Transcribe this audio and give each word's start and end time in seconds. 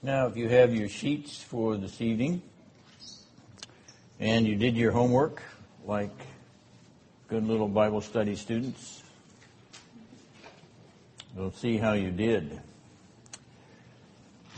Now, 0.00 0.28
if 0.28 0.36
you 0.36 0.48
have 0.48 0.72
your 0.72 0.88
sheets 0.88 1.42
for 1.42 1.76
this 1.76 2.00
evening 2.00 2.40
and 4.20 4.46
you 4.46 4.54
did 4.54 4.76
your 4.76 4.92
homework 4.92 5.42
like 5.84 6.12
good 7.26 7.44
little 7.44 7.66
Bible 7.66 8.00
study 8.00 8.36
students, 8.36 9.02
we'll 11.34 11.50
see 11.50 11.78
how 11.78 11.94
you 11.94 12.12
did. 12.12 12.60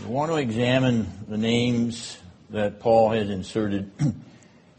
We 0.00 0.06
want 0.12 0.30
to 0.30 0.36
examine 0.36 1.10
the 1.26 1.38
names 1.38 2.18
that 2.50 2.78
Paul 2.78 3.09
has 3.12 3.30
inserted 3.30 3.90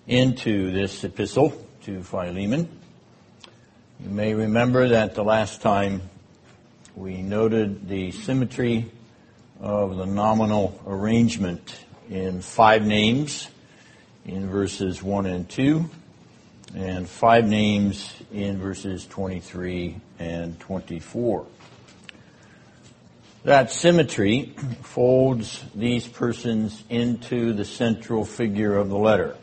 into 0.08 0.72
this 0.72 1.04
epistle 1.04 1.54
to 1.86 2.04
Philemon. 2.04 2.70
You 4.00 4.12
may 4.12 4.36
remember 4.36 4.90
that 4.90 5.16
the 5.16 5.24
last 5.24 5.64
time 5.64 6.04
we 6.96 7.24
noted 7.24 7.90
the 7.90 8.12
symmetry 8.12 8.92
of 9.62 9.96
the 9.96 10.06
nominal 10.06 10.82
arrangement 10.88 11.86
in 12.10 12.42
five 12.42 12.86
names 12.86 13.48
in 14.26 14.50
verses 14.50 15.02
1 15.02 15.28
and 15.28 15.48
2, 15.50 15.90
and 16.76 17.08
five 17.08 17.48
names 17.48 18.12
in 18.34 18.58
verses 18.58 19.06
23 19.06 19.98
and 20.18 20.60
24. 20.60 21.46
That 23.44 23.72
symmetry 23.72 24.54
folds 24.82 25.64
these 25.76 26.08
persons 26.08 26.84
into 26.90 27.54
the 27.54 27.66
central 27.66 28.26
figure 28.26 28.76
of 28.76 28.90
the 28.90 28.98
letter. 28.98 29.36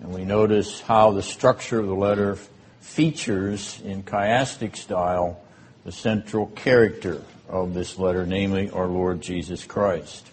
And 0.00 0.12
we 0.12 0.24
notice 0.24 0.80
how 0.80 1.12
the 1.12 1.22
structure 1.22 1.78
of 1.78 1.86
the 1.86 1.94
letter 1.94 2.38
features 2.80 3.80
in 3.84 4.02
chiastic 4.02 4.76
style 4.76 5.40
the 5.84 5.92
central 5.92 6.46
character 6.48 7.22
of 7.48 7.74
this 7.74 7.98
letter, 7.98 8.26
namely 8.26 8.70
our 8.70 8.86
Lord 8.86 9.20
Jesus 9.20 9.64
Christ. 9.64 10.26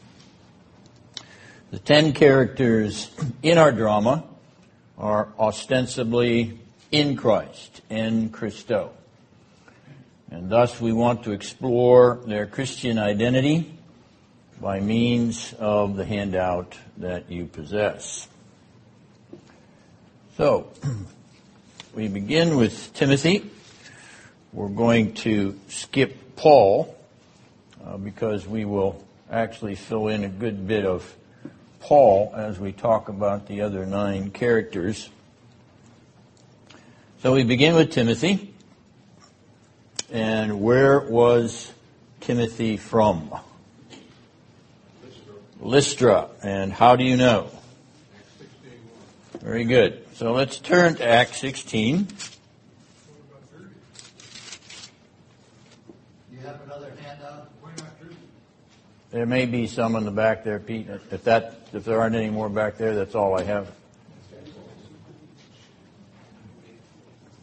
The 1.72 1.80
ten 1.80 2.14
characters 2.14 3.10
in 3.42 3.58
our 3.58 3.72
drama 3.72 4.24
are 4.98 5.30
ostensibly 5.40 6.60
in 6.92 7.16
Christ, 7.16 7.82
in 7.90 8.30
Christo. 8.30 8.92
And 10.30 10.50
thus 10.50 10.80
we 10.80 10.94
want 10.94 11.24
to 11.24 11.32
explore 11.32 12.20
their 12.26 12.46
Christian 12.46 12.98
identity 12.98 13.72
by 14.62 14.80
means 14.80 15.54
of 15.60 15.96
the 15.96 16.06
handout 16.06 16.78
that 16.98 17.30
you 17.32 17.46
possess. 17.46 18.28
So, 20.38 20.72
we 21.94 22.08
begin 22.08 22.56
with 22.56 22.94
Timothy. 22.94 23.50
We're 24.52 24.70
going 24.70 25.16
to 25.16 25.60
skip 25.68 26.36
Paul 26.36 26.96
uh, 27.86 27.98
because 27.98 28.48
we 28.48 28.66
will 28.66 29.04
actually 29.30 29.76
fill 29.76 30.08
in 30.08 30.24
a 30.24 30.30
good 30.30 30.68
bit 30.68 30.86
of 30.86 31.16
Paul 31.80 32.32
as 32.36 32.60
we 32.60 32.72
talk 32.72 33.10
about 33.10 33.48
the 33.48 33.62
other 33.62 33.86
nine 33.86 34.32
characters. 34.32 35.10
So 37.22 37.34
we 37.34 37.44
begin 37.44 37.76
with 37.76 37.92
Timothy. 37.92 38.54
And 40.12 40.62
where 40.62 41.00
was 41.00 41.72
Timothy 42.22 42.78
from? 42.78 43.32
Lystra. 45.02 45.34
Lystra. 45.60 46.30
And 46.44 46.72
how 46.72 46.96
do 46.96 47.04
you 47.04 47.18
know? 47.18 47.50
Very 49.42 49.66
good. 49.66 50.06
So 50.14 50.32
let's 50.32 50.60
turn 50.60 50.96
to 50.96 51.06
Acts 51.06 51.40
16. 51.40 52.08
You 56.32 56.33
have 56.33 56.33
another 56.33 56.33
handout? 56.33 56.33
There 59.12 59.26
may 59.28 59.46
be 59.46 59.68
some 59.68 59.96
in 59.96 60.06
the 60.06 60.12
back 60.12 60.44
there, 60.44 60.60
Pete. 60.60 60.88
If 61.12 61.24
that, 61.26 61.68
if 61.72 61.86
there 61.86 62.02
aren't 62.02 62.16
any 62.16 62.32
more 62.32 62.50
back 62.50 62.78
there, 62.78 62.96
that's 62.96 63.14
all 63.14 63.38
I 63.38 63.44
have. 63.44 63.72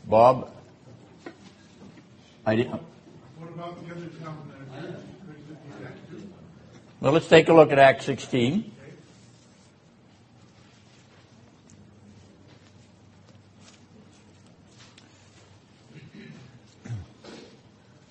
Bob? 0.04 0.52
I 2.44 2.56
didn't. 2.56 2.82
What 3.38 3.50
about 3.50 3.86
the 3.86 3.94
other 3.94 4.06
town 4.06 4.52
that? 4.74 5.00
Well, 7.00 7.12
let's 7.12 7.28
take 7.28 7.48
a 7.48 7.52
look 7.52 7.70
at 7.70 7.78
Act 7.78 8.02
16. 8.02 8.72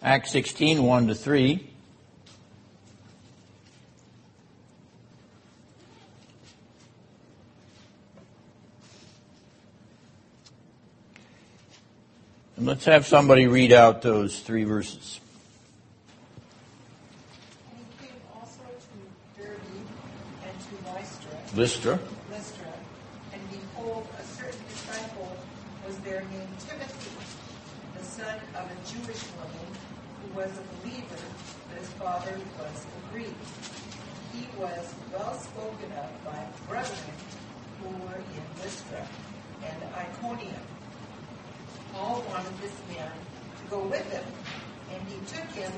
Acts 0.02 0.32
16, 0.32 0.82
1 0.82 1.08
to 1.08 1.16
3. 1.16 1.70
And 12.60 12.68
let's 12.68 12.84
have 12.86 13.06
somebody 13.08 13.48
read 13.48 13.72
out 13.72 14.02
those 14.02 14.40
three 14.40 14.66
verses. 14.66 15.22
And 17.72 17.80
he 17.80 18.08
came 18.08 18.22
also 18.36 18.60
to 18.68 19.42
Derbe 19.42 19.60
and 20.44 20.56
to 20.60 20.94
Lystra, 20.94 21.32
Lystra. 21.56 22.00
Lystra, 22.30 22.68
and 23.32 23.42
behold, 23.50 24.08
a 24.20 24.24
certain 24.24 24.60
disciple 24.68 25.38
was 25.88 25.98
there 26.00 26.26
named 26.32 26.60
Timothy, 26.60 27.12
the 27.98 28.04
son 28.04 28.36
of 28.56 28.66
a 28.66 28.76
Jewish 28.92 29.24
woman 29.38 29.68
who 30.22 30.29
was 30.40 30.52
a 30.58 30.88
believer, 30.88 31.20
but 31.68 31.80
his 31.80 31.90
father 32.00 32.32
was 32.58 32.86
a 32.86 33.14
Greek. 33.14 33.36
He 34.32 34.48
was 34.58 34.96
well 35.12 35.34
spoken 35.38 35.92
of 35.92 36.10
by 36.24 36.40
brethren 36.66 37.12
who 37.82 37.90
were 38.06 38.16
in 38.16 38.64
Lystra 38.64 39.06
and 39.66 39.84
Iconium. 39.96 40.64
Paul 41.92 42.24
wanted 42.30 42.58
this 42.62 42.72
man 42.88 43.12
to 43.12 43.70
go 43.70 43.84
with 43.84 44.10
him, 44.14 44.24
and 44.94 45.02
he 45.10 45.18
took 45.28 45.50
him 45.52 45.74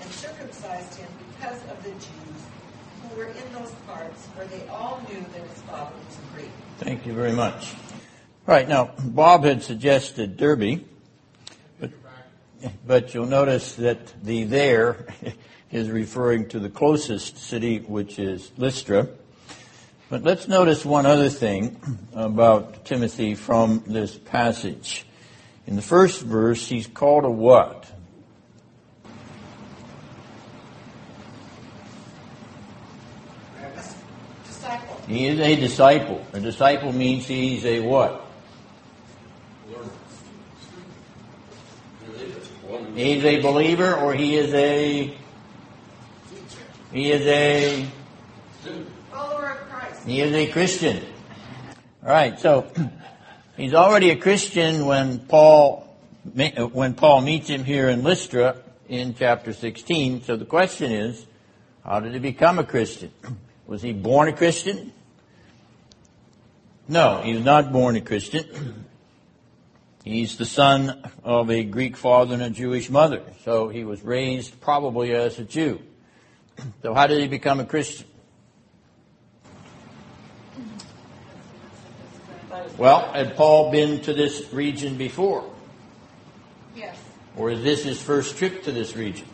and 0.00 0.10
circumcised 0.12 0.94
him 0.94 1.08
because 1.34 1.60
of 1.64 1.84
the 1.84 1.90
Jews 1.90 2.40
who 3.02 3.18
were 3.18 3.26
in 3.26 3.52
those 3.52 3.72
parts 3.86 4.24
where 4.28 4.46
they 4.46 4.66
all 4.68 4.98
knew 5.10 5.20
that 5.20 5.46
his 5.46 5.60
father 5.68 5.92
was 5.94 6.16
a 6.16 6.34
Greek. 6.34 6.50
Thank 6.78 7.04
you 7.04 7.12
very 7.12 7.32
much. 7.32 7.74
Right, 8.46 8.66
now, 8.66 8.92
Bob 8.98 9.44
had 9.44 9.62
suggested 9.62 10.38
Derbe, 10.38 10.84
but 12.86 13.14
you'll 13.14 13.26
notice 13.26 13.74
that 13.76 14.12
the 14.22 14.44
there 14.44 15.06
is 15.70 15.90
referring 15.90 16.48
to 16.48 16.58
the 16.58 16.70
closest 16.70 17.38
city, 17.38 17.78
which 17.78 18.18
is 18.18 18.50
Lystra. 18.56 19.08
But 20.08 20.22
let's 20.22 20.46
notice 20.46 20.84
one 20.84 21.04
other 21.04 21.28
thing 21.28 21.80
about 22.14 22.84
Timothy 22.84 23.34
from 23.34 23.82
this 23.86 24.16
passage. 24.16 25.04
In 25.66 25.74
the 25.74 25.82
first 25.82 26.22
verse, 26.22 26.68
he's 26.68 26.86
called 26.86 27.24
a 27.24 27.30
what? 27.30 27.90
Disciple. 34.46 35.00
He 35.08 35.26
is 35.26 35.40
a 35.40 35.56
disciple. 35.56 36.24
A 36.32 36.40
disciple 36.40 36.92
means 36.92 37.26
he's 37.26 37.64
a 37.64 37.80
what? 37.80 38.25
He's 42.96 43.22
a 43.26 43.42
believer 43.42 43.94
or 43.94 44.14
he 44.14 44.36
is 44.36 44.54
a 44.54 45.14
he 46.94 47.12
is 47.12 47.26
a 47.26 47.86
Follower 49.10 49.50
of 49.50 49.58
Christ. 49.68 50.06
he 50.06 50.22
is 50.22 50.32
a 50.32 50.50
Christian. 50.50 51.04
All 52.02 52.08
right, 52.08 52.40
so 52.40 52.66
he's 53.58 53.74
already 53.74 54.08
a 54.12 54.16
Christian 54.16 54.86
when 54.86 55.18
Paul 55.18 55.86
when 56.72 56.94
Paul 56.94 57.20
meets 57.20 57.48
him 57.48 57.64
here 57.64 57.90
in 57.90 58.02
Lystra 58.02 58.62
in 58.88 59.14
chapter 59.14 59.52
16. 59.52 60.22
So 60.22 60.36
the 60.36 60.46
question 60.46 60.90
is, 60.90 61.26
how 61.84 62.00
did 62.00 62.14
he 62.14 62.18
become 62.18 62.58
a 62.58 62.64
Christian? 62.64 63.10
Was 63.66 63.82
he 63.82 63.92
born 63.92 64.28
a 64.28 64.32
Christian? 64.32 64.90
No, 66.88 67.20
he 67.20 67.34
was 67.34 67.44
not 67.44 67.72
born 67.72 67.96
a 67.96 68.00
Christian. 68.00 68.84
He's 70.06 70.36
the 70.36 70.44
son 70.44 71.02
of 71.24 71.50
a 71.50 71.64
Greek 71.64 71.96
father 71.96 72.34
and 72.34 72.42
a 72.44 72.48
Jewish 72.48 72.88
mother. 72.88 73.22
So 73.42 73.68
he 73.68 73.82
was 73.82 74.02
raised 74.02 74.60
probably 74.60 75.12
as 75.12 75.40
a 75.40 75.44
Jew. 75.44 75.82
So 76.80 76.94
how 76.94 77.06
did 77.06 77.20
he 77.20 77.28
become 77.28 77.60
a 77.60 77.66
Christian? 77.66 78.06
Well, 82.78 83.12
had 83.12 83.36
Paul 83.36 83.70
been 83.72 84.00
to 84.02 84.14
this 84.14 84.52
region 84.52 84.96
before? 84.96 85.44
Yes. 86.74 86.96
Or 87.36 87.50
is 87.50 87.62
this 87.62 87.82
his 87.84 88.00
first 88.00 88.38
trip 88.38 88.62
to 88.62 88.72
this 88.72 88.96
region? 88.96 89.26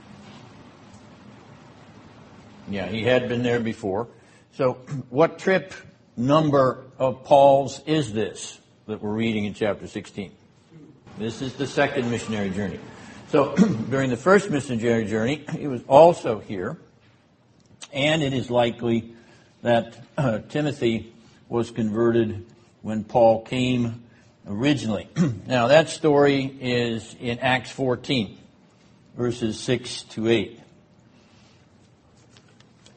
Yeah, 2.69 2.89
he 2.89 3.05
had 3.05 3.29
been 3.29 3.43
there 3.43 3.61
before. 3.61 4.09
So, 4.55 4.73
what 5.11 5.39
trip 5.39 5.75
number 6.17 6.87
of 6.99 7.25
Paul's 7.25 7.81
is 7.87 8.13
this 8.13 8.59
that 8.87 9.03
we're 9.03 9.13
reading 9.13 9.45
in 9.45 9.55
chapter 9.55 9.87
16? 9.87 10.33
This 11.19 11.43
is 11.43 11.55
the 11.55 11.67
second 11.67 12.11
missionary 12.11 12.51
journey. 12.51 12.81
So, 13.29 13.55
during 13.91 14.11
the 14.11 14.17
first 14.17 14.51
missionary 14.51 15.05
journey, 15.05 15.45
he 15.57 15.67
was 15.67 15.83
also 15.87 16.41
here 16.41 16.79
and 17.93 18.23
it 18.23 18.33
is 18.33 18.51
likely 18.51 19.15
that 19.63 19.99
uh, 20.17 20.39
Timothy 20.49 21.13
was 21.49 21.71
converted 21.71 22.47
when 22.81 23.05
Paul 23.05 23.43
came 23.43 24.03
originally. 24.49 25.09
now, 25.47 25.69
that 25.69 25.91
story 25.91 26.45
is 26.61 27.15
in 27.21 27.39
Acts 27.39 27.71
14, 27.71 28.39
verses 29.17 29.61
6 29.61 30.03
to 30.05 30.29
8. 30.29 30.61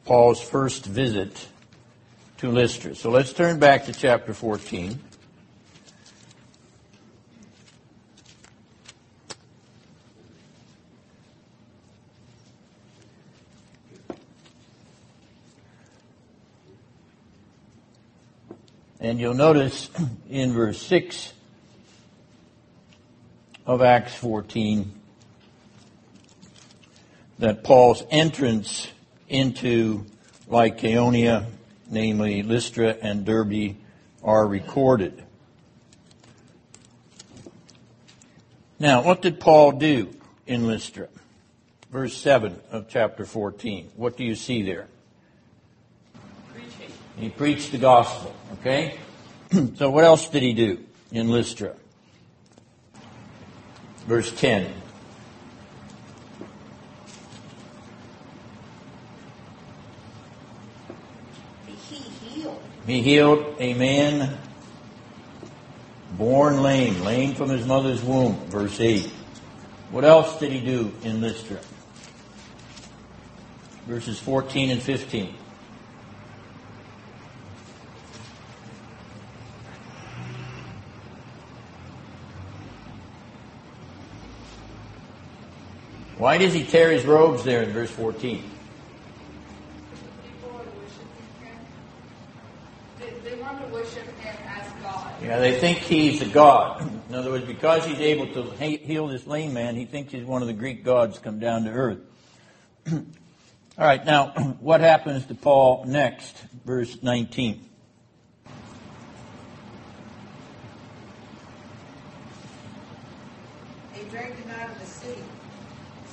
Paul's 0.04 0.40
first 0.40 0.86
visit 0.86 1.46
to 2.38 2.50
Lystra. 2.50 2.94
So 2.94 3.10
let's 3.10 3.32
turn 3.32 3.58
back 3.58 3.86
to 3.86 3.92
chapter 3.92 4.32
14. 4.32 5.00
And 18.98 19.20
you'll 19.20 19.34
notice 19.34 19.90
in 20.30 20.52
verse 20.52 20.80
6 20.80 21.32
of 23.66 23.82
Acts 23.82 24.14
14 24.14 24.92
that 27.38 27.62
Paul's 27.62 28.02
entrance 28.10 28.88
into 29.28 30.06
Lycaonia, 30.48 31.46
namely 31.90 32.42
Lystra 32.42 32.96
and 33.02 33.24
Derbe, 33.24 33.76
are 34.22 34.46
recorded. 34.46 35.22
Now, 38.78 39.02
what 39.02 39.20
did 39.20 39.40
Paul 39.40 39.72
do 39.72 40.14
in 40.46 40.66
Lystra? 40.66 41.08
Verse 41.90 42.16
7 42.16 42.58
of 42.70 42.88
chapter 42.88 43.24
14. 43.24 43.90
What 43.96 44.16
do 44.16 44.24
you 44.24 44.34
see 44.34 44.62
there? 44.62 44.88
He 47.16 47.30
preached 47.30 47.72
the 47.72 47.78
gospel, 47.78 48.34
okay? 48.60 48.98
so 49.76 49.90
what 49.90 50.04
else 50.04 50.28
did 50.28 50.42
he 50.42 50.52
do 50.52 50.84
in 51.10 51.30
Lystra? 51.30 51.74
Verse 54.06 54.30
10. 54.32 54.72
He 61.66 61.74
healed. 62.28 62.62
He 62.86 63.02
healed 63.02 63.56
a 63.58 63.74
man 63.74 64.38
born 66.12 66.62
lame, 66.62 67.02
lame 67.02 67.34
from 67.34 67.48
his 67.48 67.66
mother's 67.66 68.02
womb, 68.02 68.36
verse 68.46 68.78
8. 68.78 69.06
What 69.90 70.04
else 70.04 70.38
did 70.38 70.52
he 70.52 70.60
do 70.60 70.92
in 71.02 71.20
Lystra? 71.20 71.58
Verses 73.86 74.18
14 74.18 74.70
and 74.70 74.82
15. 74.82 75.34
Why 86.18 86.38
does 86.38 86.54
he 86.54 86.64
tear 86.64 86.90
his 86.90 87.04
robes 87.04 87.44
there 87.44 87.62
in 87.62 87.72
verse 87.72 87.90
14? 87.90 88.42
People 90.24 90.50
are 90.50 90.54
worshiping 90.54 91.08
him. 91.40 91.58
They, 92.98 93.30
they 93.30 93.42
want 93.42 93.60
to 93.60 93.66
worship 93.68 94.06
him 94.18 94.36
as 94.48 94.82
God. 94.82 95.12
Yeah, 95.22 95.38
they 95.38 95.58
think 95.58 95.78
he's 95.78 96.22
a 96.22 96.26
god. 96.26 96.90
In 97.08 97.14
other 97.14 97.30
words, 97.30 97.44
because 97.44 97.84
he's 97.84 98.00
able 98.00 98.26
to 98.28 98.42
heal 98.56 99.06
this 99.08 99.26
lame 99.26 99.54
man, 99.54 99.76
he 99.76 99.84
thinks 99.84 100.12
he's 100.12 100.24
one 100.24 100.42
of 100.42 100.48
the 100.48 100.54
Greek 100.54 100.84
gods 100.84 101.18
come 101.18 101.38
down 101.38 101.64
to 101.64 101.70
earth. 101.70 101.98
All 103.78 103.84
right, 103.84 104.02
now, 104.06 104.28
what 104.60 104.80
happens 104.80 105.26
to 105.26 105.34
Paul 105.34 105.84
next? 105.86 106.34
Verse 106.64 107.02
19. 107.02 107.62
They 113.92 114.04
dragged 114.04 114.38
him 114.38 114.50
out 114.58 114.70
of 114.70 114.80
the 114.80 114.86
city, 114.86 115.22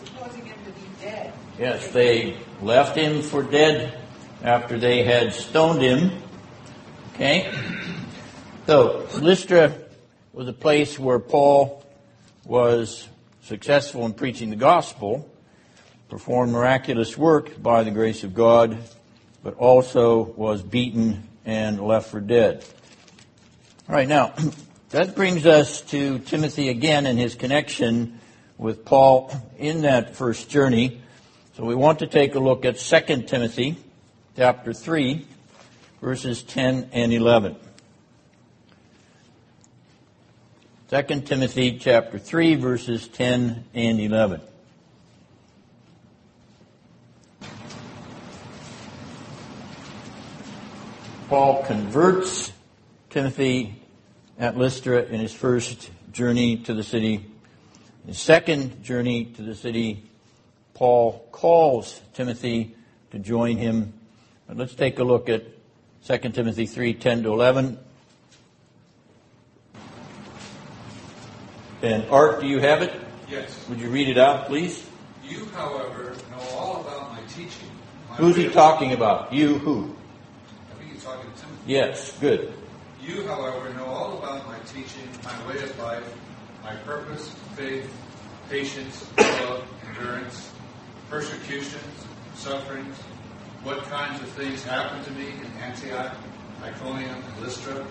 supposing 0.03 0.45
him 0.45 0.57
to 0.65 0.71
be 0.71 0.87
dead. 1.01 1.33
Yes, 1.63 1.87
they 1.91 2.35
left 2.61 2.97
him 2.97 3.21
for 3.21 3.41
dead 3.41 3.97
after 4.43 4.77
they 4.77 5.01
had 5.05 5.31
stoned 5.31 5.81
him. 5.81 6.11
Okay? 7.13 7.49
So, 8.67 9.07
Lystra 9.21 9.73
was 10.33 10.49
a 10.49 10.51
place 10.51 10.99
where 10.99 11.19
Paul 11.19 11.85
was 12.43 13.07
successful 13.43 14.05
in 14.05 14.11
preaching 14.11 14.49
the 14.49 14.57
gospel, 14.57 15.31
performed 16.09 16.51
miraculous 16.51 17.17
work 17.17 17.63
by 17.63 17.83
the 17.83 17.91
grace 17.91 18.25
of 18.25 18.33
God, 18.33 18.77
but 19.41 19.53
also 19.53 20.21
was 20.21 20.61
beaten 20.61 21.29
and 21.45 21.79
left 21.79 22.09
for 22.09 22.19
dead. 22.19 22.65
All 23.87 23.95
right, 23.95 24.09
now, 24.09 24.33
that 24.89 25.15
brings 25.15 25.45
us 25.45 25.79
to 25.91 26.19
Timothy 26.19 26.67
again 26.67 27.05
and 27.05 27.17
his 27.17 27.35
connection 27.35 28.19
with 28.57 28.83
Paul 28.83 29.31
in 29.57 29.83
that 29.83 30.17
first 30.17 30.49
journey. 30.49 30.99
So 31.55 31.63
we 31.63 31.75
want 31.75 31.99
to 31.99 32.07
take 32.07 32.33
a 32.33 32.39
look 32.39 32.65
at 32.65 32.79
2 32.79 33.21
Timothy 33.27 33.77
chapter 34.35 34.73
3, 34.73 35.23
verses 36.01 36.41
10 36.41 36.89
and 36.91 37.13
11. 37.13 37.55
2 40.89 41.21
Timothy 41.21 41.77
chapter 41.77 42.17
3, 42.17 42.55
verses 42.55 43.07
10 43.07 43.65
and 43.75 43.99
11. 43.99 44.41
Paul 51.29 51.63
converts 51.65 52.51
Timothy 53.11 53.79
at 54.39 54.57
Lystra 54.57 55.03
in 55.03 55.19
his 55.19 55.33
first 55.33 55.91
journey 56.11 56.57
to 56.57 56.73
the 56.73 56.83
city. 56.83 57.23
His 58.07 58.17
second 58.17 58.83
journey 58.83 59.25
to 59.25 59.43
the 59.43 59.53
city, 59.53 60.09
Paul 60.83 61.25
calls 61.31 62.01
Timothy 62.13 62.75
to 63.11 63.17
join 63.17 63.55
him. 63.55 63.93
But 64.45 64.57
let's 64.57 64.75
take 64.75 64.99
a 64.99 65.03
look 65.05 65.29
at 65.29 65.45
2 66.05 66.17
Timothy 66.31 66.65
3 66.65 66.93
10 66.95 67.23
to 67.23 67.29
11. 67.31 67.79
And 71.83 72.03
Art, 72.09 72.41
do 72.41 72.47
you 72.47 72.59
have 72.59 72.81
it? 72.81 72.93
Yes. 73.29 73.65
Would 73.69 73.79
you 73.79 73.91
read 73.91 74.09
it 74.09 74.17
out, 74.17 74.47
please? 74.47 74.85
You, 75.25 75.45
however, 75.55 76.17
know 76.31 76.49
all 76.57 76.81
about 76.81 77.13
my 77.13 77.21
teaching. 77.29 77.69
My 78.09 78.15
Who's 78.17 78.35
he 78.35 78.49
talking 78.49 78.91
about? 78.91 79.31
You 79.31 79.59
who? 79.59 79.95
I 80.69 80.79
think 80.79 80.91
he's 80.91 81.01
talking 81.01 81.31
to 81.31 81.39
Timothy. 81.39 81.63
Yes, 81.65 82.11
good. 82.19 82.53
You, 83.01 83.25
however, 83.25 83.73
know 83.75 83.85
all 83.85 84.17
about 84.17 84.45
my 84.47 84.59
teaching, 84.67 85.07
my 85.23 85.47
way 85.47 85.63
of 85.63 85.79
life, 85.79 86.13
my 86.61 86.75
purpose, 86.75 87.33
faith, 87.55 87.89
patience, 88.49 89.07
love, 89.17 89.65
endurance, 89.87 90.52
persecutions, 91.13 92.07
sufferings, 92.33 92.97
what 93.61 93.83
kinds 93.83 94.19
of 94.19 94.27
things 94.29 94.63
happened 94.63 95.05
to 95.05 95.11
me 95.11 95.27
in 95.27 95.61
Antioch, 95.61 96.15
Iconium, 96.63 97.13
and 97.13 97.43
Lystra, 97.43 97.85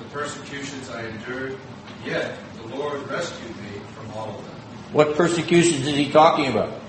the 0.00 0.04
persecutions 0.06 0.90
I 0.90 1.06
endured, 1.06 1.56
yet 2.04 2.36
the 2.56 2.66
Lord 2.76 3.08
rescued 3.08 3.56
me 3.58 3.78
from 3.94 4.10
all 4.14 4.30
of 4.30 4.44
them. 4.44 4.54
What 4.92 5.14
persecutions 5.14 5.86
is 5.86 5.94
he 5.94 6.10
talking 6.10 6.48
about? 6.48 6.80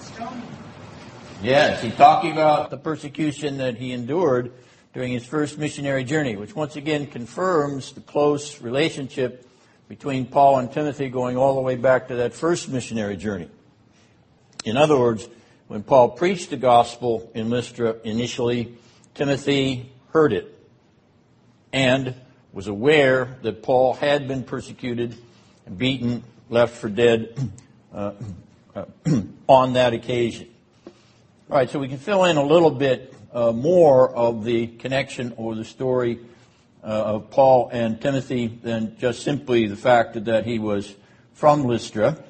Stoning. 0.00 0.42
Yes, 1.42 1.82
he's 1.82 1.94
talking 1.94 2.32
about 2.32 2.70
the 2.70 2.78
persecution 2.78 3.58
that 3.58 3.76
he 3.76 3.92
endured 3.92 4.52
during 4.94 5.12
his 5.12 5.26
first 5.26 5.58
missionary 5.58 6.04
journey, 6.04 6.34
which 6.36 6.56
once 6.56 6.76
again 6.76 7.08
confirms 7.08 7.92
the 7.92 8.00
close 8.00 8.62
relationship 8.62 9.46
between 9.86 10.24
Paul 10.24 10.60
and 10.60 10.72
Timothy 10.72 11.10
going 11.10 11.36
all 11.36 11.56
the 11.56 11.60
way 11.60 11.76
back 11.76 12.08
to 12.08 12.14
that 12.16 12.32
first 12.32 12.70
missionary 12.70 13.18
journey. 13.18 13.50
In 14.68 14.76
other 14.76 14.98
words, 14.98 15.26
when 15.68 15.82
Paul 15.82 16.10
preached 16.10 16.50
the 16.50 16.58
gospel 16.58 17.30
in 17.34 17.48
Lystra 17.48 17.96
initially, 18.04 18.76
Timothy 19.14 19.90
heard 20.12 20.34
it 20.34 20.54
and 21.72 22.14
was 22.52 22.66
aware 22.66 23.38
that 23.42 23.62
Paul 23.62 23.94
had 23.94 24.28
been 24.28 24.42
persecuted, 24.42 25.16
beaten, 25.74 26.22
left 26.50 26.76
for 26.76 26.90
dead 26.90 27.50
uh, 27.94 28.12
uh, 28.76 28.84
on 29.48 29.72
that 29.72 29.94
occasion. 29.94 30.48
All 31.50 31.56
right, 31.56 31.70
so 31.70 31.78
we 31.78 31.88
can 31.88 31.96
fill 31.96 32.24
in 32.24 32.36
a 32.36 32.44
little 32.44 32.70
bit 32.70 33.14
uh, 33.32 33.52
more 33.52 34.14
of 34.14 34.44
the 34.44 34.66
connection 34.66 35.32
or 35.38 35.54
the 35.54 35.64
story 35.64 36.18
uh, 36.84 36.86
of 36.86 37.30
Paul 37.30 37.70
and 37.72 37.98
Timothy 38.02 38.48
than 38.48 38.98
just 38.98 39.22
simply 39.22 39.66
the 39.66 39.76
fact 39.76 40.22
that 40.26 40.44
he 40.44 40.58
was 40.58 40.94
from 41.32 41.64
Lystra. 41.64 42.22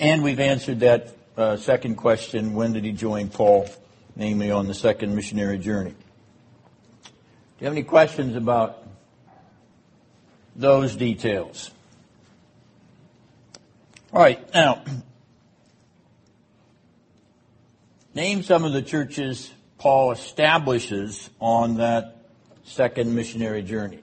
And 0.00 0.22
we've 0.22 0.40
answered 0.40 0.80
that 0.80 1.16
uh, 1.36 1.56
second 1.56 1.96
question 1.96 2.54
when 2.54 2.72
did 2.72 2.84
he 2.84 2.92
join 2.92 3.28
Paul, 3.28 3.68
namely 4.16 4.50
on 4.50 4.66
the 4.66 4.74
second 4.74 5.14
missionary 5.14 5.58
journey? 5.58 5.94
Do 7.04 7.10
you 7.60 7.64
have 7.66 7.72
any 7.72 7.84
questions 7.84 8.36
about 8.36 8.82
those 10.56 10.96
details? 10.96 11.70
All 14.12 14.20
right, 14.20 14.40
now, 14.54 14.82
Name 18.14 18.44
some 18.44 18.64
of 18.64 18.72
the 18.72 18.80
churches 18.80 19.50
Paul 19.76 20.12
establishes 20.12 21.30
on 21.40 21.78
that 21.78 22.18
second 22.62 23.12
missionary 23.12 23.62
journey. 23.62 23.98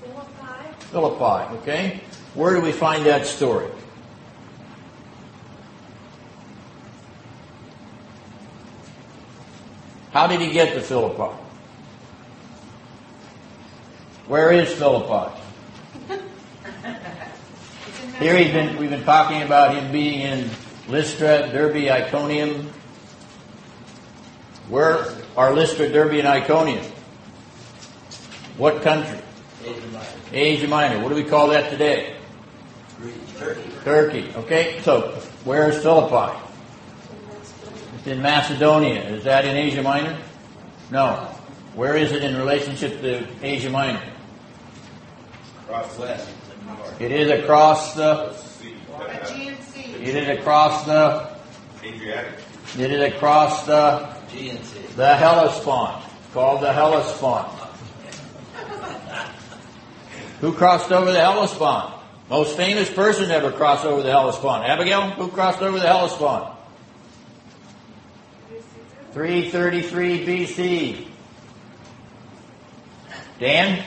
Philippi, 0.00 0.74
Philippi, 0.78 1.56
okay? 1.56 2.00
Where 2.36 2.54
do 2.54 2.60
we 2.60 2.70
find 2.70 3.06
that 3.06 3.26
story? 3.26 3.70
How 10.12 10.26
did 10.26 10.42
he 10.42 10.52
get 10.52 10.74
to 10.74 10.82
Philippi? 10.82 11.34
Where 14.26 14.52
is 14.52 14.70
Philippi? 14.74 15.34
Here 18.18 18.36
he's 18.36 18.52
been, 18.52 18.76
we've 18.76 18.90
been 18.90 19.04
talking 19.04 19.40
about 19.40 19.74
him 19.74 19.90
being 19.90 20.20
in 20.20 20.50
Lystra, 20.88 21.48
Derbe, 21.50 21.88
Iconium. 21.88 22.70
Where 24.68 25.06
are 25.38 25.54
Lystra, 25.54 25.88
Derbe, 25.88 26.18
and 26.18 26.28
Iconium? 26.28 26.84
What 28.58 28.82
country? 28.82 29.20
Asia 29.64 29.86
Minor. 29.86 30.06
Asia 30.32 30.68
Minor. 30.68 31.02
What 31.02 31.08
do 31.08 31.14
we 31.14 31.24
call 31.24 31.48
that 31.48 31.70
today? 31.70 32.15
Greece. 32.98 33.14
Turkey. 33.38 33.70
Turkey. 33.84 34.32
Okay, 34.36 34.80
so 34.82 35.10
where 35.44 35.68
is 35.70 35.82
Philippi? 35.82 36.36
It's 37.98 38.06
in 38.06 38.22
Macedonia. 38.22 39.02
Is 39.02 39.24
that 39.24 39.44
in 39.44 39.56
Asia 39.56 39.82
Minor? 39.82 40.18
No. 40.90 41.14
Where 41.74 41.96
is 41.96 42.12
it 42.12 42.22
in 42.22 42.36
relationship 42.36 43.00
to 43.02 43.26
Asia 43.42 43.68
Minor? 43.68 44.02
Across 45.64 45.98
west. 45.98 46.30
It 46.98 47.12
is 47.12 47.30
across 47.30 47.94
the. 47.94 48.34
Aegean 48.98 49.60
Sea. 49.60 49.94
It 49.94 50.16
is 50.16 50.38
across 50.38 50.84
the. 50.84 51.36
Adriatic. 51.84 52.32
It 52.78 52.90
is 52.92 53.14
across 53.14 53.66
the 53.66 54.08
Aegean 54.32 54.62
Sea. 54.64 54.80
the 54.96 55.14
Hellespont, 55.16 56.02
called 56.32 56.62
the 56.62 56.72
Hellespont. 56.72 57.48
Who 60.40 60.52
crossed 60.52 60.92
over 60.92 61.12
the 61.12 61.20
Hellespont? 61.20 61.95
Most 62.28 62.56
famous 62.56 62.90
person 62.90 63.30
ever 63.30 63.52
crossed 63.52 63.84
over 63.84 64.02
the 64.02 64.10
Hellespont. 64.10 64.64
Abigail, 64.64 65.10
who 65.10 65.28
crossed 65.28 65.62
over 65.62 65.78
the 65.78 65.86
Hellespont? 65.86 66.58
333 69.12 70.26
BC. 70.26 71.06
Dan? 73.38 73.84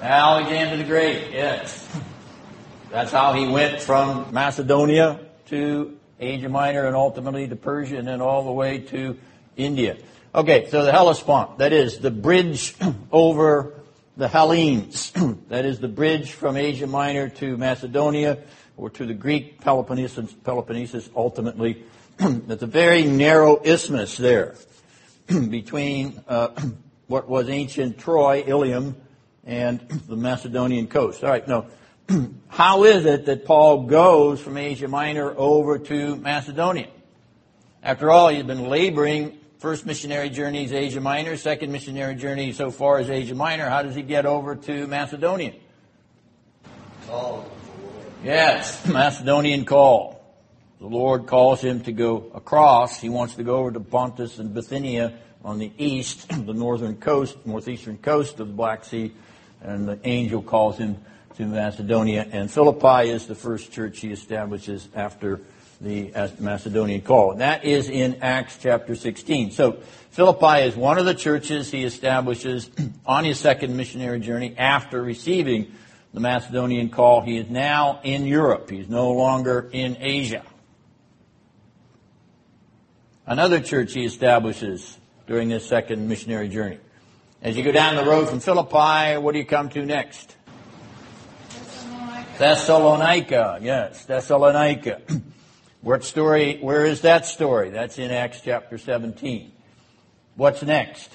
Alexander 0.00 0.78
the 0.78 0.84
Great, 0.84 1.30
yes. 1.30 1.86
That's 2.90 3.12
how 3.12 3.34
he 3.34 3.48
went 3.48 3.82
from 3.82 4.32
Macedonia 4.32 5.20
to 5.48 5.98
Asia 6.18 6.48
Minor 6.48 6.86
and 6.86 6.96
ultimately 6.96 7.48
to 7.48 7.56
Persia 7.56 7.98
and 7.98 8.08
then 8.08 8.22
all 8.22 8.44
the 8.44 8.52
way 8.52 8.78
to 8.78 9.18
India. 9.56 9.98
Okay, 10.34 10.68
so 10.70 10.84
the 10.84 10.92
Hellespont, 10.92 11.58
that 11.58 11.72
is 11.74 11.98
the 11.98 12.10
bridge 12.10 12.74
over 13.12 13.74
the 14.16 14.28
Hellenes. 14.28 15.10
that 15.48 15.64
is 15.64 15.80
the 15.80 15.88
bridge 15.88 16.32
from 16.32 16.56
Asia 16.56 16.86
Minor 16.86 17.28
to 17.30 17.56
Macedonia 17.56 18.38
or 18.76 18.90
to 18.90 19.06
the 19.06 19.14
Greek 19.14 19.60
Peloponnesus, 19.60 20.32
Peloponnesus 20.42 21.08
ultimately. 21.16 21.84
That's 22.18 22.62
a 22.62 22.66
very 22.66 23.04
narrow 23.04 23.60
isthmus 23.64 24.16
there 24.16 24.54
between 25.26 26.22
uh, 26.28 26.48
what 27.06 27.28
was 27.28 27.48
ancient 27.48 27.98
Troy, 27.98 28.44
Ilium, 28.46 28.96
and 29.44 29.80
the 30.08 30.16
Macedonian 30.16 30.86
coast. 30.86 31.22
All 31.22 31.30
right, 31.30 31.46
now, 31.46 31.66
how 32.48 32.84
is 32.84 33.04
it 33.06 33.26
that 33.26 33.44
Paul 33.44 33.84
goes 33.84 34.40
from 34.40 34.56
Asia 34.56 34.88
Minor 34.88 35.34
over 35.36 35.78
to 35.78 36.16
Macedonia? 36.16 36.88
After 37.82 38.10
all, 38.10 38.28
he's 38.28 38.44
been 38.44 38.68
laboring. 38.68 39.38
First 39.64 39.86
missionary 39.86 40.28
journey 40.28 40.64
is 40.66 40.74
Asia 40.74 41.00
Minor. 41.00 41.38
Second 41.38 41.72
missionary 41.72 42.16
journey 42.16 42.52
so 42.52 42.70
far 42.70 43.00
is 43.00 43.08
Asia 43.08 43.34
Minor. 43.34 43.66
How 43.70 43.80
does 43.80 43.94
he 43.94 44.02
get 44.02 44.26
over 44.26 44.56
to 44.56 44.86
Macedonia? 44.86 45.54
Call 47.06 47.38
of 47.38 47.44
the 47.44 47.86
Lord. 47.86 48.06
Yes, 48.22 48.86
Macedonian 48.92 49.64
call. 49.64 50.22
The 50.80 50.86
Lord 50.86 51.24
calls 51.24 51.62
him 51.62 51.80
to 51.84 51.92
go 51.92 52.30
across. 52.34 53.00
He 53.00 53.08
wants 53.08 53.36
to 53.36 53.42
go 53.42 53.56
over 53.56 53.72
to 53.72 53.80
Pontus 53.80 54.38
and 54.38 54.52
Bithynia 54.52 55.14
on 55.42 55.58
the 55.58 55.72
east, 55.78 56.28
the 56.44 56.52
northern 56.52 56.96
coast, 56.96 57.34
northeastern 57.46 57.96
coast 57.96 58.40
of 58.40 58.48
the 58.48 58.52
Black 58.52 58.84
Sea, 58.84 59.14
and 59.62 59.88
the 59.88 59.98
angel 60.04 60.42
calls 60.42 60.76
him 60.76 60.98
to 61.38 61.46
Macedonia. 61.46 62.28
And 62.30 62.50
Philippi 62.50 63.08
is 63.08 63.26
the 63.26 63.34
first 63.34 63.72
church 63.72 64.00
he 64.00 64.12
establishes 64.12 64.90
after 64.94 65.40
the 65.80 66.12
Macedonian 66.38 67.00
call. 67.00 67.32
And 67.32 67.40
that 67.40 67.64
is 67.64 67.88
in 67.88 68.18
Acts 68.22 68.58
chapter 68.60 68.94
16. 68.94 69.50
So 69.52 69.78
Philippi 70.10 70.66
is 70.66 70.76
one 70.76 70.98
of 70.98 71.06
the 71.06 71.14
churches 71.14 71.70
he 71.70 71.84
establishes 71.84 72.70
on 73.06 73.24
his 73.24 73.38
second 73.38 73.76
missionary 73.76 74.20
journey 74.20 74.54
after 74.56 75.02
receiving 75.02 75.72
the 76.12 76.20
Macedonian 76.20 76.88
call. 76.88 77.20
He 77.20 77.36
is 77.36 77.50
now 77.50 78.00
in 78.04 78.26
Europe. 78.26 78.70
He's 78.70 78.88
no 78.88 79.10
longer 79.12 79.68
in 79.72 79.96
Asia. 79.98 80.42
Another 83.26 83.60
church 83.60 83.92
he 83.92 84.04
establishes 84.04 84.98
during 85.26 85.48
this 85.48 85.66
second 85.66 86.08
missionary 86.08 86.48
journey. 86.48 86.78
As 87.42 87.56
you 87.56 87.62
go 87.62 87.72
down 87.72 87.96
the 87.96 88.04
road 88.04 88.28
from 88.28 88.40
Philippi, 88.40 89.18
what 89.18 89.32
do 89.32 89.38
you 89.38 89.44
come 89.44 89.68
to 89.70 89.84
next? 89.84 90.36
Thessalonica, 91.48 92.38
Thessalonica, 92.38 93.58
yes, 93.62 94.04
Thessalonica. 94.04 95.02
What 95.84 96.02
story, 96.02 96.56
where 96.62 96.86
is 96.86 97.02
that 97.02 97.26
story? 97.26 97.68
That's 97.68 97.98
in 97.98 98.10
Acts 98.10 98.40
chapter 98.42 98.78
17. 98.78 99.52
What's 100.34 100.62
next? 100.62 101.12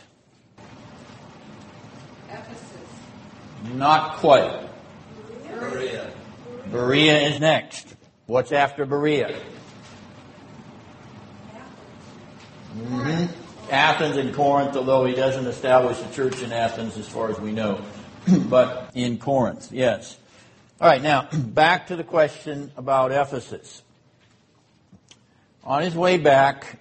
Ephesus. 2.29 2.87
Not 3.73 4.17
quite. 4.17 4.69
Berea. 5.47 6.13
Berea 6.71 7.17
is 7.17 7.39
next. 7.39 7.95
What's 8.27 8.51
after 8.51 8.85
Berea? 8.85 9.41
hmm 12.75 13.25
Athens 13.71 14.17
and 14.17 14.35
Corinth, 14.35 14.75
although 14.75 15.03
he 15.03 15.15
doesn't 15.15 15.47
establish 15.47 15.99
a 15.99 16.13
church 16.13 16.43
in 16.43 16.51
Athens 16.53 16.95
as 16.95 17.07
far 17.07 17.31
as 17.31 17.39
we 17.39 17.51
know. 17.51 17.81
but 18.47 18.91
in 18.93 19.17
Corinth, 19.17 19.71
yes. 19.71 20.15
All 20.79 20.87
right, 20.87 21.01
now 21.01 21.27
back 21.33 21.87
to 21.87 21.95
the 21.95 22.03
question 22.03 22.71
about 22.77 23.11
Ephesus. 23.11 23.81
On 25.69 25.83
his 25.83 25.93
way 25.93 26.17
back, 26.17 26.79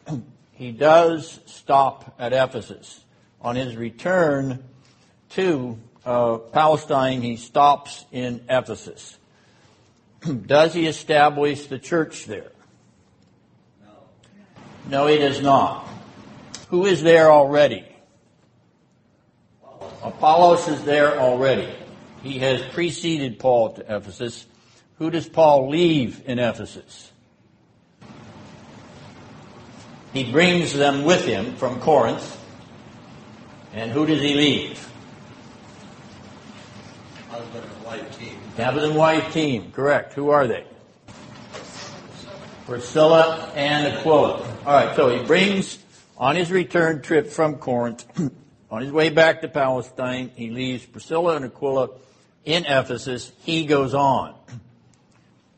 he 0.52 0.72
does 0.72 1.40
stop 1.44 2.14
at 2.18 2.32
Ephesus. 2.32 3.04
On 3.42 3.54
his 3.54 3.76
return 3.76 4.64
to 5.32 5.78
uh, 6.06 6.38
Palestine, 6.38 7.20
he 7.20 7.36
stops 7.36 8.06
in 8.12 8.42
Ephesus. 8.48 9.18
does 10.46 10.72
he 10.72 10.86
establish 10.86 11.66
the 11.66 11.78
church 11.78 12.24
there? 12.24 12.50
No. 13.82 13.90
No, 14.88 15.06
he 15.06 15.18
does 15.18 15.42
not. 15.42 15.86
Who 16.70 16.86
is 16.86 17.02
there 17.02 17.30
already? 17.30 17.84
Apollos 20.02 20.66
is 20.66 20.82
there 20.84 21.20
already. 21.20 21.70
He 22.22 22.38
has 22.38 22.62
preceded 22.72 23.38
Paul 23.38 23.74
to 23.74 23.96
Ephesus. 23.96 24.46
Who 24.96 25.10
does 25.10 25.28
Paul 25.28 25.68
leave 25.68 26.22
in 26.24 26.38
Ephesus? 26.38 27.12
He 30.12 30.30
brings 30.30 30.72
them 30.72 31.04
with 31.04 31.24
him 31.24 31.56
from 31.56 31.80
Corinth. 31.80 32.36
And 33.72 33.90
who 33.90 34.06
does 34.06 34.20
he 34.20 34.34
leave? 34.34 34.90
Husband 37.28 37.64
and 37.64 37.84
wife 37.84 38.18
team. 38.18 38.38
Husband 38.56 38.86
and 38.86 38.96
wife 38.96 39.32
team, 39.32 39.72
correct. 39.72 40.14
Who 40.14 40.30
are 40.30 40.46
they? 40.46 40.64
Priscilla 42.66 43.50
and 43.54 43.94
Aquila. 43.94 44.42
All 44.66 44.72
right, 44.72 44.94
so 44.96 45.08
he 45.16 45.24
brings 45.24 45.78
on 46.18 46.36
his 46.36 46.50
return 46.50 47.00
trip 47.00 47.28
from 47.28 47.56
Corinth, 47.56 48.04
on 48.70 48.82
his 48.82 48.90
way 48.90 49.08
back 49.08 49.42
to 49.42 49.48
Palestine, 49.48 50.30
he 50.34 50.50
leaves 50.50 50.84
Priscilla 50.84 51.36
and 51.36 51.44
Aquila 51.44 51.90
in 52.44 52.64
Ephesus. 52.66 53.30
He 53.44 53.66
goes 53.66 53.94
on. 53.94 54.34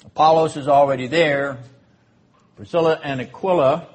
Apollos 0.04 0.56
is 0.56 0.68
already 0.68 1.06
there. 1.06 1.58
Priscilla 2.56 3.00
and 3.02 3.20
Aquila 3.20 3.88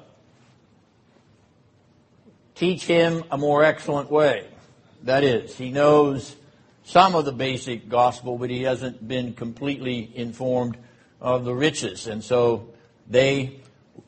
teach 2.56 2.84
him 2.84 3.22
a 3.30 3.38
more 3.38 3.62
excellent 3.62 4.10
way. 4.10 4.48
That 5.04 5.22
is, 5.22 5.56
he 5.56 5.70
knows 5.70 6.34
some 6.84 7.14
of 7.14 7.24
the 7.24 7.32
basic 7.32 7.88
gospel, 7.88 8.38
but 8.38 8.50
he 8.50 8.62
hasn't 8.62 9.06
been 9.06 9.34
completely 9.34 10.10
informed 10.14 10.76
of 11.20 11.44
the 11.44 11.54
riches. 11.54 12.06
And 12.06 12.24
so 12.24 12.70
they 13.08 13.60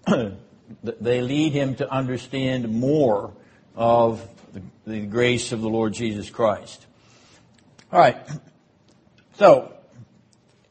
they 0.83 1.21
lead 1.21 1.53
him 1.53 1.75
to 1.77 1.91
understand 1.91 2.69
more 2.69 3.33
of 3.75 4.27
the, 4.53 4.63
the, 4.87 5.01
grace 5.01 5.53
of 5.53 5.61
the 5.61 5.69
Lord 5.69 5.93
Jesus 5.93 6.31
Christ. 6.31 6.85
All 7.93 8.01
right. 8.01 8.19
So, 9.35 9.73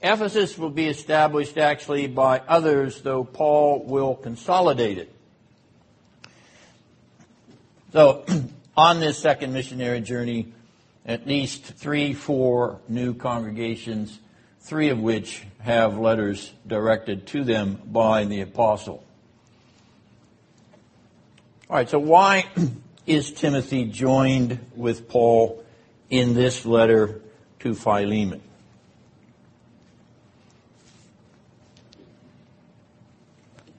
Ephesus 0.02 0.58
will 0.58 0.70
be 0.70 0.88
established 0.88 1.58
actually 1.58 2.08
by 2.08 2.40
others, 2.48 3.02
though 3.02 3.24
Paul 3.24 3.84
will 3.86 4.16
consolidate 4.16 4.98
it. 4.98 5.17
So, 7.94 8.26
on 8.78 9.00
this 9.00 9.18
second 9.18 9.54
missionary 9.54 10.02
journey, 10.02 10.54
at 11.06 11.26
least 11.26 11.64
three, 11.64 12.14
four 12.14 12.82
new 12.90 13.14
congregations, 13.14 14.20
three 14.60 14.90
of 14.90 15.00
which 15.00 15.44
have 15.60 15.98
letters 15.98 16.52
directed 16.66 17.28
to 17.28 17.46
them 17.46 17.82
by 17.86 18.26
the 18.26 18.42
apostle. 18.42 19.04
All 21.70 21.78
right, 21.78 21.90
so 21.90 22.00
why 22.00 22.46
is 23.06 23.32
Timothy 23.32 23.86
joined 23.86 24.60
with 24.76 25.08
Paul 25.08 25.64
in 26.10 26.34
this 26.34 26.66
letter 26.66 27.22
to 27.60 27.74
Philemon? 27.74 28.42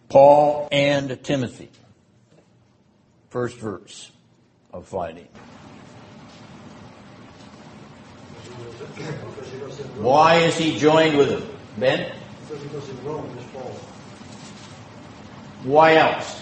Paul 0.08 0.68
and 0.72 1.22
Timothy. 1.22 1.68
First 3.30 3.58
verse 3.58 4.10
of 4.72 4.88
Philemon. 4.88 5.28
Why 9.98 10.36
is 10.36 10.56
he 10.56 10.78
joined 10.78 11.18
with 11.18 11.30
him? 11.30 11.42
Ben? 11.76 12.12
Because 12.48 12.62
he 12.62 12.68
was 12.74 12.88
in 12.88 13.04
Rome 13.04 13.30
this 13.36 13.44
fall. 13.46 13.70
Why 15.64 15.96
else? 15.96 16.40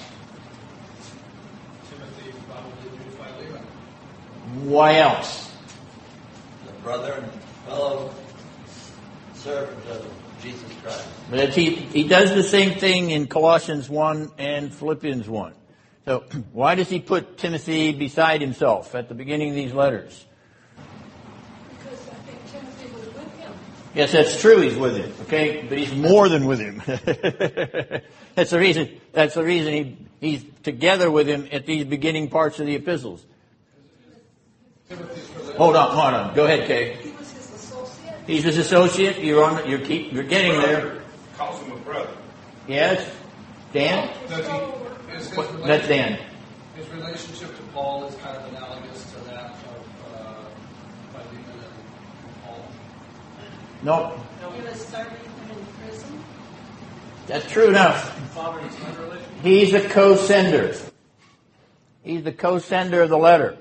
Timothy 1.91 2.33
probably 2.49 2.91
knew 2.91 3.11
Philemon. 3.11 3.63
Why 4.71 4.99
else? 4.99 5.51
The 6.67 6.73
brother 6.85 7.13
and 7.15 7.33
fellow 7.67 8.15
servant 9.35 9.87
of 9.89 10.07
Jesus 10.41 10.71
Christ. 10.83 11.09
But 11.31 11.49
he, 11.49 11.71
he 11.75 12.07
does 12.07 12.33
the 12.33 12.45
same 12.45 12.79
thing 12.79 13.11
in 13.11 13.27
Colossians 13.27 13.89
1 13.89 14.31
and 14.39 14.73
Philippians 14.73 15.29
1. 15.29 15.53
So 16.07 16.21
why 16.53 16.77
does 16.77 16.89
he 16.89 17.01
put 17.01 17.37
Timothy 17.37 17.93
beside 17.93 18.41
himself 18.41 18.95
at 18.95 19.09
the 19.09 19.15
beginning 19.15 19.51
of 19.51 19.55
these 19.55 19.75
letters? 19.75 20.25
Because 21.79 22.09
I 22.09 22.15
think 22.15 22.51
Timothy 22.51 22.95
was 22.95 23.07
with 23.15 23.39
him. 23.39 23.53
Yes, 23.95 24.13
that's 24.13 24.41
true. 24.41 24.61
He's 24.61 24.77
with 24.77 24.97
him. 24.97 25.13
Okay, 25.23 25.67
but 25.69 25.77
he's 25.77 25.95
more 25.95 26.29
than 26.29 26.47
with 26.47 26.61
him. 26.61 26.81
that's 28.35 28.51
the 28.51 28.59
reason. 28.59 29.01
That's 29.13 29.35
the 29.35 29.45
reason 29.45 29.73
he, 29.73 29.99
he's 30.21 30.45
together 30.63 31.11
with 31.11 31.27
him 31.27 31.49
at 31.51 31.67
these 31.67 31.85
beginning 31.85 32.31
parts 32.31 32.61
of 32.61 32.67
the 32.67 32.77
epistles. 32.77 33.25
Hold 35.57 35.75
on, 35.75 35.91
hold 35.91 36.15
on. 36.15 36.35
Go 36.35 36.45
ahead, 36.45 36.69
Kay. 36.69 36.97
He 37.03 37.11
was 37.11 37.33
his 37.33 37.51
associate. 37.51 38.15
He's 38.27 38.45
his 38.45 38.59
associate. 38.59 39.19
You're 39.19 39.43
on. 39.43 39.69
You're 39.69 39.81
keep. 39.81 40.13
You're 40.13 40.23
getting 40.23 40.53
there. 40.61 41.03
Calls 41.37 41.61
him 41.63 41.73
a 41.73 41.77
brother. 41.79 42.13
Yes, 42.69 43.11
Dan. 43.73 44.15
Does 44.29 44.47
he, 44.47 44.86
is 45.17 45.29
his, 45.29 45.37
What- 45.37 45.65
That's 45.65 45.89
Dan. 45.89 46.19
his 46.77 46.89
relationship 46.91 47.57
to 47.57 47.63
Paul 47.73 48.05
is 48.07 48.15
kind 48.17 48.37
of 48.37 48.49
analogous 48.53 49.05
to 49.13 49.21
that 49.31 49.51
of 49.51 50.15
uh, 50.15 50.35
Philemon 51.13 51.45
and 51.45 52.45
Paul. 52.45 52.67
No, 53.83 54.21
He 54.55 54.63
was 54.63 54.81
serving 54.87 55.13
him 55.13 55.51
in 55.59 55.67
prison. 55.89 56.25
that's 57.27 57.51
true 57.51 57.69
enough. 57.69 58.13
Father 58.35 58.61
and 58.61 58.73
son 58.73 58.97
relationship? 58.97 59.43
He's 59.43 59.75
a 59.75 59.89
co-sender. 59.89 60.75
He's 62.03 62.23
the 62.23 62.33
co-sender 62.33 63.03
of 63.03 63.11
the 63.11 63.19
letter. 63.19 63.59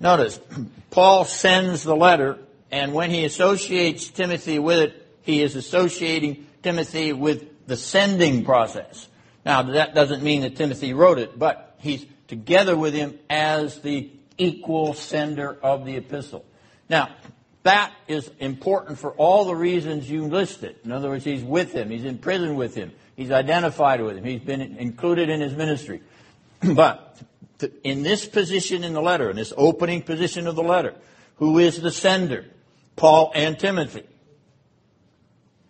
Notice, 0.00 0.40
Paul 0.90 1.24
sends 1.24 1.82
the 1.82 1.96
letter, 1.96 2.38
and 2.70 2.92
when 2.92 3.10
he 3.10 3.24
associates 3.24 4.08
Timothy 4.08 4.58
with 4.58 4.78
it, 4.78 5.06
he 5.22 5.42
is 5.42 5.54
associating 5.56 6.46
Timothy 6.62 7.12
with 7.12 7.66
the 7.66 7.76
sending 7.76 8.44
process. 8.44 9.08
Now, 9.46 9.62
that 9.62 9.94
doesn't 9.94 10.24
mean 10.24 10.40
that 10.42 10.56
Timothy 10.56 10.92
wrote 10.92 11.20
it, 11.20 11.38
but 11.38 11.76
he's 11.78 12.04
together 12.26 12.76
with 12.76 12.94
him 12.94 13.16
as 13.30 13.80
the 13.80 14.10
equal 14.36 14.92
sender 14.92 15.56
of 15.62 15.84
the 15.84 15.96
epistle. 15.96 16.44
Now, 16.90 17.10
that 17.62 17.92
is 18.08 18.28
important 18.40 18.98
for 18.98 19.12
all 19.12 19.44
the 19.44 19.54
reasons 19.54 20.10
you 20.10 20.24
listed. 20.24 20.74
In 20.84 20.90
other 20.90 21.10
words, 21.10 21.24
he's 21.24 21.44
with 21.44 21.72
him, 21.72 21.90
he's 21.90 22.04
in 22.04 22.18
prison 22.18 22.56
with 22.56 22.74
him, 22.74 22.90
he's 23.14 23.30
identified 23.30 24.00
with 24.00 24.16
him, 24.16 24.24
he's 24.24 24.40
been 24.40 24.60
included 24.60 25.28
in 25.28 25.40
his 25.40 25.54
ministry. 25.54 26.02
but 26.74 27.16
in 27.84 28.02
this 28.02 28.26
position 28.26 28.82
in 28.82 28.94
the 28.94 29.00
letter, 29.00 29.30
in 29.30 29.36
this 29.36 29.52
opening 29.56 30.02
position 30.02 30.48
of 30.48 30.56
the 30.56 30.62
letter, 30.64 30.92
who 31.36 31.60
is 31.60 31.80
the 31.80 31.92
sender? 31.92 32.46
Paul 32.96 33.30
and 33.32 33.56
Timothy. 33.56 34.02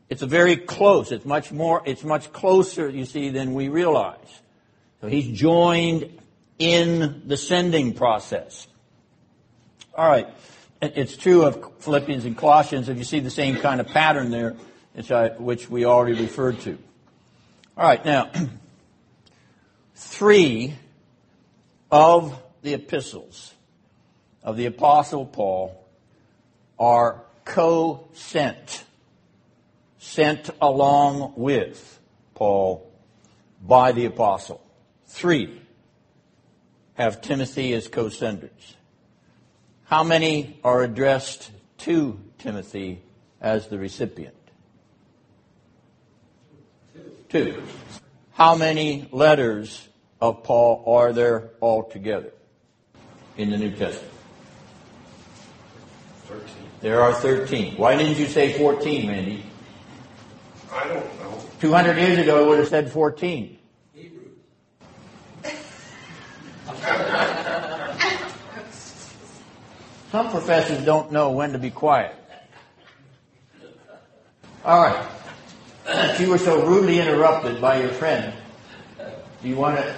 It's 0.08 0.22
a 0.22 0.26
very 0.26 0.56
close, 0.56 1.10
it's 1.10 1.24
much 1.24 1.50
more, 1.50 1.82
it's 1.84 2.04
much 2.04 2.32
closer, 2.32 2.88
you 2.88 3.04
see, 3.04 3.30
than 3.30 3.54
we 3.54 3.68
realize. 3.68 4.40
So 5.00 5.08
he's 5.08 5.26
joined 5.28 6.20
in 6.58 7.22
the 7.26 7.36
sending 7.36 7.92
process. 7.94 8.66
All 9.94 10.08
right. 10.08 10.28
It's 10.80 11.16
true 11.16 11.44
of 11.44 11.72
Philippians 11.80 12.24
and 12.24 12.36
Colossians, 12.36 12.88
if 12.88 12.98
you 12.98 13.04
see 13.04 13.20
the 13.20 13.30
same 13.30 13.56
kind 13.56 13.80
of 13.80 13.88
pattern 13.88 14.30
there, 14.30 14.56
which, 14.92 15.10
I, 15.10 15.28
which 15.30 15.70
we 15.70 15.86
already 15.86 16.20
referred 16.20 16.60
to. 16.60 16.78
All 17.76 17.86
right, 17.86 18.04
now, 18.04 18.30
three 19.94 20.74
of 21.90 22.42
the 22.62 22.74
epistles 22.74 23.54
of 24.42 24.56
the 24.56 24.66
Apostle 24.66 25.26
Paul 25.26 25.84
are 26.78 27.22
co-sent, 27.44 28.84
sent 30.06 30.50
along 30.62 31.32
with 31.36 32.00
Paul 32.34 32.88
by 33.60 33.90
the 33.92 34.04
Apostle. 34.04 34.62
Three 35.06 35.60
have 36.94 37.20
Timothy 37.20 37.74
as 37.74 37.88
co-senders. 37.88 38.76
How 39.84 40.04
many 40.04 40.58
are 40.62 40.82
addressed 40.82 41.50
to 41.78 42.20
Timothy 42.38 43.02
as 43.40 43.66
the 43.66 43.78
recipient? 43.78 44.34
Two. 47.28 47.62
How 48.32 48.54
many 48.54 49.08
letters 49.10 49.88
of 50.20 50.44
Paul 50.44 50.84
are 50.86 51.12
there 51.12 51.50
altogether 51.60 52.32
in 53.36 53.50
the 53.50 53.58
New 53.58 53.70
Testament? 53.70 54.12
13. 56.28 56.46
There 56.80 57.02
are 57.02 57.12
13. 57.12 57.76
Why 57.76 57.96
didn't 57.96 58.18
you 58.18 58.26
say 58.26 58.56
14, 58.56 59.08
Randy? 59.08 59.45
I 60.76 60.88
don't 60.88 61.20
know. 61.20 61.40
200 61.60 61.96
years 61.96 62.18
ago, 62.18 62.44
it 62.44 62.48
would 62.48 62.58
have 62.58 62.68
said 62.68 62.92
14. 62.92 63.58
Hebrews. 63.94 64.28
Some 70.12 70.30
professors 70.30 70.84
don't 70.84 71.12
know 71.12 71.30
when 71.32 71.52
to 71.52 71.58
be 71.58 71.70
quiet. 71.70 72.14
All 74.64 74.82
right. 74.82 75.08
Since 75.86 76.20
you 76.20 76.30
were 76.30 76.38
so 76.38 76.66
rudely 76.66 76.98
interrupted 77.00 77.60
by 77.60 77.80
your 77.80 77.90
friend, 77.90 78.32
do 79.42 79.48
you 79.48 79.56
want 79.56 79.78
to? 79.78 79.94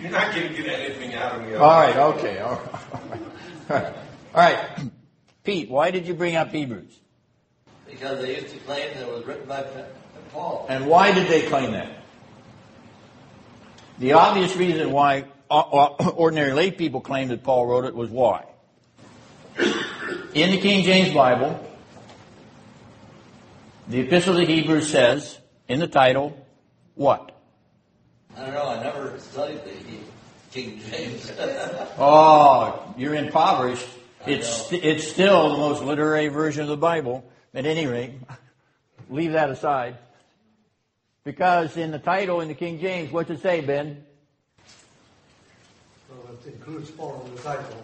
You're 0.00 0.10
not 0.10 0.34
going 0.34 0.48
to 0.48 0.54
get 0.54 0.66
anything 0.66 1.14
out 1.14 1.36
of 1.40 1.46
me. 1.46 1.54
All 1.54 1.80
right. 1.80 1.96
Okay. 1.96 2.38
All 2.38 2.62
right. 3.68 3.84
All 4.34 4.42
right. 4.42 4.58
Pete, 5.44 5.70
why 5.70 5.90
did 5.90 6.06
you 6.06 6.14
bring 6.14 6.36
up 6.36 6.50
Hebrews? 6.50 6.98
Because 7.88 8.20
they 8.20 8.40
used 8.40 8.54
to 8.54 8.60
claim 8.60 8.94
that 8.94 9.02
it 9.08 9.12
was 9.12 9.24
written 9.26 9.46
by 9.48 9.62
Pa- 9.62 9.70
Paul. 9.70 9.84
And 10.68 10.86
why 10.86 11.12
did 11.12 11.28
they 11.28 11.42
claim 11.42 11.72
that? 11.72 11.90
The 13.98 14.12
obvious 14.12 14.54
reason 14.56 14.92
why 14.92 15.24
uh, 15.50 15.58
uh, 15.58 16.08
ordinary 16.16 16.52
lay 16.52 16.70
people 16.70 17.00
claimed 17.00 17.30
that 17.30 17.42
Paul 17.42 17.66
wrote 17.66 17.84
it 17.84 17.94
was 17.94 18.10
why? 18.10 18.44
In 20.34 20.50
the 20.50 20.58
King 20.58 20.84
James 20.84 21.12
Bible, 21.12 21.64
the 23.88 24.00
Epistle 24.00 24.36
to 24.36 24.44
Hebrews 24.44 24.88
says, 24.88 25.38
in 25.66 25.80
the 25.80 25.88
title, 25.88 26.46
what? 26.94 27.36
I 28.36 28.42
don't 28.42 28.54
know, 28.54 28.68
I 28.68 28.82
never 28.82 29.18
studied 29.18 29.60
the 29.64 29.98
King 30.52 30.80
James. 30.90 31.32
Oh, 32.00 32.94
you're 32.96 33.16
impoverished. 33.16 33.88
It's, 34.24 34.72
it's 34.72 35.08
still 35.08 35.50
the 35.50 35.56
most 35.56 35.82
literary 35.82 36.28
version 36.28 36.62
of 36.62 36.68
the 36.68 36.76
Bible. 36.76 37.24
At 37.54 37.66
any 37.66 37.86
rate, 37.86 38.12
leave 39.10 39.32
that 39.32 39.50
aside. 39.50 39.96
Because 41.28 41.76
in 41.76 41.90
the 41.90 41.98
title 41.98 42.40
in 42.40 42.48
the 42.48 42.54
King 42.54 42.80
James, 42.80 43.12
what's 43.12 43.28
it 43.28 43.42
say, 43.42 43.60
Ben? 43.60 44.02
So 46.08 46.14
it 46.46 46.54
includes 46.54 46.90
Paul 46.90 47.26
in 47.26 47.34
the 47.34 47.42
title. 47.42 47.64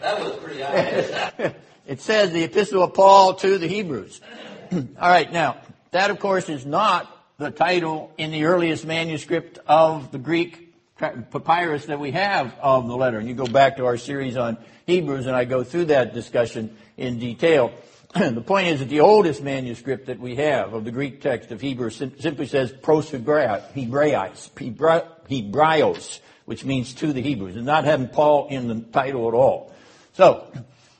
that 0.00 0.20
was 0.20 0.36
pretty 0.38 0.62
obvious. 0.62 1.54
it 1.86 2.00
says 2.00 2.32
the 2.32 2.44
Epistle 2.44 2.82
of 2.84 2.94
Paul 2.94 3.34
to 3.34 3.58
the 3.58 3.66
Hebrews. 3.66 4.22
All 4.72 4.80
right, 4.98 5.30
now, 5.30 5.58
that 5.90 6.10
of 6.10 6.18
course 6.18 6.48
is 6.48 6.64
not 6.64 7.14
the 7.36 7.50
title 7.50 8.10
in 8.16 8.30
the 8.30 8.44
earliest 8.44 8.86
manuscript 8.86 9.58
of 9.66 10.12
the 10.12 10.18
Greek 10.18 10.74
papyrus 10.96 11.84
that 11.86 12.00
we 12.00 12.12
have 12.12 12.56
of 12.58 12.88
the 12.88 12.96
letter. 12.96 13.18
And 13.18 13.28
you 13.28 13.34
go 13.34 13.44
back 13.44 13.76
to 13.76 13.84
our 13.84 13.98
series 13.98 14.38
on 14.38 14.56
Hebrews 14.86 15.26
and 15.26 15.36
I 15.36 15.44
go 15.44 15.62
through 15.62 15.84
that 15.86 16.14
discussion 16.14 16.74
in 16.96 17.18
detail. 17.18 17.70
The 18.14 18.42
point 18.42 18.68
is 18.68 18.80
that 18.80 18.90
the 18.90 19.00
oldest 19.00 19.42
manuscript 19.42 20.06
that 20.06 20.20
we 20.20 20.36
have 20.36 20.74
of 20.74 20.84
the 20.84 20.90
Greek 20.90 21.22
text 21.22 21.50
of 21.50 21.62
Hebrews 21.62 21.96
sim- 21.96 22.20
simply 22.20 22.46
says 22.46 22.70
pros 22.70 23.10
Hebrai- 23.10 23.72
Hebra- 23.72 25.06
Hebraios, 25.30 26.20
which 26.44 26.62
means 26.62 26.92
to 26.94 27.14
the 27.14 27.22
Hebrews, 27.22 27.56
and 27.56 27.64
not 27.64 27.84
having 27.84 28.08
Paul 28.08 28.48
in 28.48 28.68
the 28.68 28.80
title 28.92 29.28
at 29.28 29.34
all. 29.34 29.72
So, 30.12 30.46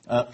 uh, 0.09 0.25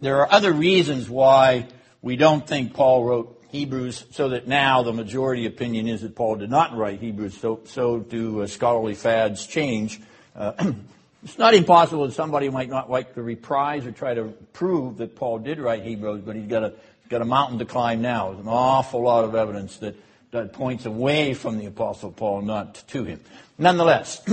there 0.00 0.20
are 0.20 0.32
other 0.32 0.52
reasons 0.52 1.10
why 1.10 1.68
we 2.00 2.16
don't 2.16 2.46
think 2.46 2.72
Paul 2.72 3.04
wrote 3.04 3.42
Hebrews, 3.50 4.06
so 4.12 4.30
that 4.30 4.48
now 4.48 4.82
the 4.82 4.94
majority 4.94 5.44
opinion 5.44 5.88
is 5.88 6.00
that 6.00 6.16
Paul 6.16 6.36
did 6.36 6.50
not 6.50 6.74
write 6.74 7.00
Hebrews, 7.00 7.36
so, 7.36 7.60
so 7.64 7.98
do 7.98 8.42
uh, 8.42 8.46
scholarly 8.46 8.94
fads 8.94 9.46
change. 9.46 10.00
Uh, 10.34 10.72
it's 11.26 11.38
not 11.38 11.54
impossible 11.54 12.06
that 12.06 12.14
somebody 12.14 12.48
might 12.50 12.68
not 12.68 12.88
like 12.88 13.14
to 13.14 13.22
reprise 13.22 13.84
or 13.84 13.90
try 13.90 14.14
to 14.14 14.26
prove 14.52 14.98
that 14.98 15.16
Paul 15.16 15.40
did 15.40 15.58
write 15.58 15.82
Hebrews, 15.82 16.22
but 16.24 16.36
he's 16.36 16.46
got 16.46 16.62
a, 16.62 16.72
got 17.08 17.20
a 17.20 17.24
mountain 17.24 17.58
to 17.58 17.64
climb 17.64 18.00
now. 18.00 18.28
There's 18.28 18.44
an 18.44 18.48
awful 18.48 19.02
lot 19.02 19.24
of 19.24 19.34
evidence 19.34 19.78
that, 19.78 19.96
that 20.30 20.52
points 20.52 20.86
away 20.86 21.34
from 21.34 21.58
the 21.58 21.66
Apostle 21.66 22.12
Paul, 22.12 22.42
not 22.42 22.76
to 22.88 23.02
him. 23.02 23.20
Nonetheless, 23.58 24.24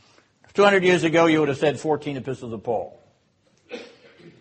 200 0.52 0.84
years 0.84 1.04
ago, 1.04 1.24
you 1.24 1.40
would 1.40 1.48
have 1.48 1.56
said 1.56 1.80
14 1.80 2.18
epistles 2.18 2.52
of 2.52 2.62
Paul. 2.62 3.00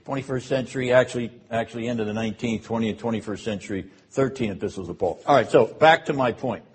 21st 0.05 0.41
century, 0.41 0.91
actually, 0.91 1.31
actually 1.49 1.87
into 1.87 2.03
the 2.03 2.11
19th, 2.11 2.65
20th, 2.65 2.97
21st 2.97 3.39
century, 3.39 3.85
13 4.09 4.51
epistles 4.51 4.89
of 4.89 4.99
Paul. 4.99 5.21
All 5.25 5.33
right, 5.33 5.49
so 5.49 5.65
back 5.65 6.07
to 6.07 6.13
my 6.13 6.33
point. 6.33 6.65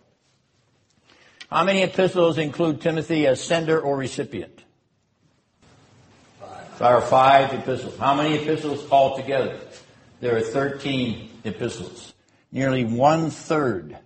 How 1.50 1.62
many 1.62 1.82
epistles 1.82 2.38
include 2.38 2.80
Timothy 2.80 3.26
as 3.26 3.44
sender 3.44 3.78
or 3.78 3.98
recipient? 3.98 4.62
There 6.78 6.88
are 6.88 7.00
five 7.00 7.54
epistles. 7.54 7.96
How 7.96 8.14
many 8.14 8.36
epistles 8.36 8.90
altogether? 8.90 9.58
There 10.20 10.36
are 10.36 10.42
13 10.42 11.30
epistles. 11.44 12.12
Nearly 12.52 12.84
one 12.84 13.30
third 13.30 13.96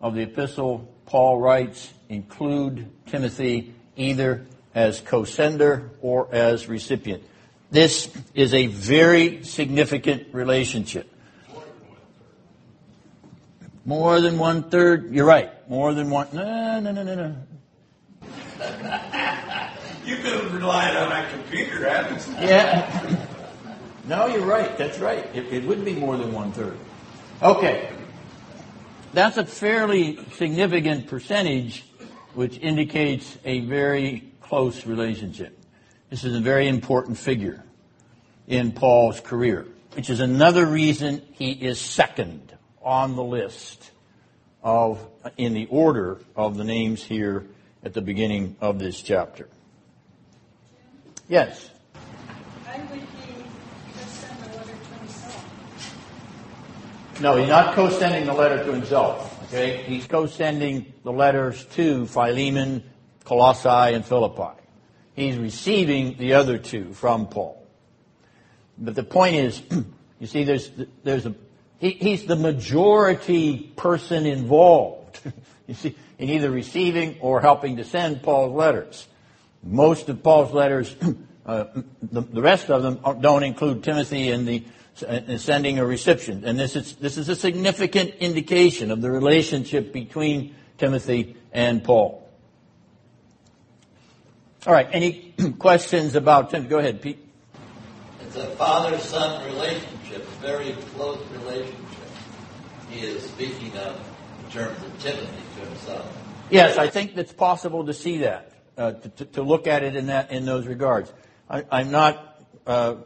of 0.00 0.14
the 0.14 0.22
epistle 0.22 0.88
Paul 1.06 1.40
writes 1.40 1.92
include 2.08 2.88
Timothy 3.06 3.74
either 3.96 4.46
as 4.72 5.00
co-sender 5.00 5.90
or 6.00 6.32
as 6.32 6.68
recipient. 6.68 7.24
This 7.72 8.08
is 8.34 8.54
a 8.54 8.66
very 8.66 9.42
significant 9.42 10.32
relationship. 10.32 11.12
More 13.84 14.20
than 14.20 14.38
one 14.38 14.70
third. 14.70 15.12
You're 15.12 15.26
right. 15.26 15.68
More 15.68 15.92
than 15.92 16.08
one. 16.10 16.28
No, 16.32 16.78
no, 16.78 16.92
no, 16.92 17.02
no, 17.02 17.14
no. 17.16 17.36
You 20.04 20.16
could 20.16 20.32
have 20.32 20.54
relied 20.54 20.96
on 20.96 21.10
that 21.10 21.30
computer, 21.30 21.88
haven't 21.88 22.26
you? 22.26 22.48
Yeah. 22.48 23.26
No, 24.06 24.26
you're 24.26 24.46
right. 24.46 24.76
That's 24.78 24.98
right. 24.98 25.24
It, 25.34 25.52
it 25.52 25.64
would 25.64 25.84
be 25.84 25.94
more 25.94 26.16
than 26.16 26.32
one 26.32 26.52
third. 26.52 26.76
Okay. 27.42 27.90
That's 29.12 29.36
a 29.36 29.44
fairly 29.44 30.18
significant 30.32 31.06
percentage, 31.06 31.84
which 32.34 32.58
indicates 32.58 33.36
a 33.44 33.60
very 33.60 34.32
close 34.40 34.86
relationship. 34.86 35.58
This 36.08 36.24
is 36.24 36.34
a 36.34 36.40
very 36.40 36.66
important 36.66 37.18
figure 37.18 37.64
in 38.48 38.72
Paul's 38.72 39.20
career, 39.20 39.66
which 39.94 40.10
is 40.10 40.20
another 40.20 40.66
reason 40.66 41.22
he 41.32 41.52
is 41.52 41.78
second 41.78 42.52
on 42.82 43.16
the 43.16 43.22
list 43.22 43.90
of, 44.62 45.06
in 45.36 45.54
the 45.54 45.66
order 45.66 46.18
of 46.34 46.56
the 46.56 46.64
names 46.64 47.02
here 47.02 47.46
at 47.84 47.94
the 47.94 48.02
beginning 48.02 48.56
of 48.60 48.78
this 48.78 49.00
chapter. 49.00 49.48
Yes. 51.30 51.70
Why 52.64 52.84
would 52.90 52.98
he 52.98 53.44
just 53.96 54.14
send 54.20 54.36
a 54.42 54.46
letter 54.56 54.72
to 54.72 54.94
himself? 54.98 55.46
No, 57.20 57.36
he's 57.36 57.48
not 57.48 57.74
co-sending 57.76 58.26
the 58.26 58.32
letter 58.32 58.64
to 58.64 58.72
himself. 58.72 59.44
Okay, 59.44 59.84
he's 59.84 60.08
co-sending 60.08 60.92
the 61.04 61.12
letters 61.12 61.64
to 61.76 62.06
Philemon, 62.06 62.82
Colossae, 63.22 63.94
and 63.94 64.04
Philippi. 64.04 64.60
He's 65.14 65.36
receiving 65.38 66.16
the 66.16 66.32
other 66.34 66.58
two 66.58 66.92
from 66.94 67.28
Paul. 67.28 67.64
But 68.76 68.96
the 68.96 69.04
point 69.04 69.36
is, 69.36 69.62
you 70.18 70.26
see, 70.26 70.42
there's 70.42 70.68
there's 71.04 71.26
a 71.26 71.34
he, 71.78 71.90
he's 71.90 72.26
the 72.26 72.34
majority 72.34 73.72
person 73.76 74.26
involved. 74.26 75.20
you 75.68 75.74
see, 75.74 75.94
in 76.18 76.28
either 76.28 76.50
receiving 76.50 77.20
or 77.20 77.40
helping 77.40 77.76
to 77.76 77.84
send 77.84 78.20
Paul's 78.20 78.52
letters. 78.52 79.06
Most 79.62 80.08
of 80.08 80.22
Paul's 80.22 80.52
letters, 80.52 80.94
uh, 81.46 81.64
the, 82.02 82.22
the 82.22 82.42
rest 82.42 82.70
of 82.70 82.82
them 82.82 83.20
don't 83.20 83.42
include 83.42 83.84
Timothy 83.84 84.28
in 84.28 84.44
the 84.46 84.64
in 85.02 85.38
sending 85.38 85.78
or 85.78 85.86
reception. 85.86 86.44
And 86.44 86.58
this 86.58 86.76
is, 86.76 86.96
this 86.96 87.16
is 87.16 87.28
a 87.28 87.36
significant 87.36 88.14
indication 88.16 88.90
of 88.90 89.00
the 89.00 89.10
relationship 89.10 89.92
between 89.92 90.54
Timothy 90.78 91.36
and 91.52 91.82
Paul. 91.82 92.28
All 94.66 94.74
right, 94.74 94.88
any 94.92 95.34
questions 95.58 96.16
about 96.16 96.50
Tim? 96.50 96.68
Go 96.68 96.78
ahead, 96.78 97.00
Pete. 97.00 97.18
It's 98.26 98.36
a 98.36 98.46
father-son 98.56 99.46
relationship, 99.46 100.22
a 100.22 100.42
very 100.42 100.72
close 100.94 101.24
relationship. 101.30 101.76
He 102.90 103.00
is 103.00 103.22
speaking 103.22 103.76
of 103.78 103.98
in 104.44 104.50
terms 104.50 104.82
of 104.84 105.02
Timothy 105.02 105.42
to 105.56 105.66
himself. 105.66 106.16
Yes, 106.50 106.76
I 106.76 106.88
think 106.88 107.16
it's 107.16 107.32
possible 107.32 107.86
to 107.86 107.94
see 107.94 108.18
that, 108.18 108.52
uh, 108.80 108.92
to, 108.92 109.08
to, 109.10 109.24
to 109.26 109.42
look 109.42 109.66
at 109.66 109.82
it 109.82 109.94
in 109.94 110.06
that 110.06 110.30
in 110.32 110.46
those 110.46 110.66
regards. 110.66 111.12
I, 111.48 111.64
I'm 111.70 111.90
not. 111.90 112.42
Uh, 112.66 112.96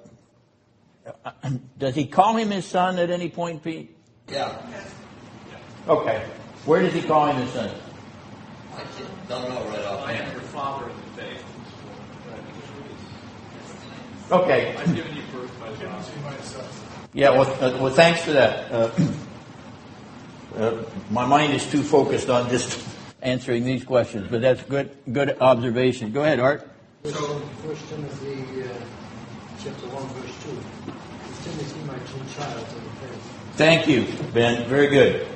does 1.79 1.95
he 1.95 2.07
call 2.07 2.37
him 2.37 2.51
his 2.51 2.65
son 2.65 2.99
at 2.99 3.11
any 3.11 3.29
point, 3.29 3.63
Pete? 3.63 3.95
Yeah, 4.29 4.57
Okay. 5.87 6.25
Where 6.65 6.81
does 6.81 6.95
he 6.95 7.03
call 7.03 7.27
him 7.27 7.43
his 7.43 7.53
son? 7.53 7.71
I 8.75 8.85
don't 9.29 9.49
know 9.51 9.69
right 9.69 9.85
off. 9.85 10.07
I 10.07 10.13
am 10.13 10.33
your 10.33 10.41
father 10.43 10.89
in 10.89 10.97
the 10.97 11.03
faith. 11.23 11.45
Okay. 14.33 14.77
I've 14.77 14.95
given 14.95 15.17
you 15.17 15.23
birth 15.31 15.61
by 15.61 15.73
God. 15.85 16.05
Yeah, 17.13 17.31
well, 17.31 17.53
uh, 17.63 17.83
well 17.83 17.93
thanks 17.93 18.23
for 18.23 18.33
that. 18.33 18.73
Uh, 18.73 18.91
uh, 20.57 20.83
my 21.11 21.27
mind 21.27 21.53
is 21.53 21.71
too 21.71 21.83
focused 21.83 22.31
on 22.31 22.49
just 22.49 22.94
answering 23.25 23.65
these 23.65 23.83
questions, 23.85 24.29
but 24.31 24.43
that's 24.43 24.63
good, 24.65 24.91
good 25.11 25.37
observation. 25.41 26.13
Go 26.13 26.23
ahead, 26.23 26.39
Art. 26.39 26.69
So- 27.05 27.41
First 27.67 27.89
Timothy, 27.89 28.63
uh, 28.63 28.67
chapter 29.63 29.87
one, 29.89 30.07
verse 30.15 30.35
two. 30.45 30.57
Timothy 31.43 31.81
my 31.87 31.95
true 31.95 32.21
child 32.37 32.59
in 32.59 32.85
the 32.85 32.91
faith? 33.01 33.57
Thank 33.57 33.89
you, 33.89 34.07
Ben. 34.33 34.69
Very 34.69 34.89
good. 34.89 35.27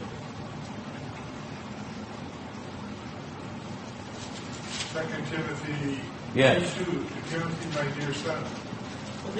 Second 4.92 5.26
Timothy 5.30 6.00
Yes. 6.34 6.74
two, 6.76 6.84
to 6.84 7.30
Timothy, 7.30 7.68
my 7.78 8.00
dear 8.00 8.14
son. 8.14 8.44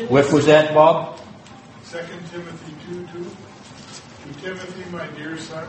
What 0.09 0.33
was 0.33 0.47
that, 0.47 0.75
Bob? 0.75 1.19
Second 1.83 2.21
Timothy 2.31 2.73
two 2.87 3.07
two, 3.13 3.25
to 3.25 4.41
Timothy, 4.41 4.91
my 4.91 5.07
dear 5.09 5.37
son. 5.39 5.67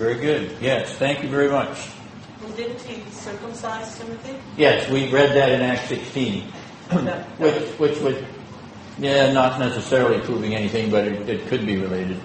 Very 0.00 0.14
good. 0.14 0.56
Yes, 0.62 0.96
thank 0.96 1.22
you 1.22 1.28
very 1.28 1.50
much. 1.50 1.90
Well, 2.42 2.50
didn't 2.52 2.80
he 2.80 3.02
circumcise 3.10 3.98
Timothy? 3.98 4.34
Yes, 4.56 4.88
we 4.88 5.12
read 5.12 5.36
that 5.36 5.50
in 5.50 5.60
Acts 5.60 5.90
16, 5.90 6.42
which, 7.36 7.68
which 7.78 7.98
would, 7.98 8.26
yeah, 8.98 9.30
not 9.30 9.60
necessarily 9.60 10.18
proving 10.22 10.54
anything, 10.54 10.90
but 10.90 11.06
it, 11.06 11.28
it 11.28 11.46
could 11.48 11.66
be 11.66 11.76
related. 11.76 12.18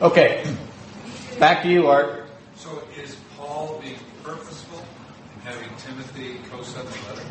Okay, 0.00 0.46
back 1.40 1.64
to 1.64 1.68
you, 1.68 1.88
Art. 1.88 2.28
So 2.54 2.80
is 2.96 3.16
Paul 3.36 3.80
being 3.82 3.98
purposeful 4.22 4.86
in 5.34 5.40
having 5.40 5.70
Timothy 5.78 6.38
co-send 6.48 6.86
the 6.86 7.12
letter? 7.12 7.26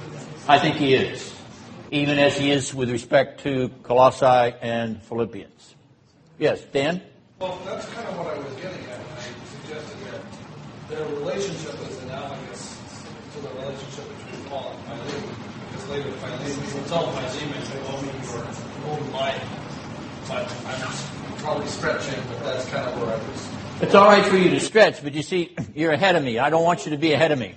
I 0.49 0.59
think 0.59 0.75
he 0.75 0.93
is, 0.93 1.33
even 1.91 2.19
as 2.19 2.37
he 2.37 2.51
is 2.51 2.75
with 2.75 2.89
respect 2.91 3.43
to 3.43 3.69
Colossae 3.83 4.57
and 4.61 5.01
Philippians. 5.03 5.75
Yes, 6.37 6.65
Dan? 6.73 7.01
Well, 7.39 7.57
that's 7.63 7.87
kind 7.93 8.09
of 8.09 8.17
what 8.17 8.27
I 8.27 8.37
was 8.39 8.53
getting 8.55 8.85
at. 8.87 8.99
I 8.99 9.44
suggested 9.65 9.97
that 10.11 10.21
their 10.89 11.05
relationship 11.15 11.73
is 11.89 12.03
analogous 12.03 12.77
to 13.33 13.41
the 13.41 13.49
relationship 13.49 14.05
between 14.17 14.45
Paul 14.45 14.75
and 14.89 15.01
Philemon. 15.01 15.35
Because 15.71 15.89
later 15.89 16.11
Philemon 16.11 16.73
will 16.73 16.83
tell 16.87 17.11
Philemon 17.11 17.61
to 17.63 17.77
owe 17.87 18.01
me 18.01 18.11
your 18.29 18.91
own 18.91 19.11
life. 19.11 19.43
But 20.27 20.51
I'm 20.67 20.79
just 20.81 21.07
probably 21.39 21.67
stretching, 21.67 22.21
but 22.27 22.43
that's 22.43 22.65
kind 22.69 22.87
of 22.87 23.01
where 23.01 23.15
I 23.15 23.17
was. 23.17 23.49
It's 23.81 23.95
all 23.95 24.07
right 24.07 24.25
for 24.25 24.37
you 24.37 24.51
to 24.51 24.59
stretch, 24.59 25.03
but 25.03 25.13
you 25.13 25.23
see, 25.23 25.55
you're 25.75 25.91
ahead 25.91 26.15
of 26.15 26.23
me. 26.23 26.37
I 26.37 26.49
don't 26.49 26.63
want 26.63 26.85
you 26.85 26.91
to 26.91 26.97
be 26.97 27.13
ahead 27.13 27.31
of 27.31 27.39
me. 27.39 27.55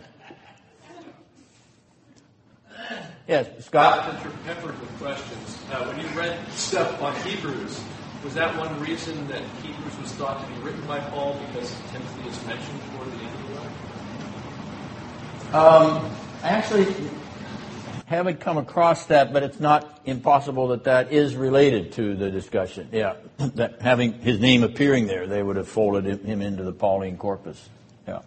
Yes, 3.27 3.67
Scott? 3.67 4.11
Since 4.11 4.25
you're 4.25 4.55
peppered 4.55 4.81
with 4.81 4.99
questions, 4.99 5.59
uh, 5.71 5.85
when 5.85 6.01
you 6.01 6.07
read 6.19 6.39
stuff 6.53 7.03
on 7.03 7.15
Hebrews, 7.17 7.79
was 8.25 8.35
that 8.35 8.57
one 8.57 8.81
reason 8.81 9.29
that 9.29 9.43
Hebrews 9.63 9.98
was 10.01 10.13
thought 10.13 10.45
to 10.45 10.53
be 10.53 10.61
written 10.61 10.87
by 10.87 11.01
Paul 11.01 11.41
because 11.47 11.75
Timothy 11.91 12.29
is 12.29 12.47
mentioned 12.47 12.81
toward 12.93 13.09
the 13.13 13.25
end 13.25 13.35
of 13.35 13.49
the 13.49 13.55
letter? 15.55 15.67
Um, 15.67 16.11
I 16.43 16.49
actually, 16.49 16.95
haven't 18.09 18.41
come 18.41 18.57
across 18.57 19.07
that, 19.07 19.33
but 19.35 19.43
it's 19.43 19.61
not 19.61 20.01
impossible 20.07 20.69
that 20.69 20.85
that 20.85 21.13
is 21.13 21.37
related 21.37 21.93
to 21.93 22.15
the 22.17 22.31
discussion. 22.31 22.89
Yeah, 22.91 23.17
that 23.39 23.83
having 23.83 24.15
his 24.15 24.41
name 24.41 24.63
appearing 24.63 25.07
there, 25.07 25.27
they 25.27 25.43
would 25.43 25.57
have 25.57 25.69
folded 25.69 26.07
him- 26.07 26.25
him 26.25 26.43
into 26.43 26.63
the 26.63 26.73
Pauline 26.73 27.19
corpus. 27.19 27.69
Yeah. 28.07 28.23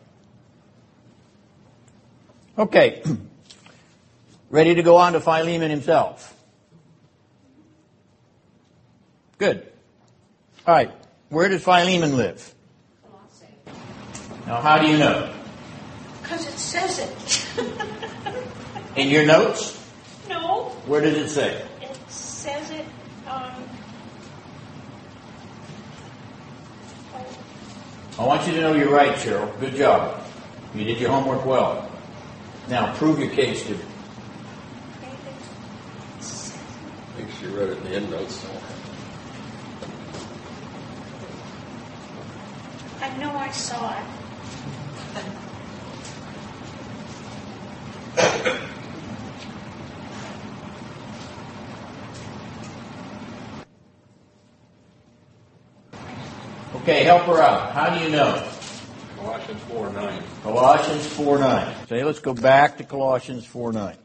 Okay. 2.58 3.02
Ready 4.52 4.76
to 4.76 4.84
go 4.84 4.98
on 4.98 5.14
to 5.14 5.20
Philemon 5.20 5.72
himself. 5.72 6.36
Good. 9.40 9.66
All 10.68 10.76
right. 10.76 10.92
Where 11.32 11.48
did 11.48 11.62
Philemon 11.62 12.17
live? 12.17 12.54
Now, 14.46 14.60
how 14.60 14.80
do 14.80 14.88
you 14.88 14.98
know? 14.98 15.34
Because 16.22 16.46
it 16.46 16.60
says 16.60 17.00
it. 17.00 17.46
In 18.98 19.08
your 19.08 19.26
notes? 19.26 19.82
no, 20.28 20.72
Where 20.88 21.00
did 21.00 21.15
it 21.15 21.30
say? 21.30 21.65
it 21.82 21.98
says 22.10 22.70
it. 22.72 22.86
Um, 23.26 23.50
I 28.20 28.26
want 28.26 28.46
you 28.46 28.54
to 28.56 28.60
know 28.60 28.74
you're 28.74 28.94
right, 28.94 29.15
Cheryl. 29.15 29.58
Good 29.62 29.76
job. 29.76 30.22
You 30.76 30.84
did 30.84 31.00
your 31.00 31.12
homework 31.12 31.46
well. 31.46 31.89
Now, 32.67 32.94
prove 32.96 33.20
your 33.20 33.30
case 33.30 33.63
to 33.67 33.72
me. 33.72 33.78
it 33.78 33.86
I 36.20 36.24
think 37.15 37.30
she 37.39 37.46
read 37.46 37.70
it 37.70 37.78
in 37.78 37.84
the 37.86 37.96
endnotes. 37.96 38.46
I 43.12 43.17
know 43.17 43.36
I 43.36 43.52
saw 43.52 44.00
it. 44.00 44.06
Okay, 56.76 57.04
help 57.04 57.24
her 57.24 57.41
out. 57.41 57.74
How 57.74 57.93
do 57.93 58.04
you 58.04 58.10
know? 58.10 58.50
Colossians 59.17 59.62
4 59.63 59.91
9. 59.91 60.24
Colossians 60.41 61.08
4 61.08 61.39
9. 61.39 61.76
Okay, 61.84 62.04
let's 62.06 62.19
go 62.19 62.34
back 62.34 62.78
to 62.78 62.86
Colossians 62.86 63.45
4 63.45 63.74
9. 63.74 63.97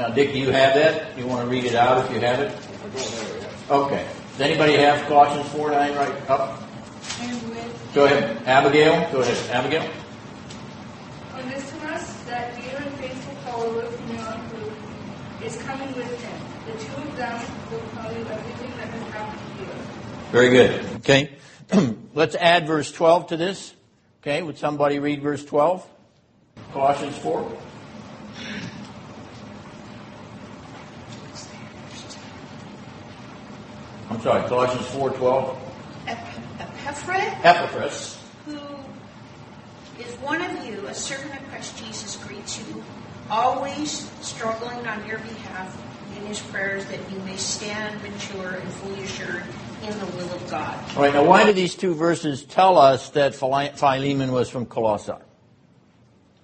Now, 0.00 0.08
Dick, 0.08 0.32
do 0.32 0.38
you 0.38 0.50
have 0.50 0.72
that? 0.76 1.18
You 1.18 1.26
want 1.26 1.42
to 1.42 1.46
read 1.46 1.66
it 1.66 1.74
out 1.74 2.02
if 2.02 2.10
you 2.10 2.20
have 2.20 2.40
it? 2.40 2.56
Okay. 3.70 4.08
Does 4.32 4.40
anybody 4.40 4.72
have 4.78 5.06
Colossians 5.06 5.46
4 5.50 5.72
9 5.72 5.94
right 5.94 6.30
up? 6.30 6.58
Go 7.92 8.06
ahead. 8.06 8.42
Abigail? 8.46 9.12
Go 9.12 9.20
ahead. 9.20 9.50
Abigail? 9.50 9.86
Onesimus, 11.34 12.14
that 12.22 12.56
dear 12.56 12.78
and 12.78 12.94
faithful 12.94 13.74
with 13.74 14.08
me 14.08 14.16
on 14.20 14.38
who 14.48 15.44
is 15.44 15.60
coming 15.64 15.94
with 15.94 16.24
him. 16.24 16.40
The 16.64 16.82
two 16.82 17.02
of 17.02 17.16
them 17.18 17.42
will 17.70 17.80
tell 17.92 18.10
you 18.10 18.24
everything 18.24 18.70
that 18.78 18.88
has 18.88 19.02
happened 19.12 19.58
here. 19.58 19.68
Very 20.32 20.48
good. 20.48 20.96
Okay. 20.96 21.36
Let's 22.14 22.36
add 22.36 22.66
verse 22.66 22.90
12 22.90 23.26
to 23.26 23.36
this. 23.36 23.74
Okay. 24.22 24.42
Would 24.42 24.56
somebody 24.56 24.98
read 24.98 25.20
verse 25.20 25.44
12? 25.44 25.86
Colossians 26.72 27.18
4. 27.18 27.58
I'm 34.10 34.20
sorry, 34.20 34.48
Colossians 34.48 34.86
4 34.88 35.10
12. 35.10 35.58
Epaphras, 36.08 37.32
Epaphras, 37.44 38.22
who 38.44 38.58
is 40.00 40.12
one 40.16 40.42
of 40.42 40.66
you, 40.66 40.84
a 40.88 40.94
servant 40.94 41.40
of 41.40 41.48
Christ 41.48 41.78
Jesus, 41.78 42.16
greets 42.16 42.58
you, 42.58 42.82
always 43.30 44.10
struggling 44.20 44.84
on 44.86 45.06
your 45.06 45.18
behalf 45.18 45.80
in 46.16 46.26
his 46.26 46.40
prayers 46.40 46.84
that 46.86 46.98
you 47.12 47.18
may 47.20 47.36
stand 47.36 48.02
mature 48.02 48.54
and 48.54 48.68
fully 48.72 49.04
assured 49.04 49.44
in 49.84 49.98
the 49.98 50.06
will 50.06 50.32
of 50.32 50.50
God. 50.50 50.96
All 50.96 51.02
right, 51.02 51.14
now 51.14 51.24
why 51.24 51.44
do 51.44 51.52
these 51.52 51.76
two 51.76 51.94
verses 51.94 52.42
tell 52.42 52.78
us 52.78 53.10
that 53.10 53.36
Philemon 53.36 54.32
was 54.32 54.50
from 54.50 54.66
Colossae? 54.66 55.12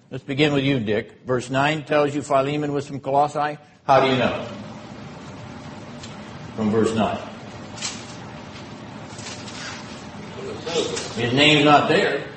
Let's 0.09 0.23
begin 0.23 0.53
with 0.53 0.63
you, 0.63 0.79
Dick. 0.79 1.25
Verse 1.25 1.49
9 1.49 1.83
tells 1.83 2.15
you 2.15 2.21
Philemon 2.21 2.71
was 2.71 2.87
from 2.87 3.01
Colossae. 3.01 3.57
How 3.85 4.05
do 4.05 4.07
you 4.09 4.17
know? 4.17 4.47
From 6.55 6.71
verse 6.71 6.95
9. 6.95 7.19
His 10.67 11.33
name's 11.33 11.63
not 11.63 11.87
there. 11.87 12.27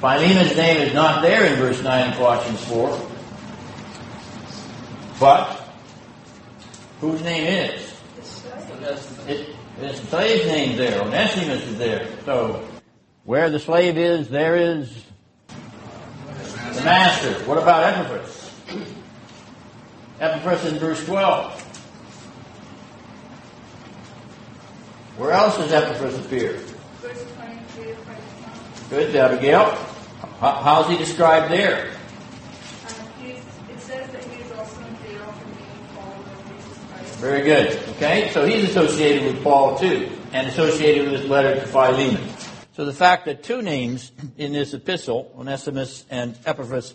Philemon's 0.00 0.56
name 0.56 0.80
is 0.80 0.94
not 0.94 1.20
there 1.20 1.44
in 1.44 1.58
verse 1.58 1.82
9 1.82 2.10
of 2.10 2.16
Colossians 2.16 2.64
4. 2.64 3.10
But 5.20 5.62
whose 7.00 7.20
name 7.22 7.46
is? 7.46 7.94
It, 9.28 9.56
the 9.80 9.94
slave's 9.94 10.46
name 10.46 10.76
there. 10.76 10.98
Or 11.00 11.04
Onesimus 11.06 11.64
is 11.66 11.78
there. 11.78 12.06
So 12.24 12.66
where 13.24 13.50
the 13.50 13.58
slave 13.58 13.96
is, 13.96 14.28
there 14.28 14.56
is 14.56 15.04
the 15.48 16.82
master. 16.84 17.32
What 17.44 17.58
about 17.58 17.82
Epaphras? 17.84 18.50
Epaphras 20.20 20.64
in 20.66 20.78
verse 20.78 21.04
12. 21.06 21.62
Where 25.16 25.32
else 25.32 25.56
does 25.56 25.72
Epaphras 25.72 26.18
appear? 26.18 26.52
Verse 27.00 27.24
23 27.74 27.84
to 27.84 27.94
24. 27.94 28.90
Good, 28.90 29.16
Abigail. 29.16 29.64
How- 30.40 30.52
How's 30.62 30.88
he 30.88 30.96
described 30.96 31.50
there? 31.52 31.90
Very 37.20 37.42
good. 37.42 37.78
Okay, 37.96 38.30
so 38.32 38.46
he's 38.46 38.70
associated 38.70 39.24
with 39.24 39.42
Paul 39.42 39.76
too, 39.78 40.08
and 40.32 40.46
associated 40.46 41.10
with 41.10 41.20
his 41.20 41.30
letter 41.30 41.54
to 41.54 41.66
Philemon. 41.66 42.26
So 42.72 42.86
the 42.86 42.94
fact 42.94 43.26
that 43.26 43.42
two 43.42 43.60
names 43.60 44.10
in 44.38 44.54
this 44.54 44.72
epistle, 44.72 45.30
Onesimus 45.36 46.06
and 46.08 46.38
Epaphras, 46.46 46.94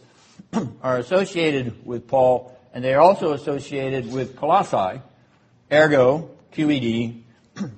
are 0.81 0.97
associated 0.97 1.85
with 1.85 2.07
Paul, 2.07 2.57
and 2.73 2.83
they 2.83 2.95
are 2.95 3.01
also 3.01 3.33
associated 3.33 4.11
with 4.11 4.35
Colossae, 4.35 4.99
ergo, 5.71 6.31
QED, 6.53 7.21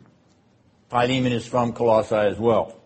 Philemon 0.90 1.34
is 1.34 1.46
from 1.46 1.74
Colossae 1.74 2.16
as 2.16 2.40
well. 2.40 2.80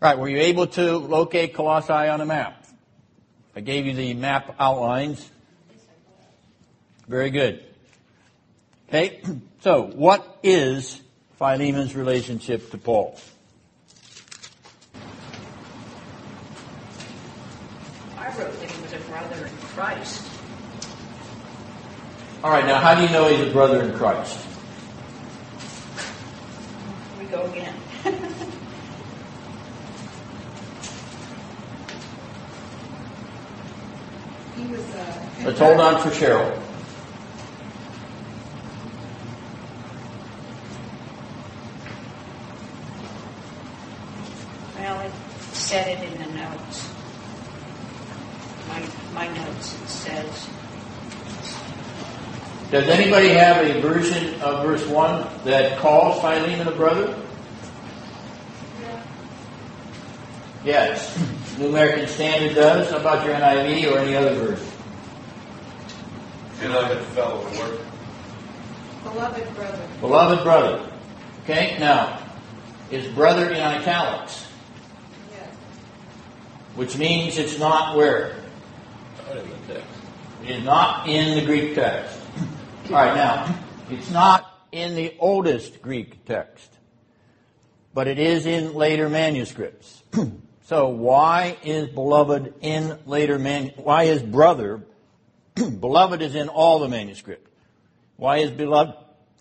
Right, 0.00 0.18
were 0.18 0.30
you 0.30 0.38
able 0.38 0.68
to 0.68 0.96
locate 0.96 1.52
Colossae 1.52 1.92
on 1.92 2.22
a 2.22 2.24
map? 2.24 2.64
I 3.54 3.60
gave 3.60 3.84
you 3.84 3.92
the 3.92 4.14
map 4.14 4.54
outlines. 4.58 5.30
Very 7.10 7.30
good. 7.30 7.64
Okay, 8.88 9.20
so 9.62 9.82
what 9.82 10.38
is 10.44 11.00
Philemon's 11.40 11.96
relationship 11.96 12.70
to 12.70 12.78
Paul? 12.78 13.18
I 18.16 18.26
wrote 18.38 18.60
that 18.60 18.70
he 18.70 18.82
was 18.82 18.92
a 18.92 18.98
brother 19.10 19.44
in 19.44 19.56
Christ. 19.56 20.24
All 22.44 22.52
right, 22.52 22.64
now 22.64 22.78
how 22.78 22.94
do 22.94 23.02
you 23.02 23.08
know 23.08 23.26
he's 23.26 23.48
a 23.48 23.50
brother 23.50 23.82
in 23.82 23.92
Christ? 23.94 24.38
We 27.18 27.24
go 27.24 27.42
again. 27.46 27.74
He 34.56 34.66
was, 34.66 34.94
uh. 34.94 35.28
Let's 35.42 35.58
hold 35.58 35.80
on 35.80 36.02
for 36.02 36.10
Cheryl. 36.10 36.69
Well, 44.90 45.06
it 45.06 45.12
said 45.52 45.86
it 45.86 46.12
in 46.12 46.18
the 46.18 46.36
notes. 46.36 46.92
My, 48.68 48.88
my 49.14 49.28
notes, 49.28 49.80
it 49.80 49.88
says, 49.88 50.48
Does 52.72 52.88
anybody 52.88 53.28
have 53.28 53.64
a 53.64 53.80
version 53.80 54.40
of 54.40 54.66
verse 54.66 54.84
1 54.88 55.44
that 55.44 55.78
calls 55.78 56.20
Philemon 56.20 56.66
a 56.66 56.72
brother? 56.72 57.16
Yeah. 58.80 59.02
Yes. 60.64 61.56
New 61.56 61.68
American 61.68 62.08
Standard 62.08 62.56
does. 62.56 62.90
How 62.90 62.96
about 62.96 63.24
your 63.24 63.36
NIV 63.36 63.92
or 63.92 63.98
any 64.00 64.16
other 64.16 64.34
version? 64.34 64.66
Beloved 66.60 67.06
fellow 67.14 67.44
worker. 67.44 67.86
Beloved 69.04 69.54
brother. 69.54 69.88
Beloved 70.00 70.42
brother. 70.42 70.92
Okay, 71.44 71.76
now, 71.78 72.20
is 72.90 73.06
brother 73.14 73.50
in 73.50 73.60
italics? 73.60 74.48
Which 76.74 76.96
means 76.96 77.36
it's 77.36 77.58
not 77.58 77.96
where? 77.96 78.36
Not 79.26 79.36
in 79.36 79.50
the 79.50 79.74
text. 79.74 79.88
It 80.44 80.50
is 80.50 80.64
not 80.64 81.08
in 81.08 81.38
the 81.38 81.44
Greek 81.44 81.74
text. 81.74 82.18
All 82.86 82.92
right, 82.92 83.14
now, 83.14 83.58
it's 83.90 84.10
not 84.10 84.50
in 84.72 84.94
the 84.94 85.14
oldest 85.18 85.82
Greek 85.82 86.24
text, 86.24 86.70
but 87.92 88.08
it 88.08 88.18
is 88.18 88.46
in 88.46 88.74
later 88.74 89.08
manuscripts. 89.08 90.02
so 90.64 90.88
why 90.88 91.56
is 91.62 91.88
beloved 91.88 92.54
in 92.60 92.98
later 93.06 93.38
man? 93.38 93.72
Why 93.76 94.04
is 94.04 94.22
brother? 94.22 94.82
beloved 95.54 96.22
is 96.22 96.34
in 96.34 96.48
all 96.48 96.78
the 96.78 96.88
manuscript. 96.88 97.48
Why 98.16 98.38
is 98.38 98.50
beloved? 98.50 98.94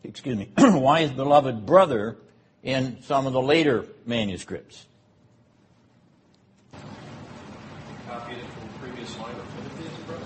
Excuse 0.03 0.37
me. 0.37 0.49
why 0.57 1.01
is 1.01 1.11
beloved 1.11 1.65
brother 1.65 2.17
in 2.63 3.01
some 3.03 3.27
of 3.27 3.33
the 3.33 3.41
later 3.41 3.85
manuscripts? 4.05 4.85
Copied 8.09 8.37
it 8.37 8.45
from 8.45 8.63
the 8.63 8.79
previous 8.79 9.17
line 9.19 9.35
of 9.35 9.55
Timothy 9.55 9.85
as 9.85 9.99
a 9.99 10.03
brother. 10.05 10.25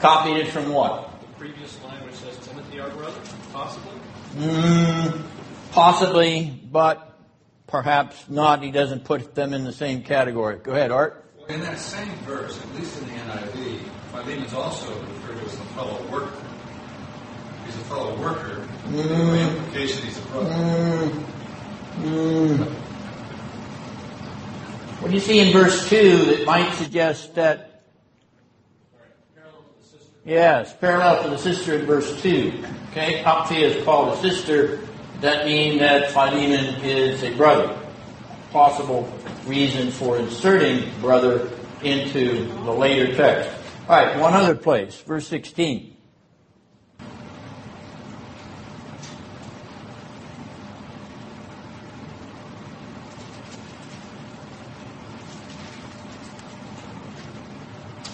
Copied 0.00 0.36
it 0.36 0.48
from 0.48 0.68
what? 0.68 1.20
The 1.20 1.26
previous 1.38 1.82
line 1.82 2.04
which 2.04 2.16
says 2.16 2.36
Timothy 2.46 2.80
our 2.80 2.90
brother, 2.90 3.18
possibly. 3.50 3.98
Mm, 4.36 5.22
possibly, 5.70 6.60
but 6.70 7.18
perhaps 7.66 8.28
not. 8.28 8.62
He 8.62 8.70
doesn't 8.70 9.04
put 9.04 9.34
them 9.34 9.54
in 9.54 9.64
the 9.64 9.72
same 9.72 10.02
category. 10.02 10.58
Go 10.58 10.72
ahead, 10.72 10.90
Art. 10.90 11.24
Well, 11.38 11.46
in 11.46 11.62
that 11.62 11.78
same 11.78 12.14
verse, 12.26 12.60
at 12.60 12.74
least 12.74 13.00
in 13.00 13.08
the 13.08 13.14
NIV, 13.14 13.78
Philemon's 14.12 14.52
also 14.52 14.90
referred 15.00 15.38
to 15.38 15.46
as 15.46 15.54
a 15.54 15.64
fellow 15.74 16.06
worker. 16.12 16.36
He's 17.64 17.76
a 17.76 17.84
fellow 17.84 18.20
worker. 18.20 18.68
Mm. 18.88 19.30
By 19.30 19.56
implication, 19.56 20.04
he's 20.04 20.18
a 20.18 20.22
brother. 20.26 20.50
Mm, 20.50 21.24
mm. 22.02 22.87
What 25.00 25.12
do 25.12 25.14
you 25.14 25.20
see 25.20 25.38
in 25.38 25.52
verse 25.52 25.88
2 25.88 26.24
that 26.24 26.44
might 26.44 26.72
suggest 26.74 27.36
that? 27.36 27.82
Yes, 30.24 30.74
parallel 30.80 31.22
to 31.22 31.30
the 31.30 31.38
sister 31.38 31.78
in 31.78 31.86
verse 31.86 32.20
2. 32.20 32.64
Okay, 32.90 33.22
Apphia 33.22 33.60
is 33.60 33.84
called 33.84 34.18
a 34.18 34.20
sister. 34.20 34.80
That 35.20 35.46
means 35.46 35.78
that 35.78 36.10
Philemon 36.10 36.84
is 36.84 37.22
a 37.22 37.32
brother. 37.36 37.78
Possible 38.50 39.08
reason 39.46 39.92
for 39.92 40.18
inserting 40.18 40.90
brother 41.00 41.48
into 41.82 42.46
the 42.64 42.72
later 42.72 43.14
text. 43.14 43.50
All 43.88 44.04
right, 44.04 44.18
one 44.18 44.34
other 44.34 44.56
place, 44.56 45.00
verse 45.00 45.28
16. 45.28 45.96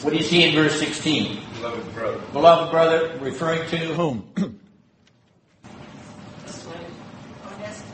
What 0.04 0.10
do 0.10 0.18
you 0.18 0.22
see 0.22 0.42
in 0.44 0.54
verse 0.54 0.78
16? 0.78 1.40
Beloved 1.54 1.94
brother. 1.94 2.20
Beloved 2.34 2.70
brother, 2.70 3.18
referring 3.20 3.66
to 3.70 3.78
whom? 3.94 4.60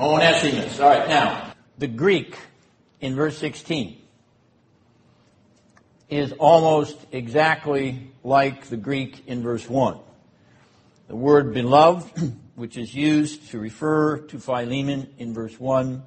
Onesimus. 0.01 0.81
All 0.81 0.89
right, 0.91 1.09
now, 1.09 1.53
the 1.79 1.87
Greek 1.87 2.37
in 3.01 3.15
verse 3.15 3.39
16 3.39 4.03
is 6.09 6.33
almost 6.33 6.99
exactly 7.13 8.11
like 8.25 8.67
the 8.67 8.77
Greek 8.77 9.29
in 9.29 9.45
verse 9.45 9.71
1. 9.71 9.97
The 11.07 11.15
word 11.15 11.55
beloved, 11.55 12.11
which 12.57 12.77
is 12.77 12.93
used 12.93 13.51
to 13.53 13.61
refer 13.61 14.19
to 14.19 14.41
Philemon 14.41 15.15
in 15.19 15.33
verse 15.33 15.61
1, 15.61 16.03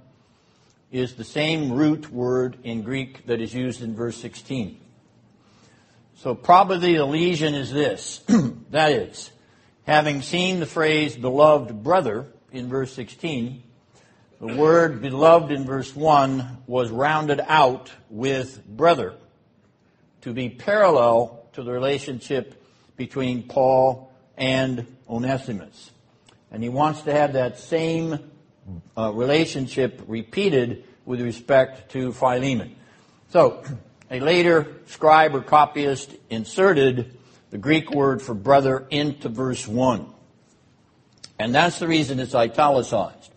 is 0.91 1.15
the 1.15 1.23
same 1.23 1.71
root 1.71 2.11
word 2.11 2.57
in 2.65 2.81
Greek 2.81 3.25
that 3.27 3.39
is 3.39 3.53
used 3.53 3.81
in 3.81 3.95
verse 3.95 4.17
16. 4.17 4.81
So 6.15 6.35
probably 6.35 6.95
the 6.95 7.05
lesion 7.05 7.55
is 7.55 7.71
this. 7.71 8.19
that 8.69 8.91
is, 8.91 9.31
having 9.85 10.21
seen 10.21 10.59
the 10.59 10.65
phrase 10.65 11.15
beloved 11.15 11.83
brother 11.83 12.27
in 12.51 12.69
verse 12.69 12.93
16, 12.93 13.63
the 14.39 14.55
word 14.55 15.01
beloved 15.01 15.51
in 15.51 15.65
verse 15.65 15.95
1 15.95 16.63
was 16.67 16.91
rounded 16.91 17.41
out 17.47 17.91
with 18.09 18.65
brother 18.65 19.15
to 20.21 20.33
be 20.33 20.49
parallel 20.49 21.45
to 21.53 21.63
the 21.63 21.71
relationship 21.71 22.61
between 22.95 23.43
Paul 23.43 24.11
and 24.37 24.85
Onesimus. 25.09 25.91
And 26.51 26.61
he 26.61 26.69
wants 26.69 27.01
to 27.01 27.13
have 27.13 27.33
that 27.33 27.59
same 27.59 28.19
uh, 28.97 29.11
relationship 29.13 30.01
repeated 30.07 30.85
with 31.05 31.21
respect 31.21 31.91
to 31.91 32.13
Philemon. 32.13 32.75
So, 33.29 33.63
a 34.13 34.19
later 34.19 34.67
scribe 34.85 35.33
or 35.33 35.41
copyist 35.41 36.15
inserted 36.29 37.17
the 37.49 37.57
Greek 37.57 37.89
word 37.89 38.21
for 38.21 38.35
brother 38.35 38.85
into 38.91 39.27
verse 39.27 39.67
1. 39.67 40.05
And 41.39 41.53
that's 41.53 41.79
the 41.79 41.87
reason 41.87 42.19
it's 42.19 42.35
italicized. 42.35 43.31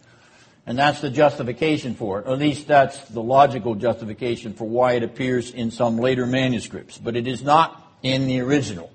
And 0.66 0.78
that's 0.78 1.00
the 1.00 1.08
justification 1.08 1.94
for 1.94 2.20
it. 2.20 2.26
At 2.26 2.38
least 2.38 2.66
that's 2.66 3.00
the 3.08 3.22
logical 3.22 3.74
justification 3.74 4.52
for 4.52 4.68
why 4.68 4.92
it 4.92 5.02
appears 5.02 5.50
in 5.50 5.70
some 5.70 5.96
later 5.96 6.26
manuscripts. 6.26 6.98
But 6.98 7.16
it 7.16 7.26
is 7.26 7.42
not 7.42 7.82
in 8.02 8.26
the 8.26 8.40
original. 8.40 8.92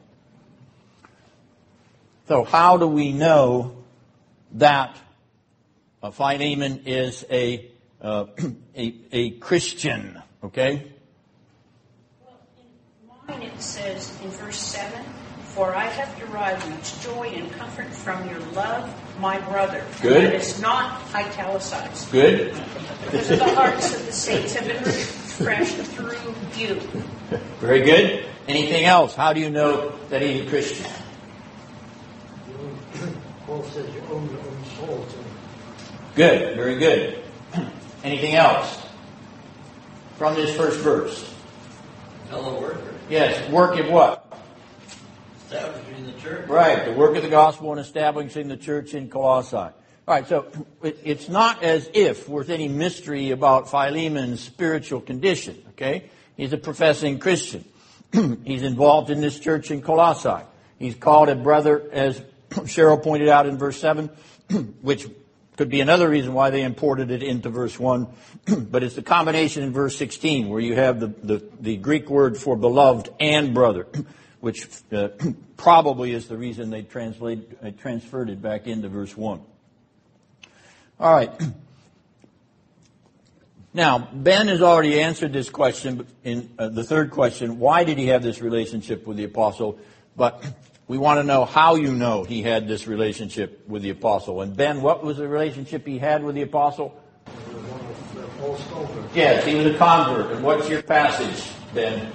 So 2.27 2.43
how 2.43 2.77
do 2.77 2.85
we 2.85 3.11
know 3.11 3.83
that 4.53 4.95
Philemon 6.13 6.83
is 6.85 7.25
a, 7.31 7.71
uh, 7.99 8.25
a, 8.77 8.95
a 9.11 9.29
Christian? 9.31 10.21
Okay? 10.43 10.91
Mine 13.31 13.43
it 13.43 13.61
says 13.61 14.11
in 14.23 14.29
verse 14.29 14.59
7 14.59 15.05
For 15.55 15.73
I 15.73 15.85
have 15.85 16.19
derived 16.19 16.69
much 16.69 17.01
joy 17.01 17.31
and 17.33 17.49
comfort 17.53 17.87
from 17.87 18.29
your 18.29 18.39
love, 18.51 18.93
my 19.21 19.39
brother. 19.39 19.85
Good. 20.01 20.33
It's 20.33 20.59
not 20.59 21.01
italicized. 21.15 22.11
Good? 22.11 22.53
Because 23.05 23.29
the 23.29 23.55
hearts 23.55 23.95
of 23.95 24.05
the 24.05 24.11
saints 24.11 24.53
have 24.55 24.67
been 24.67 24.83
refreshed 24.83 25.77
through 25.77 26.17
you. 26.57 26.75
Very 27.61 27.83
good. 27.83 28.25
Anything 28.49 28.83
else? 28.83 29.15
How 29.15 29.31
do 29.31 29.39
you 29.39 29.49
know 29.49 29.97
that 30.09 30.21
he's 30.21 30.41
a 30.41 30.49
Christian? 30.49 30.91
Paul 33.45 33.63
says 33.63 33.95
you 33.95 34.01
own 34.11 34.29
your 34.29 34.39
own 34.39 34.65
soul 34.77 35.07
Good. 36.15 36.57
Very 36.57 36.77
good. 36.77 37.23
Anything 38.03 38.35
else 38.35 38.77
from 40.17 40.35
this 40.35 40.53
first 40.57 40.81
verse? 40.81 41.33
Fellow 42.29 42.59
worker. 42.59 42.90
Yes. 43.11 43.51
Work 43.51 43.77
of 43.77 43.89
what? 43.89 44.39
Establishing 45.43 46.05
the 46.05 46.13
church. 46.13 46.47
Right. 46.47 46.85
The 46.85 46.93
work 46.93 47.17
of 47.17 47.23
the 47.23 47.29
gospel 47.29 47.71
and 47.71 47.81
establishing 47.81 48.47
the 48.47 48.55
church 48.55 48.93
in 48.93 49.09
Colossae. 49.09 49.57
All 49.57 49.73
right. 50.07 50.25
So 50.25 50.47
it's 50.81 51.27
not 51.27 51.61
as 51.61 51.89
if 51.93 52.27
there's 52.27 52.49
any 52.49 52.69
mystery 52.69 53.31
about 53.31 53.69
Philemon's 53.69 54.39
spiritual 54.39 55.01
condition. 55.01 55.61
Okay. 55.71 56.09
He's 56.37 56.53
a 56.53 56.57
professing 56.57 57.19
Christian. 57.19 57.65
He's 58.45 58.63
involved 58.63 59.09
in 59.09 59.19
this 59.19 59.37
church 59.39 59.71
in 59.71 59.81
Colossae. 59.81 60.45
He's 60.79 60.95
called 60.95 61.27
a 61.27 61.35
brother, 61.35 61.89
as 61.91 62.17
Cheryl 62.49 63.03
pointed 63.03 63.27
out 63.27 63.45
in 63.45 63.57
verse 63.57 63.77
7, 63.77 64.09
which 64.81 65.05
could 65.61 65.69
be 65.69 65.79
another 65.79 66.09
reason 66.09 66.33
why 66.33 66.49
they 66.49 66.63
imported 66.63 67.11
it 67.11 67.21
into 67.21 67.47
verse 67.47 67.77
1. 67.77 68.07
but 68.71 68.81
it's 68.81 68.95
the 68.95 69.03
combination 69.03 69.61
in 69.61 69.71
verse 69.71 69.95
16 69.95 70.49
where 70.49 70.59
you 70.59 70.73
have 70.73 70.99
the, 70.99 71.05
the, 71.21 71.47
the 71.59 71.77
Greek 71.77 72.09
word 72.09 72.35
for 72.35 72.55
beloved 72.55 73.09
and 73.19 73.53
brother, 73.53 73.85
which 74.39 74.67
uh, 74.91 75.09
probably 75.57 76.13
is 76.13 76.27
the 76.27 76.35
reason 76.35 76.71
they 76.71 76.81
translate, 76.81 77.47
uh, 77.63 77.69
transferred 77.77 78.31
it 78.31 78.41
back 78.41 78.65
into 78.65 78.89
verse 78.89 79.15
1. 79.15 79.39
All 80.99 81.13
right. 81.13 81.31
Now, 83.71 84.09
Ben 84.11 84.47
has 84.47 84.63
already 84.63 84.99
answered 84.99 85.31
this 85.31 85.51
question 85.51 86.07
in 86.23 86.49
uh, 86.57 86.69
the 86.69 86.83
third 86.83 87.11
question. 87.11 87.59
Why 87.59 87.83
did 87.83 87.99
he 87.99 88.07
have 88.07 88.23
this 88.23 88.41
relationship 88.41 89.05
with 89.05 89.17
the 89.17 89.25
apostle? 89.25 89.77
But 90.17 90.43
we 90.91 90.97
want 90.97 91.21
to 91.21 91.23
know 91.23 91.45
how 91.45 91.75
you 91.75 91.95
know 91.95 92.25
he 92.25 92.41
had 92.41 92.67
this 92.67 92.85
relationship 92.85 93.65
with 93.65 93.81
the 93.81 93.91
apostle. 93.91 94.41
And 94.41 94.57
Ben, 94.57 94.81
what 94.81 95.05
was 95.05 95.15
the 95.15 95.25
relationship 95.25 95.87
he 95.87 95.97
had 95.97 96.21
with 96.21 96.35
the 96.35 96.41
apostle? 96.41 97.01
Yes, 99.13 99.45
he 99.45 99.55
was 99.55 99.67
a 99.67 99.77
convert. 99.77 100.33
And 100.33 100.43
what's 100.43 100.67
your 100.67 100.83
passage, 100.83 101.49
Ben? 101.73 102.11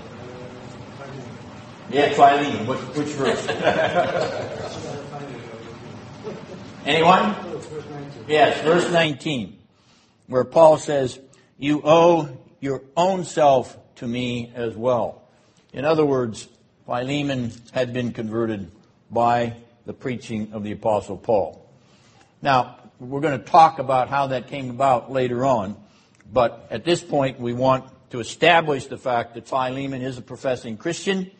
Yeah, 1.89 2.12
Philemon. 2.12 2.66
Which, 2.66 2.81
which 2.81 3.09
verse? 3.14 3.47
Anyone? 6.85 7.35
Yes, 8.29 8.61
verse 8.61 8.93
19, 8.93 9.59
where 10.27 10.45
Paul 10.45 10.77
says, 10.77 11.18
You 11.57 11.81
owe 11.83 12.29
your 12.61 12.83
own 12.95 13.24
self 13.24 13.74
to 13.95 14.07
me 14.07 14.53
as 14.55 14.77
well. 14.77 15.22
In 15.72 15.87
other 15.87 16.05
words, 16.05 16.47
Philemon 16.87 17.53
had 17.72 17.93
been 17.93 18.12
converted 18.12 18.70
by 19.11 19.55
the 19.87 19.93
preaching 19.93 20.53
of 20.53 20.62
the 20.62 20.72
Apostle 20.72 21.16
Paul. 21.16 21.68
Now, 22.41 22.78
we're 23.01 23.20
going 23.20 23.39
to 23.39 23.45
talk 23.45 23.78
about 23.80 24.09
how 24.09 24.28
that 24.28 24.49
came 24.49 24.70
about 24.70 25.11
later 25.11 25.45
on, 25.45 25.76
but 26.32 26.68
at 26.70 26.84
this 26.84 27.03
point 27.03 27.41
we 27.41 27.53
want 27.53 27.84
to 28.11 28.20
establish 28.20 28.87
the 28.87 28.97
fact 28.97 29.34
that 29.34 29.49
Philemon 29.49 30.01
is 30.01 30.16
a 30.16 30.22
professing 30.22 30.76
Christian. 30.76 31.30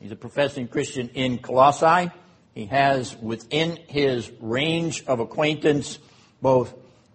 He's 0.00 0.10
a 0.10 0.16
professing 0.16 0.68
Christian 0.68 1.10
in 1.10 1.38
Colossae. 1.38 2.10
He 2.54 2.66
has 2.66 3.16
within 3.16 3.78
his 3.88 4.30
range 4.40 5.04
of 5.06 5.20
acquaintance 5.20 5.98
both 6.40 6.72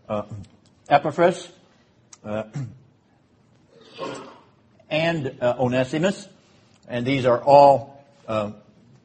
uh, 0.07 0.23
Epaphras 0.87 1.49
uh, 2.23 2.43
and 4.89 5.37
uh, 5.41 5.55
Onesimus, 5.59 6.27
and 6.89 7.05
these 7.05 7.25
are 7.25 7.41
all 7.41 8.03
uh, 8.27 8.51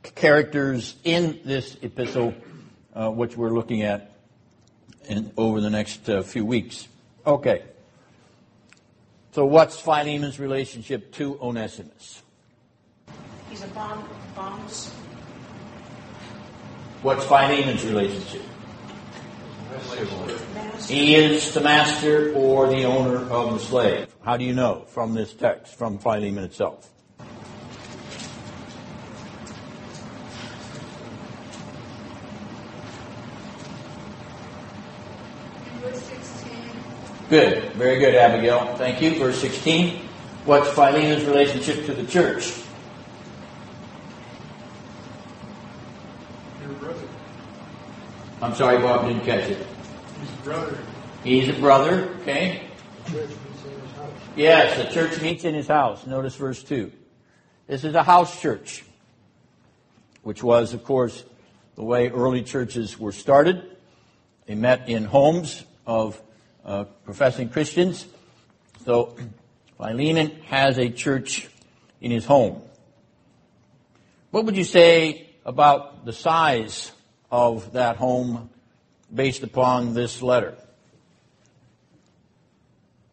characters 0.03 0.97
in 1.05 1.39
this 1.45 1.77
epistle 1.83 2.35
uh, 2.95 3.11
which 3.11 3.37
we're 3.37 3.51
looking 3.51 3.83
at 3.83 4.13
in, 5.09 5.33
over 5.37 5.61
the 5.61 5.71
next 5.71 6.09
uh, 6.09 6.23
few 6.23 6.45
weeks. 6.45 6.89
Okay. 7.27 7.63
So, 9.33 9.45
what's 9.45 9.79
Philemon's 9.79 10.39
relationship 10.39 11.13
to 11.15 11.39
Onesimus? 11.41 12.23
He's 13.51 13.63
a 13.63 13.67
bomb, 13.69 14.09
bombs. 14.35 14.91
What's 17.03 17.25
Philemon's 17.27 17.85
relationship? 17.85 18.43
He 20.87 21.17
is 21.17 21.53
the 21.53 21.61
master 21.61 22.33
or 22.35 22.69
the 22.69 22.85
owner 22.85 23.17
of 23.29 23.55
the 23.55 23.59
slave. 23.59 24.15
How 24.23 24.37
do 24.37 24.45
you 24.45 24.55
know 24.55 24.85
from 24.87 25.15
this 25.15 25.33
text, 25.33 25.75
from 25.75 25.99
Philemon 25.99 26.45
itself? 26.45 26.89
Good. 37.31 37.73
Very 37.73 37.99
good, 37.99 38.15
Abigail. 38.15 38.77
Thank 38.77 39.01
you. 39.01 39.19
Verse 39.19 39.41
16. 39.41 40.01
What's 40.45 40.69
Philemon's 40.69 41.25
relationship 41.25 41.87
to 41.87 41.95
the 41.95 42.05
church? 42.05 42.53
Your 46.61 46.73
brother. 46.75 47.01
I'm 48.43 48.55
sorry, 48.55 48.79
Bob, 48.79 49.07
didn't 49.07 49.25
catch 49.25 49.49
it. 49.49 49.67
He's 50.21 50.29
a 50.31 50.43
brother. 50.43 50.79
He's 51.25 51.49
a 51.49 51.55
brother, 51.55 52.11
okay? 52.21 52.69
The 53.07 53.11
Church 53.11 53.31
meets 53.31 53.65
in 53.65 53.81
his 53.81 53.93
house. 53.93 54.13
Yes, 54.37 54.77
the 54.77 54.93
church 54.93 55.23
meets 55.23 55.45
in 55.45 55.55
his 55.55 55.67
house. 55.67 56.07
Notice 56.07 56.37
verse 56.37 56.63
2. 56.63 56.93
This 57.67 57.85
is 57.85 57.95
a 57.95 58.03
house 58.03 58.39
church, 58.39 58.85
which 60.23 60.43
was, 60.43 60.75
of 60.75 60.85
course, 60.85 61.25
the 61.77 61.83
way 61.83 62.11
early 62.11 62.43
churches 62.43 62.99
were 62.99 63.13
started. 63.13 63.77
They 64.47 64.55
met 64.55 64.91
in 64.91 65.05
homes 65.07 65.65
of 65.87 66.21
uh, 66.65 66.85
professing 67.05 67.49
Christians. 67.49 68.07
So 68.85 69.17
Philemon 69.77 70.31
has 70.47 70.79
a 70.79 70.91
church 70.91 71.49
in 72.01 72.11
his 72.11 72.25
home. 72.25 72.63
What 74.31 74.47
would 74.47 74.57
you 74.57 74.65
say 74.65 75.29
about 75.45 76.05
the 76.05 76.13
size 76.13 76.91
of 77.31 77.73
that 77.73 77.97
home 77.97 78.51
based 79.13 79.43
upon 79.43 79.95
this 79.95 80.23
letter? 80.23 80.57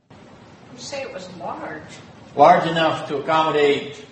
You 0.09 0.17
say 0.77 1.01
it 1.03 1.13
was 1.13 1.29
large. 1.35 1.83
large 2.35 2.67
enough 2.67 3.07
to 3.09 3.17
accommodate 3.17 4.03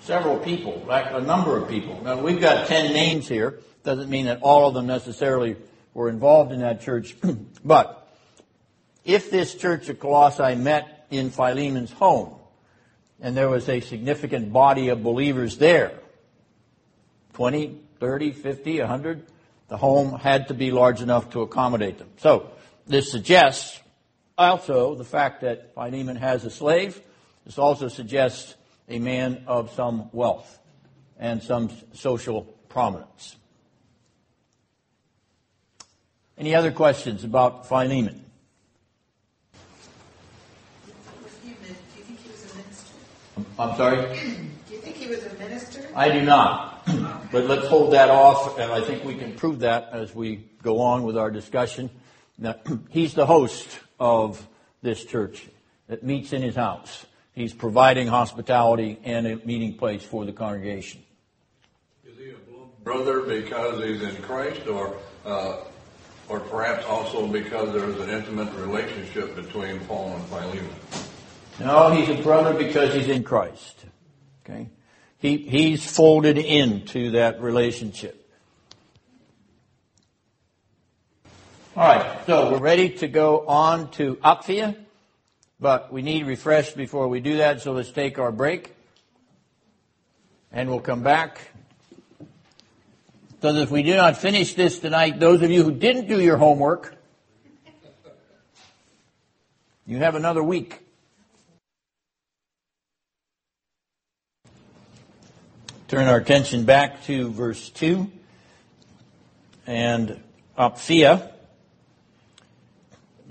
several 0.00 0.38
people, 0.38 0.82
like 0.86 1.06
a 1.12 1.20
number 1.20 1.56
of 1.56 1.68
people. 1.68 2.02
Now, 2.02 2.20
we've 2.20 2.40
got 2.40 2.66
10 2.66 2.92
names 2.92 3.28
here. 3.28 3.60
Doesn't 3.84 4.10
mean 4.10 4.26
that 4.26 4.40
all 4.42 4.68
of 4.68 4.74
them 4.74 4.86
necessarily 4.86 5.56
were 5.94 6.08
involved 6.08 6.52
in 6.52 6.60
that 6.60 6.80
church. 6.80 7.16
but 7.64 8.01
if 9.04 9.30
this 9.30 9.54
church 9.54 9.88
of 9.88 9.98
Colossae 9.98 10.54
met 10.54 11.06
in 11.10 11.30
Philemon's 11.30 11.92
home, 11.92 12.34
and 13.20 13.36
there 13.36 13.48
was 13.48 13.68
a 13.68 13.80
significant 13.80 14.52
body 14.52 14.88
of 14.88 15.02
believers 15.02 15.58
there 15.58 15.98
20, 17.34 17.80
30, 17.98 18.32
50, 18.32 18.80
100 18.80 19.26
the 19.72 19.78
home 19.78 20.18
had 20.18 20.48
to 20.48 20.54
be 20.54 20.70
large 20.70 21.00
enough 21.00 21.30
to 21.30 21.40
accommodate 21.40 21.96
them. 21.96 22.10
So, 22.18 22.50
this 22.86 23.10
suggests 23.10 23.80
also 24.36 24.94
the 24.94 25.04
fact 25.04 25.40
that 25.40 25.72
Philemon 25.72 26.16
has 26.16 26.44
a 26.44 26.50
slave. 26.50 27.00
This 27.46 27.56
also 27.56 27.88
suggests 27.88 28.54
a 28.86 28.98
man 28.98 29.44
of 29.46 29.72
some 29.72 30.10
wealth 30.12 30.58
and 31.18 31.42
some 31.42 31.70
social 31.94 32.42
prominence. 32.68 33.36
Any 36.36 36.54
other 36.54 36.70
questions 36.70 37.24
about 37.24 37.66
Philemon? 37.66 38.26
Was 41.22 41.32
he 41.42 41.52
a 41.52 41.54
min- 41.62 41.76
do 41.94 41.98
you 41.98 42.04
think 42.04 42.20
he 42.20 42.30
was 42.30 42.52
a 42.52 42.56
minister? 42.56 42.94
I'm 43.58 43.76
sorry? 43.76 43.96
Do 44.68 44.74
you 44.74 44.80
think 44.80 44.96
he 44.96 45.08
was 45.08 45.24
a 45.24 45.34
minister? 45.34 45.86
I 45.94 46.08
do 46.10 46.22
not. 46.22 46.86
but 47.32 47.46
let's 47.46 47.66
hold 47.66 47.92
that 47.92 48.08
off, 48.08 48.58
and 48.58 48.72
I 48.72 48.80
think 48.80 49.04
we 49.04 49.14
can 49.14 49.34
prove 49.34 49.60
that 49.60 49.90
as 49.92 50.14
we 50.14 50.44
go 50.62 50.80
on 50.80 51.02
with 51.02 51.16
our 51.16 51.30
discussion. 51.30 51.90
Now, 52.38 52.56
he's 52.90 53.14
the 53.14 53.26
host 53.26 53.68
of 54.00 54.46
this 54.82 55.04
church 55.04 55.46
that 55.88 56.02
meets 56.02 56.32
in 56.32 56.42
his 56.42 56.56
house. 56.56 57.06
He's 57.34 57.52
providing 57.52 58.08
hospitality 58.08 58.98
and 59.04 59.26
a 59.26 59.36
meeting 59.36 59.74
place 59.74 60.02
for 60.02 60.24
the 60.24 60.32
congregation. 60.32 61.02
Is 62.04 62.18
he 62.18 62.30
a 62.30 62.84
brother 62.84 63.22
because 63.22 63.82
he's 63.82 64.02
in 64.02 64.16
Christ, 64.22 64.66
or 64.66 64.96
uh, 65.24 65.58
or 66.28 66.40
perhaps 66.40 66.84
also 66.86 67.26
because 67.26 67.72
there's 67.72 67.98
an 68.00 68.10
intimate 68.10 68.52
relationship 68.54 69.34
between 69.36 69.80
Paul 69.80 70.14
and 70.14 70.24
Philemon? 70.26 70.68
No, 71.60 71.92
he's 71.92 72.08
a 72.08 72.22
brother 72.22 72.54
because 72.54 72.94
he's 72.94 73.08
in 73.08 73.24
Christ. 73.24 73.84
Okay? 74.44 74.68
He, 75.18 75.36
he's 75.36 75.88
folded 75.88 76.38
into 76.38 77.12
that 77.12 77.40
relationship. 77.40 78.18
All 81.74 81.86
right, 81.86 82.26
so 82.26 82.50
we're 82.50 82.58
ready 82.58 82.90
to 82.98 83.08
go 83.08 83.46
on 83.46 83.90
to 83.92 84.16
Apphia, 84.16 84.76
but 85.58 85.90
we 85.92 86.02
need 86.02 86.26
refreshed 86.26 86.76
before 86.76 87.08
we 87.08 87.20
do 87.20 87.38
that, 87.38 87.62
so 87.62 87.72
let's 87.72 87.90
take 87.90 88.18
our 88.18 88.30
break. 88.30 88.74
And 90.50 90.68
we'll 90.68 90.80
come 90.80 91.02
back. 91.02 91.40
So 93.40 93.52
that 93.52 93.62
if 93.62 93.70
we 93.70 93.82
do 93.82 93.96
not 93.96 94.18
finish 94.18 94.54
this 94.54 94.80
tonight, 94.80 95.18
those 95.18 95.40
of 95.40 95.50
you 95.50 95.64
who 95.64 95.72
didn't 95.72 96.08
do 96.08 96.20
your 96.20 96.36
homework, 96.36 96.94
you 99.86 99.96
have 99.98 100.14
another 100.14 100.42
week. 100.42 100.80
Turn 105.92 106.08
our 106.08 106.16
attention 106.16 106.64
back 106.64 107.04
to 107.04 107.28
verse 107.28 107.68
2 107.68 108.10
and 109.66 110.18
Apphia, 110.56 111.30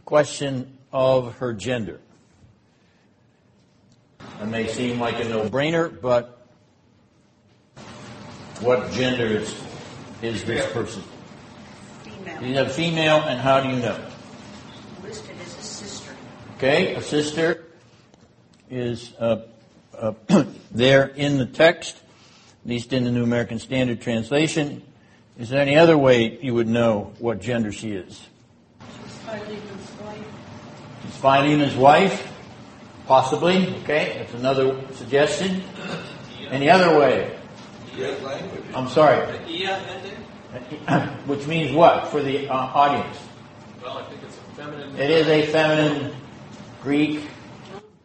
question 0.05 0.77
of 0.93 1.37
her 1.37 1.53
gender. 1.53 1.99
It 4.39 4.45
may 4.45 4.67
seem 4.67 4.99
like 4.99 5.19
a 5.19 5.27
no-brainer, 5.27 5.99
but 5.99 6.45
what 8.59 8.91
gender 8.91 9.25
is, 9.25 9.59
is 10.21 10.43
this 10.43 10.71
person? 10.71 11.01
Female. 12.03 12.37
He's 12.41 12.57
a 12.57 12.69
female, 12.69 13.23
and 13.23 13.41
how 13.41 13.61
do 13.61 13.69
you 13.69 13.77
know? 13.77 13.99
Listed 15.01 15.35
as 15.41 15.57
a 15.57 15.63
sister. 15.63 16.15
Okay, 16.57 16.93
a 16.93 17.01
sister 17.01 17.65
is 18.69 19.15
uh, 19.17 19.47
uh, 19.97 20.13
there 20.71 21.07
in 21.07 21.39
the 21.39 21.47
text, 21.47 22.00
at 22.63 22.69
least 22.69 22.93
in 22.93 23.03
the 23.03 23.11
New 23.11 23.23
American 23.23 23.59
Standard 23.59 24.01
Translation. 24.01 24.83
Is 25.39 25.49
there 25.49 25.61
any 25.61 25.75
other 25.75 25.97
way 25.97 26.37
you 26.41 26.53
would 26.53 26.67
know 26.67 27.13
what 27.19 27.41
gender 27.41 27.71
she 27.71 27.91
is? 27.91 28.27
She's 28.79 29.17
Philemon's 29.17 29.91
wife. 30.01 30.25
Is 31.07 31.17
Philemon's 31.17 31.75
wife? 31.75 32.33
Possibly. 33.07 33.75
Okay, 33.81 34.15
that's 34.17 34.33
another 34.35 34.79
suggestion. 34.93 35.63
Any 36.49 36.69
other 36.69 36.99
way? 36.99 37.37
I'm 38.75 38.87
sorry. 38.89 39.39
Ia 39.47 39.77
ending? 39.89 41.07
Which 41.27 41.47
means 41.47 41.71
what 41.71 42.09
for 42.09 42.21
the 42.21 42.47
uh, 42.47 42.53
audience? 42.53 43.17
Well, 43.81 43.97
I 43.97 44.03
think 44.03 44.21
it's 44.23 44.37
a 44.37 44.55
feminine. 44.55 44.95
It 44.97 45.09
is 45.09 45.27
a 45.27 45.45
feminine 45.47 46.15
Greek 46.83 47.21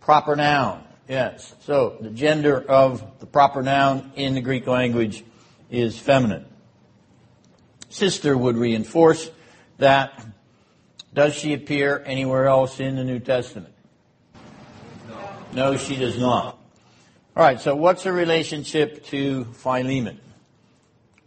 proper 0.01 0.37
noun. 0.37 0.86
Yes. 1.09 1.55
So 1.61 1.97
the 2.01 2.11
gender 2.11 2.61
of 2.61 3.21
the 3.21 3.27
proper 3.27 3.63
noun 3.63 4.13
in 4.17 4.35
the 4.35 4.41
Greek 4.41 4.67
language 4.67 5.25
is 5.71 5.99
feminine. 5.99 6.47
Sister 7.89 8.37
would 8.37 8.57
reinforce 8.57 9.31
that. 9.79 10.27
Does 11.15 11.35
she 11.35 11.55
appear 11.55 12.03
anywhere 12.05 12.47
else 12.47 12.81
in 12.81 12.97
the 12.97 13.05
New 13.05 13.21
Testament? 13.21 13.73
No, 15.09 15.73
no 15.73 15.77
she 15.77 15.97
does 15.97 16.19
not. 16.19 16.59
All 17.37 17.43
right, 17.43 17.61
so 17.61 17.77
what's 17.77 18.03
her 18.03 18.13
relationship 18.13 19.05
to 19.07 19.45
Philemon? 19.45 20.19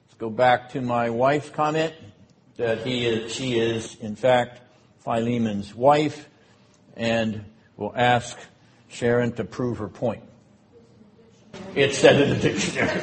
Let's 0.06 0.18
go 0.18 0.30
back 0.30 0.70
to 0.72 0.82
my 0.82 1.10
wife's 1.10 1.50
comment. 1.50 1.94
that 2.58 2.86
he 2.86 3.06
is, 3.06 3.34
she 3.34 3.58
is, 3.58 3.96
in 4.02 4.18
fact, 4.18 4.62
Philemon's 5.06 5.74
wife, 5.74 6.28
and 6.98 7.46
we'll 7.78 7.94
ask 7.96 8.38
Sharon 8.90 9.32
to 9.34 9.44
prove 9.44 9.78
her 9.78 9.88
point. 9.88 10.24
It 11.76 11.96
said 11.96 12.22
in 12.22 12.30
the 12.30 12.36
dictionary. 12.36 13.02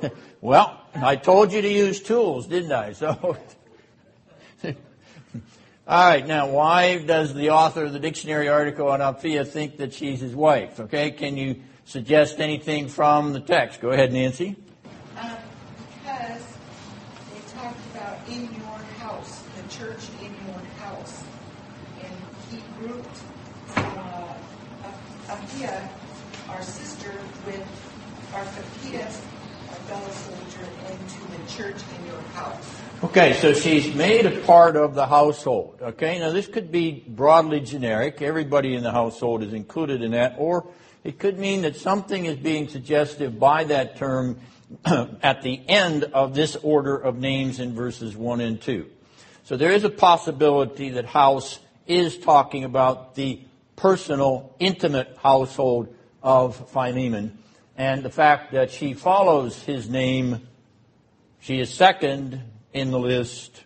well, 0.40 0.80
I 0.94 1.16
told 1.16 1.52
you 1.52 1.62
to 1.62 1.68
use 1.68 2.00
tools, 2.00 2.46
didn't 2.46 2.72
I? 2.72 2.92
So. 2.92 3.36
All 5.88 6.10
right, 6.10 6.26
now 6.26 6.48
why 6.48 6.98
does 6.98 7.32
the 7.32 7.50
author 7.50 7.84
of 7.84 7.92
the 7.92 8.00
dictionary 8.00 8.48
article 8.48 8.88
on 8.88 8.98
Apphia 8.98 9.46
think 9.46 9.76
that 9.76 9.94
she's 9.94 10.18
his 10.18 10.34
wife? 10.34 10.80
Okay, 10.80 11.12
can 11.12 11.36
you 11.36 11.62
suggest 11.84 12.40
anything 12.40 12.88
from 12.88 13.32
the 13.32 13.38
text? 13.38 13.80
Go 13.80 13.90
ahead, 13.90 14.12
Nancy. 14.12 14.56
Um, 15.16 15.30
because 16.02 16.42
they 17.32 17.40
talked 17.54 17.78
about 17.94 18.18
in 18.28 18.52
your 18.54 18.78
house, 18.98 19.44
the 19.56 19.68
church 19.68 20.00
in 20.20 20.34
your 20.46 20.58
house. 20.80 21.22
And 22.02 22.14
he 22.50 22.60
grouped 22.80 23.18
uh, 23.76 24.34
Apphia, 25.28 25.88
our 26.48 26.62
sister, 26.62 27.12
with 27.46 27.64
Archippus, 28.32 29.22
our 29.68 29.74
fellow 29.74 30.10
soldier, 30.10 30.68
into 30.88 31.20
the 31.32 31.50
church 31.50 31.82
in 31.98 32.06
your 32.06 32.20
house. 32.32 32.80
Okay, 33.02 33.32
so 33.34 33.52
she's 33.52 33.94
made 33.94 34.24
a 34.24 34.40
part 34.42 34.76
of 34.76 34.94
the 34.94 35.06
household. 35.06 35.80
Okay, 35.82 36.18
now 36.18 36.30
this 36.30 36.46
could 36.46 36.70
be 36.70 37.04
broadly 37.08 37.60
generic. 37.60 38.22
Everybody 38.22 38.74
in 38.74 38.82
the 38.82 38.92
household 38.92 39.42
is 39.42 39.52
included 39.52 40.00
in 40.00 40.12
that, 40.12 40.36
or 40.38 40.66
it 41.02 41.18
could 41.18 41.38
mean 41.38 41.62
that 41.62 41.76
something 41.76 42.24
is 42.24 42.36
being 42.36 42.68
suggestive 42.68 43.38
by 43.38 43.64
that 43.64 43.96
term 43.96 44.38
at 44.84 45.42
the 45.42 45.60
end 45.68 46.04
of 46.04 46.34
this 46.34 46.56
order 46.56 46.96
of 46.96 47.18
names 47.18 47.58
in 47.58 47.74
verses 47.74 48.16
1 48.16 48.40
and 48.40 48.60
2. 48.60 48.86
So 49.44 49.56
there 49.56 49.72
is 49.72 49.84
a 49.84 49.90
possibility 49.90 50.90
that 50.90 51.04
house 51.04 51.58
is 51.86 52.16
talking 52.18 52.64
about 52.64 53.14
the 53.14 53.40
personal, 53.76 54.54
intimate 54.58 55.16
household 55.22 55.94
of 56.22 56.70
Philemon, 56.70 57.38
and 57.76 58.02
the 58.02 58.10
fact 58.10 58.52
that 58.52 58.70
she 58.70 58.94
follows 58.94 59.62
his 59.62 59.88
name, 59.88 60.48
she 61.40 61.60
is 61.60 61.72
second 61.72 62.42
in 62.72 62.90
the 62.90 62.98
list 62.98 63.62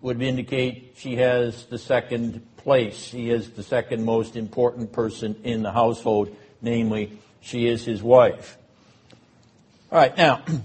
would 0.00 0.20
indicate 0.20 0.94
she 0.98 1.16
has 1.16 1.64
the 1.66 1.78
second 1.78 2.46
place. 2.58 2.94
She 2.94 3.30
is 3.30 3.50
the 3.50 3.62
second 3.62 4.04
most 4.04 4.36
important 4.36 4.92
person 4.92 5.36
in 5.44 5.62
the 5.62 5.72
household, 5.72 6.34
namely, 6.60 7.18
she 7.40 7.66
is 7.66 7.84
his 7.84 8.02
wife. 8.02 8.58
All 9.90 9.98
right, 9.98 10.16
now, 10.16 10.42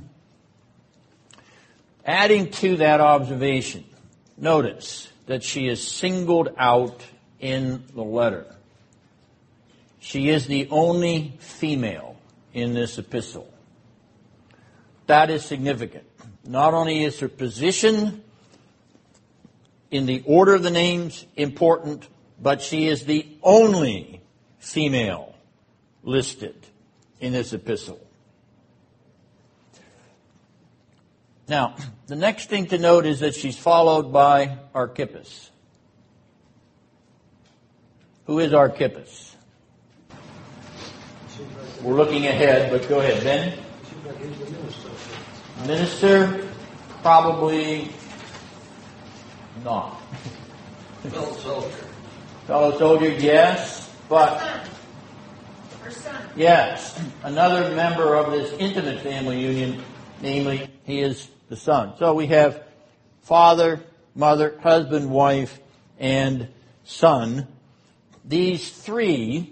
adding 2.06 2.52
to 2.52 2.78
that 2.78 3.00
observation, 3.00 3.86
notice 4.38 5.08
that 5.28 5.44
she 5.44 5.68
is 5.68 5.86
singled 5.88 6.50
out 6.58 7.02
in 7.40 7.84
the 7.94 8.04
letter. 8.04 8.46
She 10.00 10.30
is 10.30 10.48
the 10.48 10.68
only 10.72 11.38
female 11.40 12.16
in 12.54 12.74
this 12.74 12.98
epistle. 12.98 13.52
That 15.08 15.30
is 15.30 15.44
significant. 15.44 16.06
Not 16.46 16.74
only 16.74 17.04
is 17.04 17.20
her 17.20 17.28
position 17.28 18.24
in 19.92 20.06
the 20.06 20.24
order 20.26 20.56
of 20.56 20.64
the 20.64 20.72
names 20.72 21.26
important, 21.36 22.08
but 22.42 22.62
she 22.62 22.88
is 22.88 23.06
the 23.06 23.28
only 23.44 24.22
female 24.60 25.36
listed 26.04 26.56
in 27.20 27.34
this 27.34 27.54
epistle. 27.54 28.00
Now, 31.48 31.76
the 32.06 32.16
next 32.16 32.50
thing 32.50 32.68
to 32.68 32.78
note 32.78 33.06
is 33.06 33.22
that 33.22 33.34
she's 33.34 33.58
followed 33.58 34.14
by 34.14 34.60
Archippus. 34.74 35.50
Who 38.30 38.38
is 38.38 38.54
Archippus? 38.54 39.36
We're 41.82 41.96
looking 41.96 42.28
ahead, 42.28 42.70
but 42.70 42.88
go 42.88 43.00
ahead, 43.00 43.24
Ben. 43.24 43.58
Minister, 45.66 46.48
probably 47.02 47.90
not. 49.64 50.00
Fellow 51.10 51.34
soldier. 51.38 51.76
Fellow 52.46 52.78
soldier, 52.78 53.10
yes, 53.10 53.92
but 54.08 54.38
Her 55.82 55.90
son. 55.90 56.22
yes, 56.36 57.02
another 57.24 57.76
member 57.76 58.14
of 58.14 58.32
this 58.32 58.54
intimate 58.60 59.02
family 59.02 59.42
union, 59.42 59.82
namely, 60.22 60.70
he 60.84 61.00
is 61.00 61.28
the 61.50 61.56
son. 61.56 61.94
So 61.98 62.14
we 62.14 62.28
have 62.28 62.62
father, 63.24 63.82
mother, 64.14 64.60
husband, 64.62 65.10
wife, 65.10 65.60
and 65.98 66.50
son. 66.84 67.48
These 68.30 68.70
three 68.70 69.52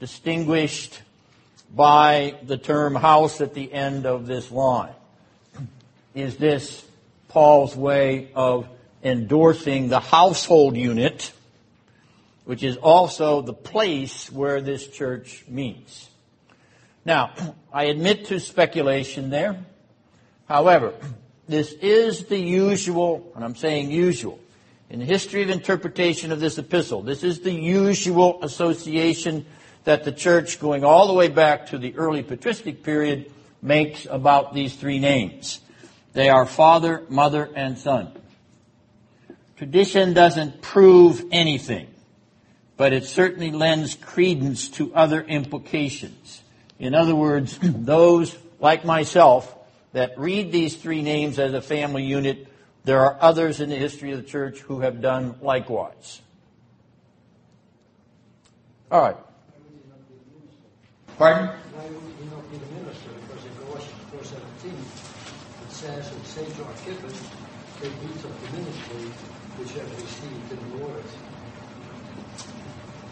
distinguished 0.00 1.02
by 1.74 2.36
the 2.42 2.56
term 2.56 2.94
house 2.94 3.42
at 3.42 3.52
the 3.52 3.70
end 3.70 4.06
of 4.06 4.26
this 4.26 4.50
line. 4.50 4.94
Is 6.14 6.38
this 6.38 6.82
Paul's 7.28 7.76
way 7.76 8.30
of 8.34 8.66
endorsing 9.04 9.90
the 9.90 10.00
household 10.00 10.74
unit, 10.74 11.34
which 12.46 12.62
is 12.62 12.78
also 12.78 13.42
the 13.42 13.52
place 13.52 14.32
where 14.32 14.62
this 14.62 14.86
church 14.88 15.44
meets? 15.46 16.08
Now, 17.04 17.34
I 17.70 17.84
admit 17.84 18.24
to 18.26 18.40
speculation 18.40 19.28
there. 19.28 19.62
However, 20.48 20.94
this 21.46 21.72
is 21.72 22.24
the 22.24 22.38
usual, 22.38 23.30
and 23.34 23.44
I'm 23.44 23.54
saying 23.54 23.90
usual, 23.90 24.40
in 24.88 25.00
the 25.00 25.04
history 25.04 25.42
of 25.42 25.50
interpretation 25.50 26.32
of 26.32 26.40
this 26.40 26.58
epistle, 26.58 27.02
this 27.02 27.24
is 27.24 27.40
the 27.40 27.52
usual 27.52 28.42
association 28.42 29.46
that 29.84 30.04
the 30.04 30.12
church, 30.12 30.60
going 30.60 30.84
all 30.84 31.06
the 31.06 31.14
way 31.14 31.28
back 31.28 31.66
to 31.66 31.78
the 31.78 31.96
early 31.96 32.22
patristic 32.22 32.82
period, 32.82 33.30
makes 33.62 34.06
about 34.06 34.54
these 34.54 34.74
three 34.74 34.98
names. 34.98 35.60
They 36.12 36.28
are 36.28 36.46
father, 36.46 37.02
mother, 37.08 37.50
and 37.54 37.78
son. 37.78 38.12
Tradition 39.56 40.12
doesn't 40.12 40.60
prove 40.60 41.24
anything, 41.32 41.88
but 42.76 42.92
it 42.92 43.04
certainly 43.04 43.50
lends 43.50 43.94
credence 43.94 44.68
to 44.70 44.94
other 44.94 45.22
implications. 45.22 46.42
In 46.78 46.94
other 46.94 47.14
words, 47.14 47.58
those 47.62 48.36
like 48.60 48.84
myself 48.84 49.52
that 49.92 50.18
read 50.18 50.52
these 50.52 50.76
three 50.76 51.02
names 51.02 51.38
as 51.38 51.54
a 51.54 51.62
family 51.62 52.04
unit, 52.04 52.45
there 52.86 53.00
are 53.00 53.18
others 53.20 53.60
in 53.60 53.68
the 53.68 53.74
history 53.74 54.12
of 54.12 54.18
the 54.18 54.28
church 54.28 54.60
who 54.60 54.78
have 54.78 55.00
done 55.00 55.34
likewise. 55.42 56.22
All 58.92 59.00
right. 59.02 59.16
Pardon? 61.18 61.48
Why 61.48 61.82
would 61.82 62.14
he 62.16 62.30
not 62.30 62.48
be 62.48 62.58
the 62.58 62.66
minister? 62.78 63.10
Because 63.26 63.44
in 63.44 63.50
Colossians 63.66 64.38
4.17, 64.62 64.70
it 64.70 65.72
says, 65.72 66.12
and 66.12 66.26
say 66.26 66.44
to 66.44 66.64
Archippus, 66.64 67.30
take 67.82 67.90
heed 67.90 68.24
of 68.24 68.52
the 68.52 68.56
ministry 68.56 69.10
which 69.58 69.72
have 69.72 69.90
received 70.00 70.52
in 70.52 70.70
the 70.70 70.76
Lord. 70.86 71.04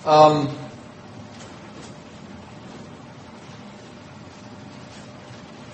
Um, 0.06 0.56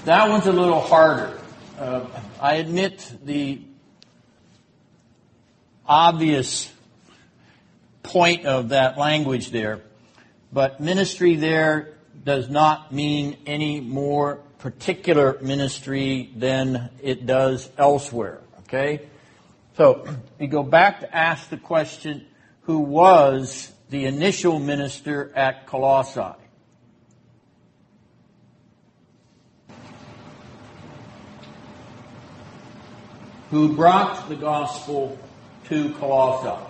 that 0.07 0.26
one's 0.30 0.46
a 0.46 0.53
little 0.53 0.80
harder. 0.80 1.38
Uh, 1.78 2.07
I 2.40 2.55
admit 2.55 3.12
the 3.22 3.61
obvious 5.91 6.72
point 8.05 8.47
of 8.47 8.68
that 8.68 8.97
language 8.97 9.51
there, 9.51 9.82
but 10.53 10.80
ministry 10.80 11.34
there 11.34 11.95
does 12.24 12.49
not 12.49 12.93
mean 12.93 13.36
any 13.45 13.80
more 13.80 14.36
particular 14.59 15.38
ministry 15.43 16.30
than 16.36 16.91
it 17.03 17.26
does 17.26 17.68
elsewhere. 17.76 18.41
Okay? 18.61 19.03
So, 19.76 20.07
we 20.38 20.47
go 20.47 20.62
back 20.62 21.01
to 21.01 21.16
ask 21.16 21.49
the 21.49 21.57
question 21.57 22.26
who 22.62 22.78
was 22.78 23.72
the 23.88 24.07
initial 24.07 24.61
minister 24.61 25.32
at 25.34 25.66
Colossae? 25.66 26.38
Who 33.51 33.74
brought 33.74 34.28
the 34.28 34.36
gospel 34.36 35.18
to 35.70 35.90
Colossae? 35.94 36.66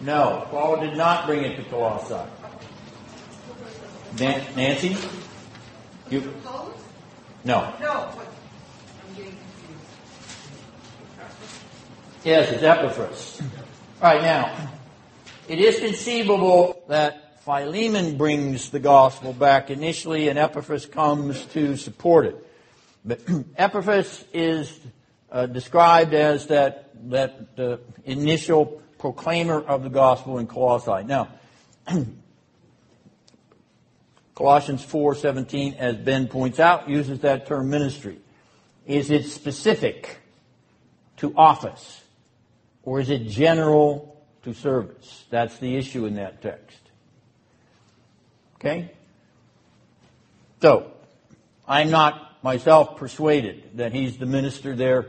No, 0.00 0.46
Paul 0.50 0.80
did 0.80 0.96
not 0.96 1.26
bring 1.26 1.44
it 1.44 1.56
to 1.56 1.64
Colossae. 1.64 2.28
Nan- 4.18 4.44
Nancy? 4.56 4.96
You? 6.10 6.32
No. 7.44 7.72
No. 7.80 7.80
I'm 7.88 9.14
getting 9.14 9.32
confused. 9.32 9.80
Yes, 12.24 12.50
it's 12.50 12.62
Epaphras. 12.62 13.40
All 14.02 14.12
right, 14.12 14.22
now, 14.22 14.70
it 15.48 15.58
is 15.58 15.78
conceivable 15.78 16.82
that 16.88 17.42
Philemon 17.44 18.16
brings 18.16 18.70
the 18.70 18.80
gospel 18.80 19.32
back 19.32 19.70
initially, 19.70 20.28
and 20.28 20.38
Epaphras 20.38 20.86
comes 20.86 21.44
to 21.46 21.76
support 21.76 22.26
it. 22.26 22.46
But 23.04 23.20
Epaphras 23.56 24.24
is 24.32 24.78
uh, 25.30 25.46
described 25.46 26.14
as 26.14 26.46
that 26.46 26.90
that 27.10 27.48
uh, 27.58 27.76
initial 28.04 28.80
proclaimer 28.98 29.60
of 29.60 29.82
the 29.82 29.88
gospel 29.88 30.38
in 30.38 30.46
Colossae. 30.46 31.04
Now, 31.04 31.28
Colossians 34.34 34.84
4:17, 34.84 35.76
as 35.76 35.96
Ben 35.96 36.28
points 36.28 36.60
out, 36.60 36.88
uses 36.88 37.20
that 37.20 37.46
term 37.46 37.70
ministry. 37.70 38.18
Is 38.86 39.10
it 39.10 39.24
specific 39.26 40.18
to 41.16 41.34
office, 41.36 42.02
or 42.82 43.00
is 43.00 43.10
it 43.10 43.28
general 43.28 44.24
to 44.42 44.54
service? 44.54 45.24
That's 45.30 45.58
the 45.58 45.76
issue 45.76 46.06
in 46.06 46.14
that 46.16 46.42
text. 46.42 46.78
Okay? 48.56 48.92
So, 50.62 50.92
I'm 51.66 51.90
not 51.90 52.42
myself 52.42 52.96
persuaded 52.96 53.70
that 53.74 53.92
he's 53.92 54.18
the 54.18 54.26
minister 54.26 54.76
there, 54.76 55.06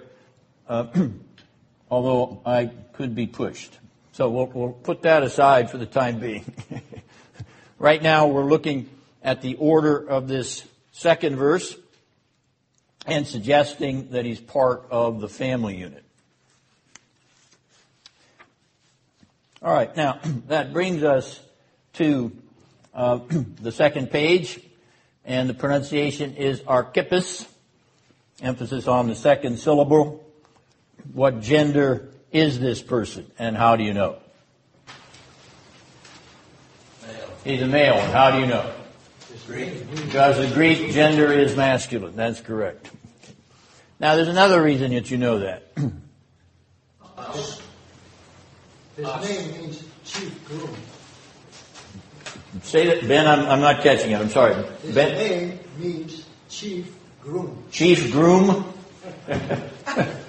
although 1.91 2.41
I 2.45 2.71
could 2.93 3.15
be 3.15 3.27
pushed. 3.27 3.77
So 4.13 4.29
we'll, 4.29 4.47
we'll 4.47 4.73
put 4.73 5.03
that 5.03 5.23
aside 5.23 5.69
for 5.69 5.77
the 5.77 5.85
time 5.85 6.19
being. 6.19 6.45
right 7.79 8.01
now, 8.01 8.27
we're 8.27 8.45
looking 8.45 8.89
at 9.23 9.41
the 9.41 9.55
order 9.55 9.97
of 9.97 10.27
this 10.27 10.63
second 10.91 11.35
verse 11.35 11.75
and 13.05 13.25
suggesting 13.25 14.09
that 14.09 14.25
he's 14.25 14.39
part 14.39 14.85
of 14.91 15.21
the 15.21 15.29
family 15.29 15.77
unit. 15.77 16.03
All 19.61 19.73
right, 19.73 19.95
now 19.95 20.19
that 20.47 20.73
brings 20.73 21.03
us 21.03 21.39
to 21.93 22.31
uh, 22.93 23.19
the 23.61 23.71
second 23.71 24.11
page, 24.11 24.59
and 25.25 25.49
the 25.49 25.53
pronunciation 25.53 26.35
is 26.35 26.61
Archippus, 26.67 27.47
emphasis 28.41 28.87
on 28.87 29.07
the 29.07 29.15
second 29.15 29.57
syllable. 29.57 30.26
What 31.13 31.41
gender 31.41 32.09
is 32.31 32.59
this 32.59 32.81
person, 32.81 33.29
and 33.39 33.55
how 33.55 33.75
do 33.75 33.83
you 33.83 33.93
know? 33.93 34.17
Male. 37.05 37.29
He's 37.43 37.61
a 37.61 37.67
male, 37.67 37.95
and 37.95 38.11
how 38.11 38.31
do 38.31 38.39
you 38.39 38.47
know? 38.47 38.73
Greek. 39.47 39.89
Because 39.95 40.37
the 40.37 40.53
Greek 40.53 40.91
gender 40.91 41.31
is 41.31 41.55
masculine. 41.55 42.15
That's 42.17 42.41
correct. 42.41 42.91
Now, 43.99 44.15
there's 44.15 44.27
another 44.27 44.61
reason 44.61 44.93
that 44.93 45.09
you 45.09 45.17
know 45.17 45.39
that. 45.39 45.71
His 48.95 49.05
name 49.05 49.61
means 49.61 49.83
chief 50.03 50.47
groom. 50.47 50.75
Say 52.63 52.87
that, 52.87 53.07
Ben. 53.07 53.25
I'm, 53.25 53.47
I'm 53.47 53.61
not 53.61 53.81
catching 53.81 54.11
it. 54.11 54.19
I'm 54.19 54.29
sorry. 54.29 54.55
His 54.81 54.93
Ben, 54.93 55.15
name 55.15 55.59
means 55.77 56.25
chief 56.49 56.93
groom. 57.23 57.63
chief 57.71 58.11
groom. 58.11 58.65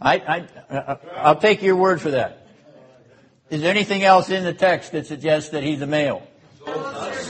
I, 0.00 0.16
I, 0.16 0.74
uh, 0.74 0.96
I'll 1.16 1.36
take 1.40 1.62
your 1.62 1.76
word 1.76 2.00
for 2.00 2.12
that. 2.12 2.46
Is 3.50 3.60
there 3.60 3.70
anything 3.70 4.02
else 4.02 4.30
in 4.30 4.44
the 4.44 4.52
text 4.52 4.92
that 4.92 5.06
suggests 5.06 5.50
that 5.50 5.62
he's 5.62 5.82
a 5.82 5.86
male? 5.86 6.22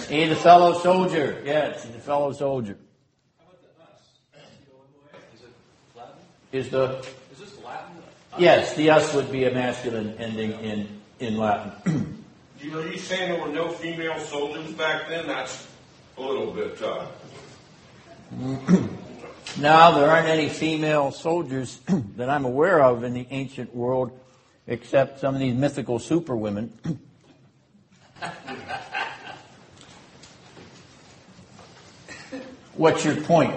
He's 0.09 0.31
a 0.31 0.37
fellow 0.37 0.79
soldier. 0.81 1.41
Yes, 1.45 1.85
he's 1.85 1.95
a 1.95 1.99
fellow 2.01 2.33
soldier. 2.33 2.77
How 3.39 3.47
about 3.47 3.63
the 3.63 4.39
us? 4.43 5.33
Is 5.33 5.43
it 5.43 5.53
Latin? 5.97 6.15
Is 6.53 6.69
the 6.69 6.99
Is 7.33 7.39
this 7.39 7.65
Latin? 7.65 7.97
yes, 8.39 8.75
the 8.75 8.91
us 8.91 9.15
would 9.15 9.33
be 9.33 9.45
a 9.45 9.53
masculine 9.53 10.17
ending 10.19 10.53
in 10.61 11.01
in 11.21 11.37
Latin. 11.37 12.17
You 12.63 12.79
Are 12.79 12.87
you 12.87 12.99
saying 12.99 13.33
there 13.33 13.41
were 13.41 13.49
no 13.55 13.71
female 13.71 14.19
soldiers 14.21 14.71
back 14.73 15.09
then? 15.09 15.27
That's 15.27 15.67
a 16.19 16.21
little 16.21 16.53
bit, 16.53 16.83
uh, 16.83 17.07
Now, 19.59 19.91
there 19.93 20.09
aren't 20.09 20.29
any 20.29 20.49
female 20.49 21.11
soldiers 21.13 21.81
that 22.17 22.31
I'm 22.31 22.45
aware 22.45 22.83
of 22.83 23.05
in 23.05 23.15
the 23.15 23.27
ancient 23.31 23.75
world, 23.75 24.19
except 24.67 25.21
some 25.21 25.35
of 25.35 25.41
these 25.41 25.55
mythical 25.55 25.99
superwomen. 25.99 26.73
What's 32.75 33.05
your 33.05 33.17
point? 33.17 33.55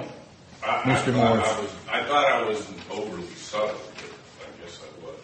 I, 0.64 0.68
I 0.68 0.82
Mr. 0.84 1.14
thought 1.14 1.36
Morris. 1.36 1.48
I 1.48 1.60
was, 1.62 1.72
I 1.90 2.04
thought 2.04 2.26
I 2.26 2.46
wasn't 2.46 2.80
overly 2.92 3.28
subtle, 3.36 3.80
but 3.96 4.10
I 4.42 4.50
guess 4.62 4.80
I 4.84 4.88
was. 5.06 5.20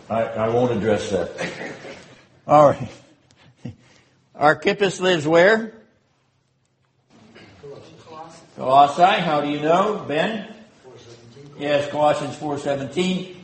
I, 0.08 0.22
I 0.22 0.48
won't 0.48 0.72
address 0.72 1.10
that. 1.10 1.30
All 2.46 2.68
right. 2.70 2.88
Archippus 4.36 5.00
lives 5.00 5.26
where? 5.26 5.72
Colossae. 8.56 9.20
How 9.22 9.40
do 9.40 9.48
you 9.48 9.60
know, 9.60 10.04
Ben? 10.06 10.54
417. 10.84 11.54
Yes, 11.58 11.90
Colossians 11.90 12.36
4:17. 12.36 13.36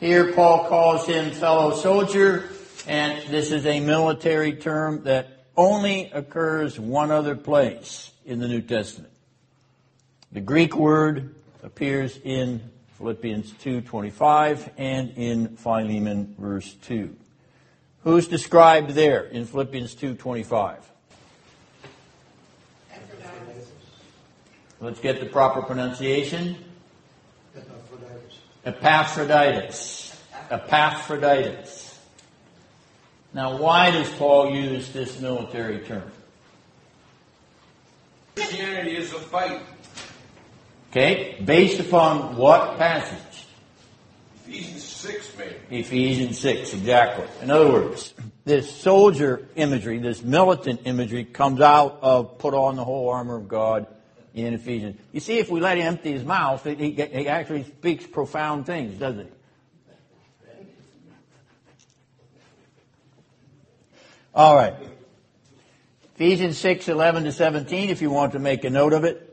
Here 0.00 0.32
Paul 0.32 0.68
calls 0.68 1.06
him 1.06 1.30
fellow 1.30 1.74
soldier, 1.74 2.50
and 2.86 3.26
this 3.28 3.52
is 3.52 3.64
a 3.64 3.80
military 3.80 4.52
term 4.52 5.04
that 5.04 5.44
only 5.56 6.10
occurs 6.12 6.78
one 6.78 7.10
other 7.10 7.34
place 7.34 8.10
in 8.26 8.38
the 8.38 8.48
New 8.48 8.60
Testament. 8.60 9.12
The 10.30 10.40
Greek 10.40 10.76
word 10.76 11.34
appears 11.62 12.18
in 12.22 12.60
Philippians 12.98 13.52
2:25 13.62 14.68
and 14.76 15.10
in 15.16 15.56
Philemon 15.56 16.34
verse 16.38 16.74
2. 16.82 17.16
Who's 18.08 18.26
described 18.26 18.92
there 18.92 19.24
in 19.24 19.44
Philippians 19.44 19.94
2:25? 19.94 20.78
Let's 24.80 24.98
get 24.98 25.20
the 25.20 25.26
proper 25.26 25.60
pronunciation. 25.60 26.56
Epaphroditus. 27.54 28.40
Epaphroditus. 28.64 30.16
Epaphroditus. 30.50 31.98
Now, 33.34 33.58
why 33.58 33.90
does 33.90 34.08
Paul 34.14 34.54
use 34.54 34.90
this 34.90 35.20
military 35.20 35.80
term? 35.80 36.10
Christianity 38.36 38.96
is 38.96 39.12
a 39.12 39.18
fight. 39.18 39.60
Okay, 40.92 41.42
based 41.44 41.78
upon 41.78 42.38
what 42.38 42.78
passage? 42.78 43.27
Ephesians 44.48 44.84
6, 44.84 45.36
maybe. 45.36 45.80
Ephesians 45.80 46.38
6, 46.38 46.72
exactly. 46.72 47.26
In 47.42 47.50
other 47.50 47.70
words, 47.70 48.14
this 48.44 48.74
soldier 48.74 49.46
imagery, 49.56 49.98
this 49.98 50.22
militant 50.22 50.80
imagery, 50.84 51.24
comes 51.24 51.60
out 51.60 51.98
of 52.00 52.38
put 52.38 52.54
on 52.54 52.76
the 52.76 52.84
whole 52.84 53.10
armor 53.10 53.36
of 53.36 53.46
God 53.46 53.86
in 54.32 54.54
Ephesians. 54.54 54.98
You 55.12 55.20
see, 55.20 55.38
if 55.38 55.50
we 55.50 55.60
let 55.60 55.76
him 55.76 55.86
empty 55.86 56.12
his 56.12 56.24
mouth, 56.24 56.64
he, 56.64 56.92
he 56.92 57.28
actually 57.28 57.64
speaks 57.64 58.06
profound 58.06 58.64
things, 58.64 58.98
doesn't 58.98 59.26
he? 59.26 59.32
All 64.34 64.54
right. 64.54 64.74
Ephesians 66.14 66.56
6, 66.58 66.88
11 66.88 67.24
to 67.24 67.32
17, 67.32 67.90
if 67.90 68.00
you 68.00 68.10
want 68.10 68.32
to 68.32 68.38
make 68.38 68.64
a 68.64 68.70
note 68.70 68.94
of 68.94 69.04
it. 69.04 69.27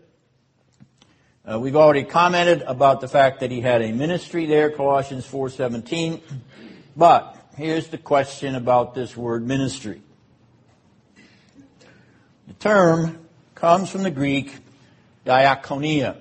Uh, 1.48 1.60
we've 1.60 1.76
already 1.76 2.04
commented 2.04 2.64
about 2.64 3.02
the 3.02 3.08
fact 3.08 3.41
that 3.41 3.52
he 3.52 3.62
had 3.62 3.84
a 3.84 3.91
ministry 3.91 4.48
there, 4.48 4.72
Colossians 4.72 5.28
4:17. 5.28 6.20
But 6.96 7.38
here's 7.56 7.88
the 7.89 8.00
question 8.00 8.56
about 8.56 8.96
this 8.96 9.16
word 9.16 9.46
ministry. 9.46 10.02
The 12.48 12.54
term 12.56 13.28
comes 13.54 13.91
from 13.91 14.02
the 14.02 14.10
Greek 14.10 14.56
diakonia, 15.24 16.18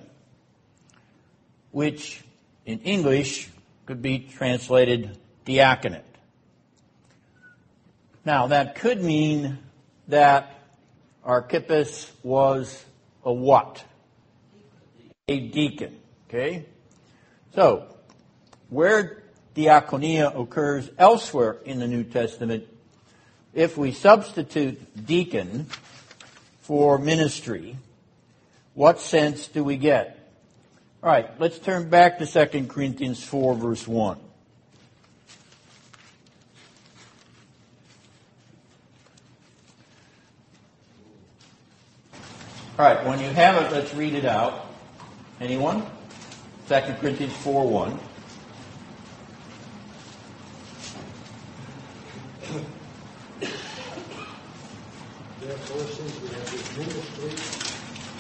which 1.70 2.22
in 2.66 2.80
English 2.80 3.48
could 3.86 4.02
be 4.02 4.18
translated 4.18 5.16
diaconate. 5.46 6.04
Now 8.26 8.48
that 8.48 8.74
could 8.74 9.02
mean 9.02 9.56
that 10.08 10.60
Archippus 11.24 12.12
was 12.22 12.84
a 13.24 13.32
what? 13.32 13.82
A 15.26 15.40
deacon. 15.40 15.98
Okay? 16.28 16.66
So, 17.54 17.86
where 18.68 19.22
diaconia 19.54 20.38
occurs 20.38 20.90
elsewhere 20.98 21.56
in 21.64 21.78
the 21.78 21.86
New 21.86 22.04
Testament, 22.04 22.64
if 23.54 23.78
we 23.78 23.92
substitute 23.92 25.06
deacon 25.06 25.66
for 26.60 26.98
ministry, 26.98 27.78
what 28.74 29.00
sense 29.00 29.48
do 29.48 29.64
we 29.64 29.76
get? 29.76 30.18
All 31.02 31.10
right, 31.10 31.30
let's 31.40 31.58
turn 31.58 31.88
back 31.88 32.18
to 32.18 32.26
2 32.26 32.66
Corinthians 32.66 33.22
4, 33.22 33.54
verse 33.54 33.88
1. 33.88 34.18
All 42.76 42.84
right, 42.84 43.06
when 43.06 43.20
you 43.20 43.30
have 43.30 43.62
it, 43.62 43.72
let's 43.72 43.94
read 43.94 44.14
it 44.14 44.24
out. 44.24 44.63
Anyone? 45.44 45.82
2 46.68 46.80
Corinthians 47.00 47.34
4 47.34 47.68
1. 47.68 48.00
Therefore, 55.40 55.78
since 55.80 56.20
we 56.22 56.28
have 56.28 56.50
this 56.50 56.78
ministry, 56.78 57.32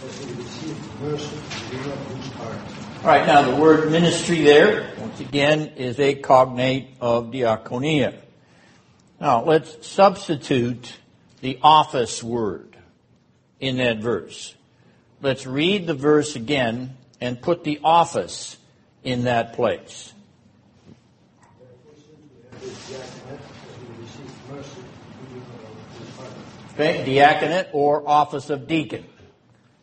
as 0.04 0.26
we 0.26 0.32
receive 0.34 1.00
mercy, 1.00 1.36
we 1.72 1.82
do 1.82 1.88
not 1.88 2.10
lose 2.10 2.28
heart. 2.32 2.58
All 2.98 3.06
right, 3.06 3.26
now 3.26 3.40
the 3.50 3.56
word 3.56 3.90
ministry 3.90 4.42
there, 4.42 4.92
once 4.98 5.18
again, 5.20 5.68
is 5.78 5.98
a 5.98 6.16
cognate 6.16 6.88
of 7.00 7.30
diaconia. 7.30 8.18
Now, 9.18 9.44
let's 9.44 9.86
substitute 9.86 10.98
the 11.40 11.58
office 11.62 12.22
word 12.22 12.76
in 13.60 13.78
that 13.78 14.00
verse. 14.00 14.54
Let's 15.22 15.46
read 15.46 15.86
the 15.86 15.94
verse 15.94 16.36
again 16.36 16.98
and 17.24 17.40
put 17.40 17.64
the 17.64 17.80
office 17.82 18.58
in 19.02 19.24
that 19.24 19.54
place. 19.54 20.12
Diaconate 26.76 27.68
or 27.72 28.06
office 28.06 28.50
of 28.50 28.68
deacon. 28.68 29.06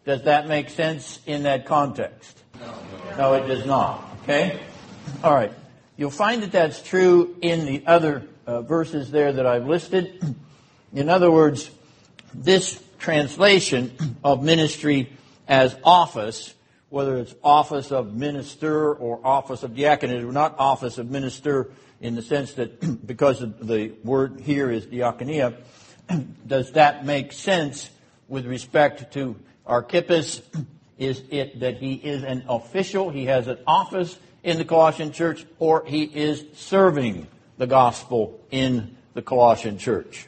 Does 0.06 0.24
that 0.24 0.48
make 0.48 0.70
sense 0.70 1.20
in 1.26 1.44
that 1.44 1.66
context? 1.66 2.44
No, 3.18 3.34
it 3.34 3.48
does 3.48 3.66
not. 3.66 4.08
Okay? 4.24 4.60
All 5.24 5.34
right. 5.34 5.52
You'll 5.98 6.12
find 6.12 6.44
that 6.44 6.52
that's 6.52 6.82
true 6.82 7.36
in 7.42 7.66
the 7.66 7.84
other 7.88 8.28
uh, 8.46 8.62
verses 8.62 9.10
there 9.10 9.34
that 9.34 9.48
I've 9.48 9.68
listed. 9.68 10.36
In 10.94 11.10
other 11.10 11.32
words, 11.32 11.72
this 12.36 12.84
translation 13.00 14.18
of 14.24 14.44
ministry 14.44 15.12
as 15.48 15.76
office, 15.84 16.54
whether 16.92 17.16
it's 17.16 17.34
office 17.42 17.92
of 17.92 18.14
minister 18.14 18.94
or 18.94 19.26
office 19.26 19.64
of 19.64 19.76
diaconate, 19.76 20.24
or 20.24 20.32
not 20.34 20.56
office 20.60 20.98
of 20.98 21.10
minister 21.10 21.72
in 22.02 22.16
the 22.16 22.22
sense 22.22 22.54
that 22.54 23.06
because 23.08 23.40
the 23.40 23.94
word 24.04 24.42
here 24.42 24.70
is 24.70 24.86
diaconia, 24.86 25.56
does 26.48 26.74
that 26.74 27.06
make 27.06 27.32
sense 27.32 27.90
with 28.28 28.46
respect 28.46 29.14
to 29.14 29.38
Archippus? 29.66 30.42
Is 30.98 31.24
it 31.32 31.62
that 31.62 31.78
he 31.78 31.94
is 31.96 32.22
an 32.22 32.44
official, 32.48 33.10
he 33.10 33.26
has 33.26 33.48
an 33.48 33.58
office 33.66 34.20
in 34.44 34.60
the 34.60 34.66
Colossian 34.66 35.12
church, 35.12 35.48
or 35.58 35.84
he 35.84 36.04
is 36.04 36.46
serving 36.54 37.26
the 37.58 37.66
gospel 37.66 38.40
in 38.52 38.96
the 39.16 39.24
Colossian 39.24 39.80
church? 39.80 40.28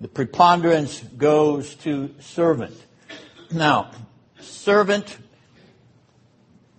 The 0.00 0.06
preponderance 0.06 1.00
goes 1.00 1.74
to 1.76 2.14
servant. 2.20 2.76
Now, 3.50 3.90
servant 4.46 5.16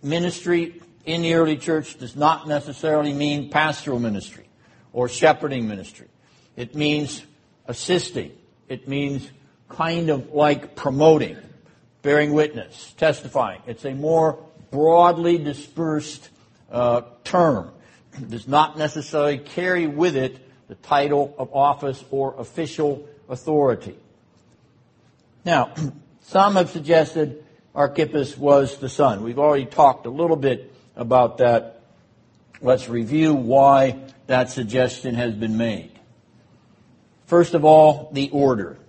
ministry 0.01 0.81
in 1.05 1.21
the 1.21 1.33
early 1.33 1.57
church 1.57 1.97
does 1.97 2.15
not 2.15 2.47
necessarily 2.47 3.13
mean 3.13 3.49
pastoral 3.49 3.99
ministry 3.99 4.45
or 4.93 5.07
shepherding 5.07 5.67
ministry. 5.67 6.07
It 6.55 6.75
means 6.75 7.23
assisting. 7.65 8.31
It 8.67 8.87
means 8.87 9.29
kind 9.69 10.09
of 10.09 10.33
like 10.33 10.75
promoting, 10.75 11.37
bearing 12.01 12.33
witness, 12.33 12.93
testifying. 12.97 13.61
It's 13.67 13.85
a 13.85 13.93
more 13.93 14.43
broadly 14.71 15.37
dispersed 15.37 16.29
uh, 16.71 17.01
term. 17.23 17.71
It 18.13 18.29
does 18.29 18.47
not 18.47 18.77
necessarily 18.77 19.37
carry 19.37 19.87
with 19.87 20.15
it 20.15 20.39
the 20.67 20.75
title 20.75 21.33
of 21.37 21.53
office 21.53 22.03
or 22.11 22.35
official 22.37 23.07
authority. 23.29 23.97
Now, 25.45 25.73
some 26.21 26.55
have 26.55 26.69
suggested 26.69 27.45
Archippus 27.77 28.35
was 28.35 28.79
the 28.79 28.89
son. 28.89 29.23
We've 29.23 29.37
already 29.37 29.67
talked 29.67 30.07
a 30.07 30.09
little 30.09 30.35
bit 30.35 30.73
about 30.95 31.37
that. 31.37 31.83
Let's 32.59 32.89
review 32.89 33.35
why 33.35 33.99
that 34.25 34.49
suggestion 34.49 35.13
has 35.13 35.35
been 35.35 35.57
made. 35.57 35.91
First 37.27 37.53
of 37.53 37.63
all, 37.63 38.09
the 38.13 38.31
order. 38.31 38.79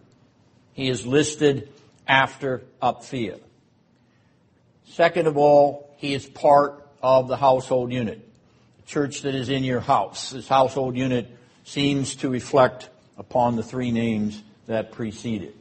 He 0.72 0.88
is 0.88 1.06
listed 1.06 1.68
after 2.06 2.62
Apphia. 2.82 3.38
Second 4.86 5.26
of 5.26 5.36
all, 5.36 5.94
he 5.98 6.14
is 6.14 6.24
part 6.24 6.88
of 7.02 7.28
the 7.28 7.36
household 7.36 7.92
unit, 7.92 8.26
the 8.78 8.86
church 8.86 9.20
that 9.20 9.34
is 9.34 9.50
in 9.50 9.64
your 9.64 9.80
house. 9.80 10.30
This 10.30 10.48
household 10.48 10.96
unit 10.96 11.28
seems 11.64 12.16
to 12.16 12.30
reflect 12.30 12.88
upon 13.18 13.56
the 13.56 13.62
three 13.62 13.90
names 13.90 14.42
that 14.66 14.92
preceded. 14.92 15.57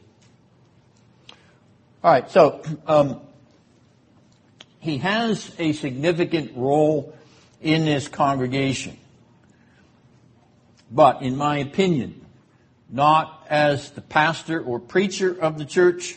All 2.02 2.12
right, 2.12 2.30
so 2.30 2.62
um, 2.86 3.20
he 4.78 4.98
has 4.98 5.52
a 5.58 5.72
significant 5.72 6.56
role 6.56 7.16
in 7.60 7.84
this 7.84 8.06
congregation. 8.06 8.96
But 10.92 11.22
in 11.22 11.36
my 11.36 11.58
opinion, 11.58 12.24
not 12.88 13.46
as 13.50 13.90
the 13.90 14.00
pastor 14.00 14.62
or 14.62 14.78
preacher 14.78 15.36
of 15.40 15.58
the 15.58 15.64
church, 15.64 16.16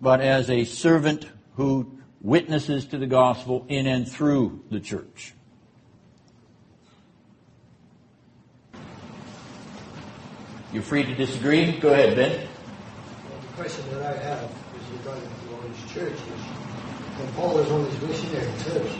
but 0.00 0.22
as 0.22 0.48
a 0.48 0.64
servant 0.64 1.26
who 1.56 1.98
witnesses 2.22 2.86
to 2.86 2.98
the 2.98 3.06
gospel 3.06 3.66
in 3.68 3.86
and 3.86 4.10
through 4.10 4.64
the 4.70 4.80
church. 4.80 5.34
You're 10.72 10.82
free 10.82 11.04
to 11.04 11.14
disagree. 11.14 11.78
Go 11.78 11.92
ahead, 11.92 12.16
Ben. 12.16 12.48
The 13.40 13.62
question 13.62 13.84
that 13.90 14.16
I 14.16 14.22
have 14.22 14.59
is 15.16 15.22
regarding 15.22 15.30
to 15.48 15.54
all 15.54 15.62
these 15.68 15.92
churches. 15.92 16.40
When 17.16 17.32
Paul 17.32 17.58
is 17.58 17.70
on 17.70 17.84
his 17.84 18.00
missionary 18.02 18.52
trips, 18.62 18.94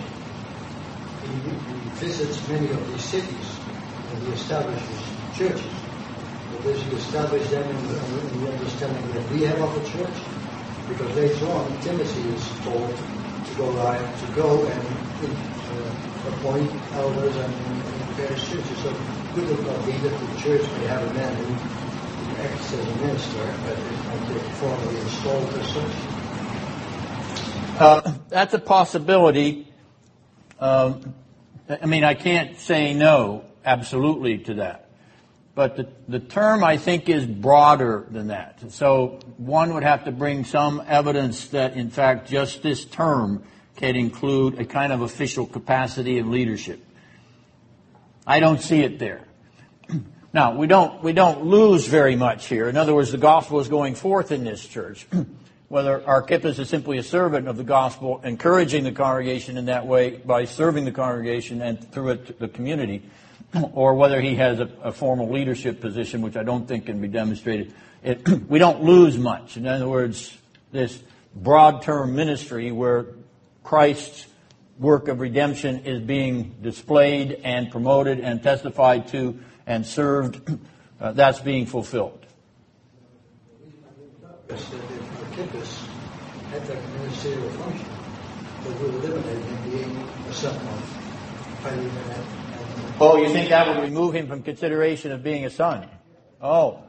he, 1.22 1.28
he 1.28 1.88
visits 1.98 2.48
many 2.48 2.70
of 2.70 2.86
these 2.88 3.04
cities 3.04 3.58
and 4.10 4.22
he 4.22 4.32
establishes 4.32 5.00
churches. 5.34 5.74
But 6.50 6.62
does 6.64 6.82
he 6.82 6.90
establish 6.92 7.48
them 7.50 7.70
in 7.70 7.88
the, 7.88 7.96
in 8.18 8.44
the 8.44 8.52
understanding 8.52 9.12
that 9.12 9.30
we 9.30 9.42
have 9.42 9.60
of 9.60 9.76
a 9.76 9.88
church? 9.88 10.18
Because 10.88 11.14
later 11.16 11.46
on, 11.46 11.78
Timothy 11.80 12.28
is 12.28 12.60
told 12.64 12.96
to 13.44 13.54
go 13.54 13.70
right, 13.70 14.16
to 14.16 14.26
go 14.34 14.64
and 14.66 14.86
uh, 15.70 16.28
appoint 16.28 16.70
elders 16.94 17.36
and, 17.36 17.54
and 17.54 18.04
various 18.16 18.48
churches. 18.48 18.82
So 18.82 18.92
could 19.34 19.48
it 19.48 19.64
not 19.64 19.86
be 19.86 19.92
that 19.92 20.18
the 20.18 20.36
church 20.36 20.66
may 20.76 20.86
have 20.86 21.02
a 21.02 21.14
man 21.14 21.36
who 21.36 21.79
acts 22.40 22.72
as 22.72 22.88
a 22.88 22.96
minister, 22.96 23.54
but 23.64 23.76
formally? 24.60 24.96
Uh, 27.78 28.12
that's 28.28 28.54
a 28.54 28.58
possibility. 28.58 29.66
Um, 30.58 31.14
I 31.68 31.86
mean, 31.86 32.04
I 32.04 32.14
can't 32.14 32.58
say 32.58 32.92
no 32.94 33.44
absolutely 33.64 34.38
to 34.38 34.54
that. 34.54 34.90
But 35.54 35.76
the, 35.76 35.88
the 36.08 36.20
term, 36.20 36.62
I 36.62 36.76
think, 36.76 37.08
is 37.08 37.26
broader 37.26 38.06
than 38.10 38.28
that. 38.28 38.70
So 38.70 39.20
one 39.36 39.74
would 39.74 39.82
have 39.82 40.04
to 40.04 40.12
bring 40.12 40.44
some 40.44 40.82
evidence 40.86 41.48
that, 41.48 41.74
in 41.74 41.90
fact, 41.90 42.28
just 42.28 42.62
this 42.62 42.84
term 42.84 43.44
can 43.76 43.96
include 43.96 44.58
a 44.58 44.64
kind 44.64 44.92
of 44.92 45.00
official 45.00 45.46
capacity 45.46 46.18
of 46.18 46.26
leadership. 46.26 46.84
I 48.26 48.40
don't 48.40 48.60
see 48.60 48.80
it 48.80 48.98
there. 48.98 49.24
Now, 50.32 50.54
we 50.54 50.68
don't, 50.68 51.02
we 51.02 51.12
don't 51.12 51.44
lose 51.44 51.86
very 51.86 52.14
much 52.14 52.46
here. 52.46 52.68
In 52.68 52.76
other 52.76 52.94
words, 52.94 53.10
the 53.10 53.18
gospel 53.18 53.58
is 53.58 53.68
going 53.68 53.96
forth 53.96 54.30
in 54.30 54.44
this 54.44 54.64
church. 54.64 55.06
Whether 55.68 56.04
Archippus 56.06 56.58
is 56.58 56.68
simply 56.68 56.98
a 56.98 57.02
servant 57.02 57.48
of 57.48 57.56
the 57.56 57.64
gospel, 57.64 58.20
encouraging 58.22 58.84
the 58.84 58.92
congregation 58.92 59.56
in 59.56 59.66
that 59.66 59.86
way 59.86 60.10
by 60.10 60.44
serving 60.44 60.84
the 60.84 60.92
congregation 60.92 61.62
and 61.62 61.92
through 61.92 62.10
it 62.10 62.38
the 62.38 62.48
community, 62.48 63.02
or 63.72 63.94
whether 63.94 64.20
he 64.20 64.36
has 64.36 64.60
a, 64.60 64.68
a, 64.82 64.92
formal 64.92 65.30
leadership 65.30 65.80
position, 65.80 66.22
which 66.22 66.36
I 66.36 66.42
don't 66.42 66.66
think 66.66 66.86
can 66.86 67.00
be 67.00 67.08
demonstrated. 67.08 67.72
It, 68.02 68.28
we 68.48 68.58
don't 68.58 68.82
lose 68.82 69.16
much. 69.16 69.56
In 69.56 69.66
other 69.66 69.88
words, 69.88 70.36
this 70.72 71.00
broad 71.34 71.82
term 71.82 72.16
ministry 72.16 72.72
where 72.72 73.06
Christ's 73.62 74.26
work 74.78 75.08
of 75.08 75.20
redemption 75.20 75.80
is 75.84 76.00
being 76.00 76.56
displayed 76.62 77.40
and 77.44 77.70
promoted 77.70 78.18
and 78.20 78.42
testified 78.42 79.08
to 79.08 79.38
and 79.66 79.86
served, 79.86 80.58
uh, 81.00 81.12
that's 81.12 81.40
being 81.40 81.66
fulfilled. 81.66 82.26
Oh, 93.00 93.16
you 93.16 93.30
think 93.30 93.48
that 93.48 93.68
would 93.68 93.82
remove 93.82 94.14
him 94.14 94.26
from 94.26 94.42
consideration 94.42 95.12
of 95.12 95.22
being 95.22 95.46
a 95.46 95.50
son? 95.50 95.88
Oh. 96.40 96.82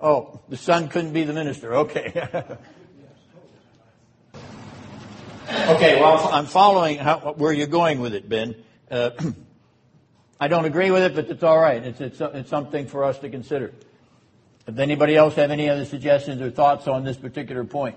Oh, 0.00 0.40
the 0.48 0.56
son 0.56 0.88
couldn't 0.88 1.12
be 1.12 1.24
the 1.24 1.32
minister. 1.32 1.74
Okay. 1.74 2.12
okay, 5.48 6.00
well, 6.00 6.28
I'm 6.32 6.46
following 6.46 6.98
how, 6.98 7.34
where 7.36 7.52
you're 7.52 7.66
going 7.66 8.00
with 8.00 8.14
it, 8.14 8.28
Ben. 8.28 8.56
Uh, 8.90 9.10
I 10.40 10.48
don't 10.48 10.64
agree 10.64 10.90
with 10.90 11.02
it, 11.02 11.14
but 11.14 11.28
it's 11.28 11.42
all 11.42 11.58
right. 11.58 11.82
It's, 11.82 12.00
it's, 12.00 12.20
it's 12.20 12.48
something 12.48 12.86
for 12.86 13.04
us 13.04 13.18
to 13.20 13.28
consider. 13.28 13.72
Does 14.66 14.78
anybody 14.78 15.16
else 15.16 15.34
have 15.34 15.50
any 15.50 15.68
other 15.68 15.84
suggestions 15.84 16.40
or 16.40 16.50
thoughts 16.50 16.86
on 16.86 17.04
this 17.04 17.16
particular 17.16 17.64
point? 17.64 17.96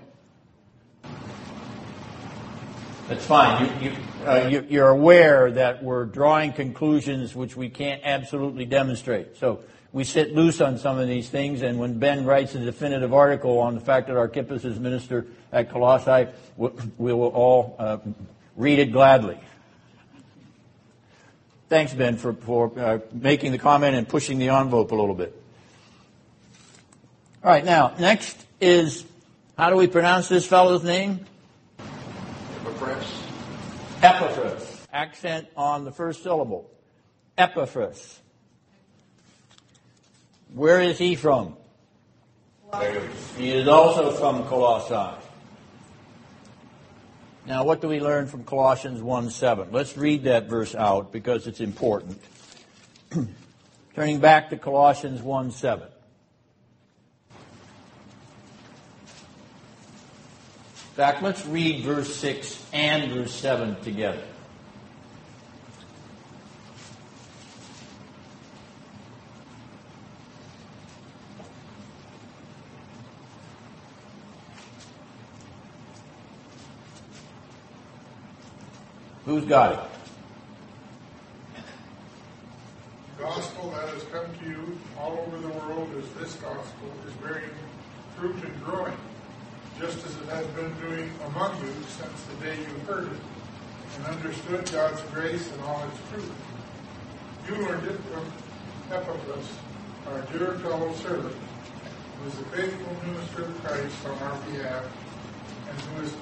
That's 3.08 3.26
fine. 3.26 3.82
You, 3.82 3.90
you, 3.90 3.96
uh, 4.26 4.48
you, 4.50 4.66
you're 4.70 4.88
aware 4.88 5.50
that 5.52 5.82
we're 5.82 6.06
drawing 6.06 6.52
conclusions 6.52 7.34
which 7.34 7.56
we 7.56 7.68
can't 7.68 8.00
absolutely 8.04 8.64
demonstrate. 8.64 9.36
So 9.36 9.60
we 9.92 10.04
sit 10.04 10.34
loose 10.34 10.60
on 10.60 10.78
some 10.78 10.98
of 10.98 11.06
these 11.06 11.28
things, 11.28 11.62
and 11.62 11.78
when 11.78 11.98
Ben 11.98 12.24
writes 12.24 12.54
a 12.54 12.58
definitive 12.58 13.12
article 13.12 13.58
on 13.58 13.74
the 13.74 13.80
fact 13.80 14.06
that 14.06 14.16
Archippus 14.16 14.64
is 14.64 14.80
minister 14.80 15.26
at 15.52 15.70
Colossae, 15.70 16.30
we 16.56 17.12
will 17.12 17.28
all 17.28 17.76
uh, 17.78 17.98
read 18.56 18.78
it 18.78 18.92
gladly. 18.92 19.38
Thanks, 21.72 21.94
Ben, 21.94 22.18
for, 22.18 22.34
for 22.34 22.78
uh, 22.78 22.98
making 23.14 23.52
the 23.52 23.58
comment 23.58 23.96
and 23.96 24.06
pushing 24.06 24.36
the 24.36 24.50
envelope 24.50 24.92
a 24.92 24.94
little 24.94 25.14
bit. 25.14 25.34
All 27.42 27.50
right, 27.50 27.64
now, 27.64 27.94
next 27.98 28.36
is 28.60 29.06
how 29.56 29.70
do 29.70 29.76
we 29.76 29.86
pronounce 29.86 30.28
this 30.28 30.44
fellow's 30.44 30.84
name? 30.84 31.24
Epaphras. 32.60 33.22
Epaphras. 34.02 34.86
Accent 34.92 35.48
on 35.56 35.86
the 35.86 35.92
first 35.92 36.22
syllable. 36.22 36.70
Epaphras. 37.38 38.20
Where 40.52 40.82
is 40.82 40.98
he 40.98 41.14
from? 41.14 41.56
He 43.38 43.50
is 43.50 43.66
also 43.66 44.10
from 44.10 44.44
Colossae. 44.44 45.21
Now, 47.44 47.64
what 47.64 47.80
do 47.80 47.88
we 47.88 47.98
learn 47.98 48.28
from 48.28 48.44
Colossians 48.44 49.02
1 49.02 49.30
7? 49.30 49.72
Let's 49.72 49.96
read 49.96 50.24
that 50.24 50.48
verse 50.48 50.74
out 50.76 51.10
because 51.12 51.48
it's 51.48 51.60
important. 51.60 52.20
Turning 53.94 54.20
back 54.20 54.50
to 54.50 54.56
Colossians 54.56 55.20
1 55.20 55.50
7. 55.50 55.88
In 60.92 60.96
fact, 60.96 61.22
let's 61.22 61.44
read 61.46 61.84
verse 61.84 62.14
6 62.16 62.66
and 62.72 63.10
verse 63.10 63.34
7 63.34 63.80
together. 63.82 64.22
Who's 79.24 79.44
got 79.44 79.72
it? 79.72 81.62
The 83.16 83.22
gospel 83.22 83.70
that 83.70 83.88
has 83.90 84.02
come 84.04 84.26
to 84.40 84.44
you 84.48 84.78
all 84.98 85.24
over 85.26 85.38
the 85.38 85.48
world 85.48 85.88
is 85.96 86.08
this 86.14 86.34
gospel 86.42 86.92
is 87.06 87.14
bearing 87.14 87.50
fruit 88.16 88.34
and 88.42 88.64
growing, 88.64 88.96
just 89.78 90.04
as 90.04 90.16
it 90.16 90.28
has 90.28 90.44
been 90.48 90.74
doing 90.80 91.08
among 91.26 91.56
you 91.60 91.72
since 91.88 92.22
the 92.24 92.44
day 92.44 92.56
you 92.58 92.78
heard 92.86 93.12
it 93.12 93.20
and 93.96 94.06
understood 94.06 94.68
God's 94.72 95.00
grace 95.12 95.48
and 95.52 95.60
all 95.62 95.84
its 95.84 95.98
truth. 96.10 96.32
You 97.48 97.56
learned 97.64 97.86
it 97.86 98.00
from 98.00 98.32
Epaphras, 98.90 99.48
our 100.08 100.20
dear 100.32 100.58
fellow 100.58 100.92
servant, 100.94 101.36
who 102.18 102.28
is 102.28 102.38
a 102.40 102.44
faithful 102.44 102.96
minister 103.06 103.44
of 103.44 103.64
Christ 103.64 104.04
on 104.04 104.18
our 104.18 104.38
behalf, 104.46 104.84
and 105.68 105.80
who 105.80 106.02
is 106.02 106.12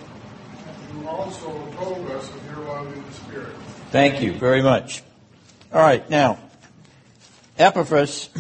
who 0.92 1.08
also 1.20 2.16
us 2.16 2.30
of 2.34 2.46
your 2.46 2.64
love 2.64 2.96
in 2.96 3.04
the 3.04 3.12
Spirit. 3.12 3.54
Thank 3.90 4.22
you 4.22 4.32
very 4.32 4.62
much. 4.62 5.02
All 5.72 5.80
right, 5.80 6.08
now, 6.08 6.38
Epaphras 7.58 8.30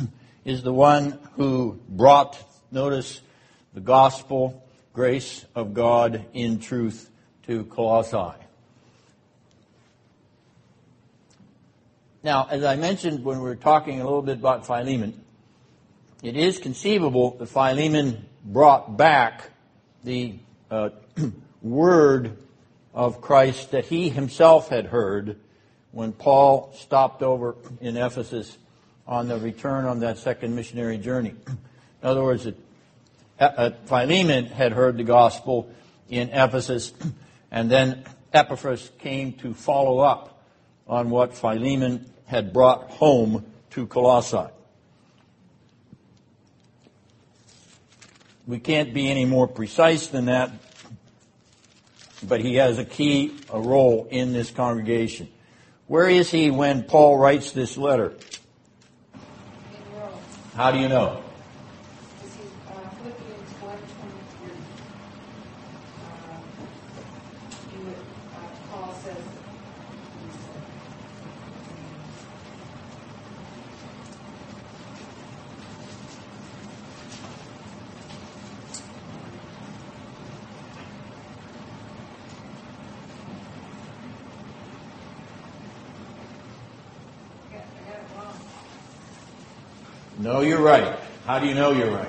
is 0.46 0.62
the 0.62 0.72
one 0.72 1.18
who 1.36 1.78
brought, 1.88 2.38
notice, 2.72 3.20
the 3.74 3.80
gospel, 3.80 4.64
grace 4.94 5.44
of 5.54 5.74
God 5.74 6.24
in 6.32 6.58
truth 6.58 7.10
to 7.46 7.64
Colossae. 7.64 8.38
Now, 12.22 12.48
as 12.50 12.64
I 12.64 12.76
mentioned 12.76 13.24
when 13.24 13.38
we 13.38 13.44
were 13.44 13.56
talking 13.56 14.00
a 14.00 14.04
little 14.04 14.22
bit 14.22 14.38
about 14.38 14.66
Philemon, 14.66 15.22
it 16.22 16.36
is 16.36 16.58
conceivable 16.58 17.36
that 17.38 17.46
Philemon 17.46 18.24
brought 18.44 18.96
back 18.96 19.50
the 20.02 20.36
uh, 20.70 20.90
word 21.62 22.38
of 22.94 23.20
Christ 23.20 23.70
that 23.70 23.86
he 23.86 24.08
himself 24.08 24.68
had 24.68 24.86
heard 24.86 25.36
when 25.92 26.12
Paul 26.12 26.72
stopped 26.76 27.22
over 27.22 27.56
in 27.80 27.96
Ephesus 27.96 28.56
on 29.06 29.28
the 29.28 29.38
return 29.38 29.86
on 29.86 30.00
that 30.00 30.18
second 30.18 30.54
missionary 30.54 30.98
journey. 30.98 31.34
In 31.46 31.58
other 32.02 32.22
words, 32.22 32.46
uh, 32.46 32.52
uh, 33.44 33.70
Philemon 33.86 34.46
had 34.46 34.72
heard 34.72 34.96
the 34.96 35.04
gospel 35.04 35.70
in 36.08 36.30
Ephesus, 36.30 36.92
and 37.50 37.70
then 37.70 38.04
Epaphras 38.32 38.90
came 38.98 39.32
to 39.34 39.54
follow 39.54 39.98
up 39.98 40.42
on 40.86 41.10
what 41.10 41.34
Philemon 41.34 42.10
had 42.26 42.52
brought 42.52 42.90
home 42.90 43.44
to 43.70 43.86
Colossae. 43.86 44.50
We 48.46 48.58
can't 48.58 48.92
be 48.92 49.08
any 49.08 49.24
more 49.24 49.46
precise 49.46 50.08
than 50.08 50.26
that 50.26 50.50
but 52.22 52.40
he 52.40 52.56
has 52.56 52.78
a 52.78 52.84
key 52.84 53.34
a 53.52 53.60
role 53.60 54.08
in 54.10 54.32
this 54.32 54.50
congregation. 54.50 55.28
Where 55.86 56.08
is 56.08 56.30
he 56.30 56.50
when 56.50 56.84
Paul 56.84 57.18
writes 57.18 57.52
this 57.52 57.76
letter? 57.76 58.14
How 60.54 60.70
do 60.70 60.78
you 60.78 60.88
know? 60.88 61.22
No, 90.40 90.46
you're 90.46 90.62
right. 90.62 90.98
How 91.26 91.38
do 91.38 91.46
you 91.46 91.52
know 91.52 91.70
you're 91.72 91.90
right? 91.90 92.08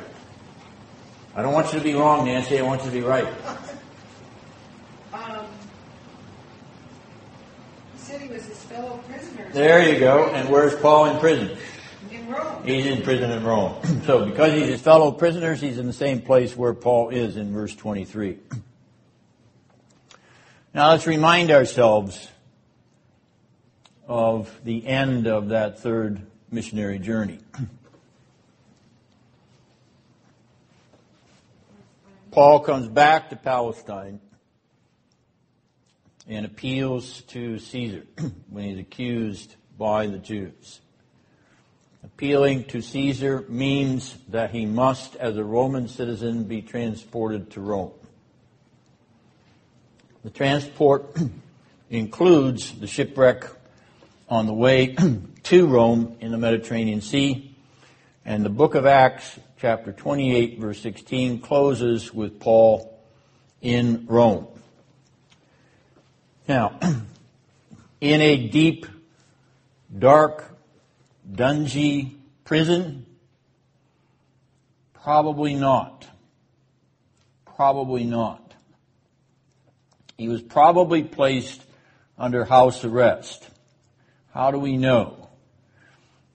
I 1.36 1.42
don't 1.42 1.52
want 1.52 1.74
you 1.74 1.80
to 1.80 1.84
be 1.84 1.96
wrong, 1.96 2.24
Nancy. 2.24 2.58
I 2.58 2.62
want 2.62 2.80
you 2.80 2.90
to 2.90 2.94
be 2.94 3.02
right. 3.02 3.28
Um, 5.12 5.48
he 7.92 8.00
said 8.00 8.22
he 8.22 8.30
was 8.30 8.46
his 8.46 8.64
fellow 8.64 9.04
prisoner. 9.06 9.50
There 9.52 9.86
you 9.94 10.00
go. 10.00 10.30
And 10.30 10.48
where's 10.48 10.74
Paul 10.76 11.08
in 11.08 11.20
prison? 11.20 11.58
In 12.10 12.30
Rome. 12.30 12.64
He's 12.64 12.86
in 12.86 13.02
prison 13.02 13.32
in 13.32 13.44
Rome. 13.44 13.76
so 14.06 14.24
because 14.24 14.54
he's 14.54 14.70
his 14.70 14.82
fellow 14.82 15.12
prisoners, 15.12 15.60
he's 15.60 15.78
in 15.78 15.86
the 15.86 15.92
same 15.92 16.22
place 16.22 16.56
where 16.56 16.74
Paul 16.74 17.10
is 17.10 17.36
in 17.36 17.52
verse 17.52 17.76
23. 17.76 18.40
Now 20.74 20.92
let's 20.92 21.06
remind 21.06 21.52
ourselves 21.52 22.30
of 24.08 24.50
the 24.64 24.88
end 24.88 25.28
of 25.28 25.50
that 25.50 25.80
third 25.80 26.26
missionary 26.50 26.98
journey. 26.98 27.40
Paul 32.32 32.62
comes 32.62 32.88
back 32.88 33.30
to 33.32 33.36
Palestine 33.36 34.22
and 36.30 36.46
appeals 36.46 37.24
to 37.24 37.60
Caesar 37.60 38.06
when 38.50 38.64
he's 38.64 38.80
accused 38.80 39.54
by 39.78 40.08
the 40.08 40.18
Jews. 40.18 40.80
Appealing 42.06 42.64
to 42.66 42.82
Caesar 42.82 43.44
means 43.50 44.16
that 44.30 44.52
he 44.52 44.66
must, 44.66 45.18
as 45.18 45.36
a 45.36 45.44
Roman 45.44 45.90
citizen, 45.90 46.46
be 46.46 46.62
transported 46.62 47.52
to 47.52 47.60
Rome. 47.60 47.92
The 50.24 50.30
transport 50.30 51.14
includes 51.90 52.80
the 52.80 52.88
shipwreck 52.88 53.44
on 54.30 54.46
the 54.46 54.54
way 54.54 54.96
to 55.44 55.68
Rome 55.68 56.16
in 56.22 56.32
the 56.32 56.38
Mediterranean 56.38 57.02
Sea, 57.02 57.54
and 58.24 58.46
the 58.46 58.50
book 58.50 58.76
of 58.76 58.86
Acts 58.86 59.38
chapter 59.62 59.92
28, 59.92 60.58
verse 60.58 60.82
16, 60.82 61.40
closes 61.40 62.12
with 62.12 62.40
Paul 62.40 63.00
in 63.62 64.08
Rome. 64.10 64.48
Now, 66.48 66.80
in 68.02 68.22
a 68.22 68.48
deep, 68.48 68.88
dark, 69.96 70.58
dungy 71.32 72.16
prison? 72.44 73.06
Probably 74.96 75.54
not. 75.54 76.08
Probably 77.46 78.04
not. 78.04 78.56
He 80.18 80.28
was 80.28 80.42
probably 80.42 81.04
placed 81.04 81.62
under 82.18 82.46
house 82.46 82.84
arrest. 82.84 83.48
How 84.34 84.50
do 84.50 84.58
we 84.58 84.78
know? 84.78 85.30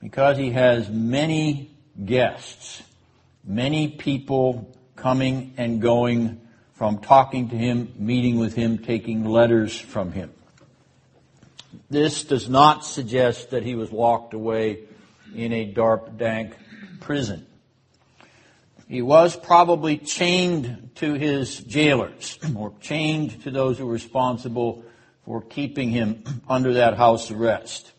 Because 0.01 0.37
he 0.37 0.53
has 0.53 0.89
many 0.89 1.73
guests 2.05 2.83
many 3.47 3.89
people 3.89 4.77
coming 4.97 5.55
and 5.57 5.81
going 5.81 6.41
from 6.75 6.99
talking 6.99 7.49
to 7.49 7.57
him, 7.57 7.93
meeting 7.97 8.39
with 8.39 8.55
him, 8.55 8.79
taking 8.79 9.25
letters 9.25 9.79
from 9.79 10.13
him. 10.13 10.33
This 11.89 12.25
does 12.25 12.49
not 12.49 12.85
suggest 12.85 13.51
that 13.51 13.63
he 13.63 13.75
was 13.75 13.93
locked 13.93 14.35
away 14.35 14.81
in 15.35 15.53
a 15.53 15.65
dark, 15.65 16.19
dank 16.19 16.57
prison. 17.01 17.47
He 18.89 19.03
was 19.03 19.37
probably 19.37 19.99
chained 19.99 20.91
to 20.97 21.15
his 21.15 21.59
jailers 21.59 22.39
or 22.57 22.73
chained 22.81 23.43
to 23.43 23.51
those 23.51 23.79
who 23.79 23.87
were 23.87 23.93
responsible 23.93 24.85
for 25.25 25.43
keeping 25.43 25.91
him 25.91 26.23
under 26.49 26.75
that 26.75 26.97
house 26.97 27.31
arrest. 27.31 27.93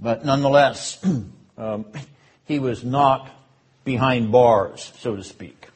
But 0.00 0.24
nonetheless, 0.24 1.02
um, 1.58 1.86
he 2.44 2.58
was 2.58 2.84
not 2.84 3.30
behind 3.86 4.32
bars, 4.32 4.92
so 4.98 5.16
to 5.16 5.22
speak. 5.22 5.68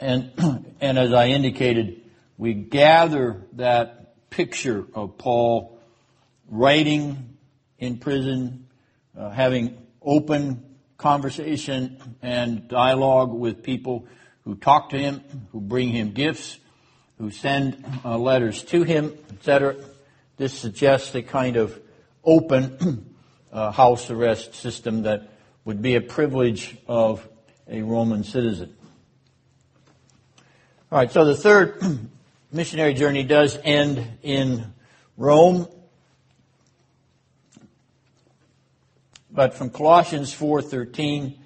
And, 0.00 0.32
and 0.80 0.98
as 0.98 1.12
I 1.12 1.28
indicated, 1.28 2.00
we 2.38 2.54
gather 2.54 3.42
that 3.52 4.30
picture 4.30 4.86
of 4.94 5.18
Paul 5.18 5.78
writing 6.48 7.36
in 7.78 7.98
prison, 7.98 8.66
uh, 9.16 9.30
having 9.30 9.76
open 10.02 10.64
conversation 10.96 12.16
and 12.22 12.66
dialogue 12.66 13.32
with 13.32 13.62
people 13.62 14.06
who 14.44 14.54
talk 14.54 14.90
to 14.90 14.98
him, 14.98 15.20
who 15.52 15.60
bring 15.60 15.90
him 15.90 16.12
gifts, 16.12 16.58
who 17.18 17.30
send 17.30 17.84
uh, 18.02 18.16
letters 18.16 18.62
to 18.64 18.82
him, 18.82 19.12
etc. 19.30 19.76
This 20.38 20.58
suggests 20.58 21.14
a 21.14 21.22
kind 21.22 21.56
of 21.56 21.78
open 22.24 23.10
uh, 23.56 23.72
house 23.72 24.10
arrest 24.10 24.54
system 24.54 25.04
that 25.04 25.30
would 25.64 25.80
be 25.80 25.94
a 25.94 26.00
privilege 26.00 26.76
of 26.86 27.26
a 27.66 27.80
Roman 27.80 28.22
citizen. 28.22 28.76
All 30.92 30.98
right, 30.98 31.10
so 31.10 31.24
the 31.24 31.34
third 31.34 31.82
missionary 32.52 32.92
journey 32.92 33.22
does 33.22 33.58
end 33.64 34.06
in 34.22 34.74
Rome. 35.16 35.66
But 39.30 39.54
from 39.54 39.70
Colossians 39.70 40.34
4:13, 40.34 41.38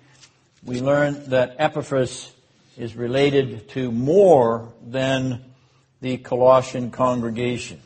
we 0.65 0.81
learn 0.81 1.31
that 1.31 1.55
Epaphras 1.59 2.33
is 2.77 2.97
related 2.97 3.69
to 3.71 3.93
more 3.93 4.73
than 4.85 5.45
the 6.01 6.19
Colossian 6.19 6.91
congregation. 6.91 7.81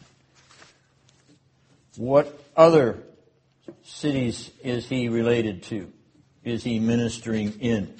What 1.97 2.43
other 2.57 3.03
cities 3.85 4.51
is 4.63 4.89
he 4.89 5.09
related 5.09 5.63
to? 5.65 5.93
Is 6.43 6.65
he 6.65 6.81
ministering 6.81 7.53
in? 7.61 7.95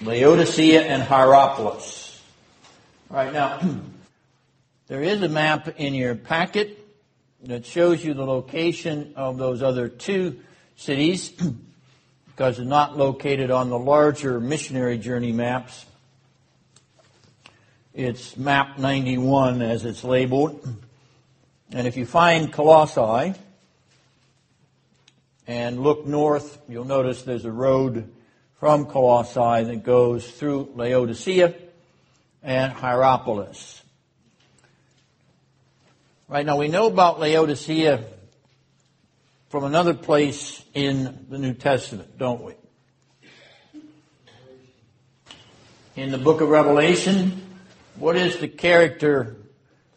Laodicea 0.00 0.82
and 0.82 1.02
Hierapolis. 1.02 2.20
All 3.10 3.16
right, 3.16 3.32
now, 3.32 3.60
there 4.86 5.02
is 5.02 5.22
a 5.22 5.28
map 5.28 5.68
in 5.78 5.94
your 5.94 6.14
packet 6.14 6.78
that 7.44 7.66
shows 7.66 8.04
you 8.04 8.14
the 8.14 8.24
location 8.24 9.14
of 9.16 9.36
those 9.36 9.62
other 9.62 9.88
two 9.88 10.40
cities 10.76 11.32
because 12.26 12.56
they're 12.56 12.66
not 12.66 12.96
located 12.96 13.50
on 13.50 13.68
the 13.68 13.78
larger 13.78 14.40
missionary 14.40 14.98
journey 14.98 15.32
maps. 15.32 15.84
It's 17.94 18.38
map 18.38 18.78
91 18.78 19.60
as 19.60 19.84
it's 19.84 20.02
labeled. 20.02 20.66
And 21.72 21.86
if 21.86 21.98
you 21.98 22.06
find 22.06 22.50
Colossae 22.50 23.34
and 25.46 25.82
look 25.82 26.06
north, 26.06 26.56
you'll 26.70 26.86
notice 26.86 27.22
there's 27.22 27.44
a 27.44 27.52
road 27.52 28.10
from 28.58 28.86
Colossae 28.86 29.64
that 29.64 29.82
goes 29.84 30.26
through 30.26 30.72
Laodicea 30.74 31.54
and 32.42 32.72
Hierapolis. 32.72 33.82
Right 36.28 36.46
now, 36.46 36.56
we 36.56 36.68
know 36.68 36.86
about 36.86 37.20
Laodicea 37.20 38.04
from 39.50 39.64
another 39.64 39.92
place 39.92 40.64
in 40.72 41.26
the 41.28 41.36
New 41.36 41.52
Testament, 41.52 42.16
don't 42.16 42.42
we? 42.42 42.54
In 45.94 46.10
the 46.10 46.16
book 46.16 46.40
of 46.40 46.48
Revelation, 46.48 47.41
what 48.02 48.16
is 48.16 48.38
the 48.38 48.48
character 48.48 49.36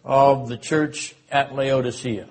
of 0.03 0.47
the 0.47 0.57
church 0.57 1.15
at 1.31 1.55
Laodicea? 1.55 2.27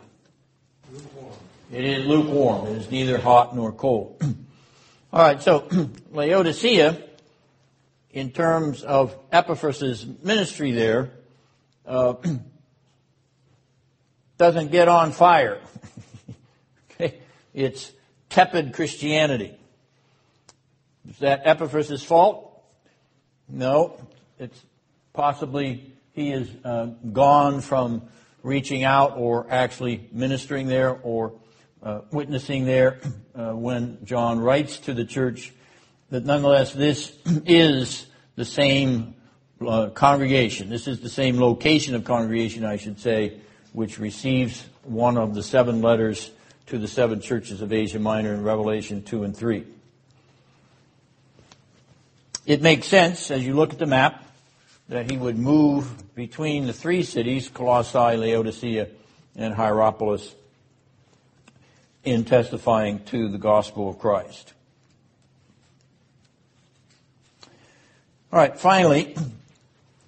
Lukewarm. 0.93 1.33
It 1.73 1.85
is 1.85 2.07
lukewarm. 2.07 2.67
It 2.69 2.77
is 2.77 2.91
neither 2.93 3.19
hot 3.19 3.57
nor 3.57 3.73
cold. 3.73 4.23
All 5.13 5.21
right, 5.21 5.43
so 5.43 5.69
Laodicea, 6.13 7.03
in 8.13 8.31
terms 8.31 8.85
of 8.85 9.19
Epaphras' 9.33 10.07
ministry 10.23 10.71
there, 10.71 11.11
uh, 11.85 12.15
doesn't 14.39 14.71
get 14.71 14.87
on 14.87 15.11
fire. 15.11 15.59
okay? 16.93 17.19
It's 17.53 17.91
tepid 18.31 18.75
Christianity. 18.75 19.59
Is 21.11 21.19
that 21.19 21.43
Epaphras' 21.45 22.05
fault? 22.05 22.63
No. 23.49 23.99
It's 24.39 24.65
possibly 25.15 25.93
he 26.13 26.33
is 26.33 26.51
uh, 26.65 26.87
gone 27.13 27.61
from 27.61 28.03
reaching 28.43 28.85
out 28.85 29.17
or 29.17 29.47
actually 29.49 30.09
ministering 30.13 30.67
there 30.67 30.91
or 31.03 31.33
uh, 31.83 32.01
witnessing 32.13 32.67
there 32.67 33.01
uh, 33.35 33.53
when 33.53 33.99
John 34.05 34.39
writes 34.41 34.79
to 34.81 34.93
the 34.93 35.05
church 35.05 35.53
that 36.11 36.25
nonetheless 36.27 36.73
this 36.73 37.17
is 37.47 38.07
the 38.37 38.45
same 38.45 39.15
uh, 39.67 39.89
congregation. 39.91 40.69
This 40.69 40.87
is 40.87 41.01
the 41.01 41.09
same 41.09 41.41
location 41.41 41.95
of 41.95 42.05
congregation, 42.05 42.65
I 42.65 42.77
should 42.77 42.99
say, 42.99 43.41
which 43.73 43.99
receives 43.99 44.65
one 44.83 45.17
of 45.17 45.35
the 45.35 45.43
seven 45.43 45.81
letters 45.81 46.31
to 46.67 46.79
the 46.79 46.89
seven 46.89 47.21
churches 47.21 47.63
of 47.63 47.73
Asia 47.73 47.99
Minor 47.99 48.35
in 48.35 48.43
Revelation 48.43 49.03
2 49.03 49.25
and 49.25 49.37
3. 49.37 49.65
It 52.47 52.63
makes 52.63 52.89
sense 52.89 53.31
as 53.31 53.45
you 53.47 53.55
look 53.55 53.73
at 53.73 53.79
the 53.79 53.87
map 53.87 54.25
that 54.89 55.11
he 55.11 55.17
would 55.17 55.39
move 55.39 56.15
between 56.15 56.67
the 56.67 56.73
three 56.73 57.03
cities, 57.03 57.49
Colossae, 57.49 58.17
Laodicea, 58.17 58.89
and 59.37 59.55
Hierapolis, 59.55 60.35
in 62.05 62.25
testifying 62.25 63.03
to 63.05 63.29
the 63.29 63.39
gospel 63.39 63.89
of 63.89 63.99
Christ. 63.99 64.53
All 68.31 68.39
right, 68.39 68.59
finally, 68.59 69.17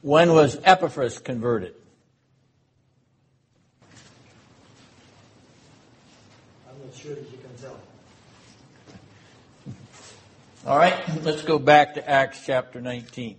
when 0.02 0.32
was 0.32 0.58
Epaphras 0.62 1.18
converted? 1.18 1.74
I'm 6.68 6.84
not 6.84 6.94
sure 6.94 7.14
that 7.14 7.30
you 7.30 7.38
can 7.38 7.56
tell. 7.60 7.80
All 10.66 10.76
right, 10.76 10.94
let's 11.22 11.42
go 11.42 11.58
back 11.58 11.94
to 11.94 12.08
Acts 12.08 12.42
chapter 12.44 12.80
19. 12.80 13.36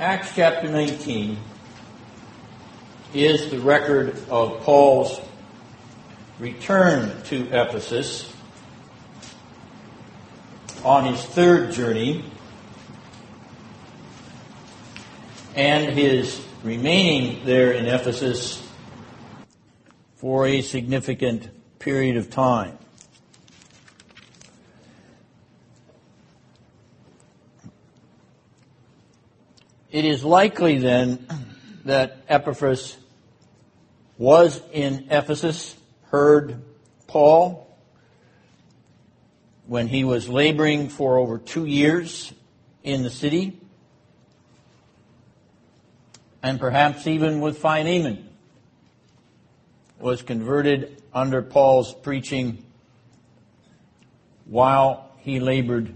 Acts 0.00 0.32
chapter 0.36 0.68
19 0.68 1.36
is 3.14 3.50
the 3.50 3.58
record 3.58 4.16
of 4.30 4.60
Paul's 4.60 5.20
return 6.38 7.20
to 7.24 7.48
Ephesus 7.48 8.32
on 10.84 11.12
his 11.12 11.20
third 11.20 11.72
journey 11.72 12.24
and 15.56 15.92
his 15.98 16.40
remaining 16.62 17.44
there 17.44 17.72
in 17.72 17.86
Ephesus 17.86 18.64
for 20.14 20.46
a 20.46 20.62
significant 20.62 21.50
period 21.80 22.16
of 22.16 22.30
time. 22.30 22.78
It 29.98 30.04
is 30.04 30.22
likely 30.22 30.78
then 30.78 31.26
that 31.84 32.18
Epaphras 32.28 32.96
was 34.16 34.62
in 34.72 35.08
Ephesus, 35.10 35.74
heard 36.12 36.62
Paul 37.08 37.66
when 39.66 39.88
he 39.88 40.04
was 40.04 40.28
laboring 40.28 40.88
for 40.88 41.18
over 41.18 41.36
two 41.36 41.64
years 41.66 42.32
in 42.84 43.02
the 43.02 43.10
city, 43.10 43.58
and 46.44 46.60
perhaps 46.60 47.08
even 47.08 47.40
with 47.40 47.58
Philemon, 47.58 48.28
was 49.98 50.22
converted 50.22 51.02
under 51.12 51.42
Paul's 51.42 51.92
preaching 51.92 52.64
while 54.44 55.10
he 55.18 55.40
labored 55.40 55.92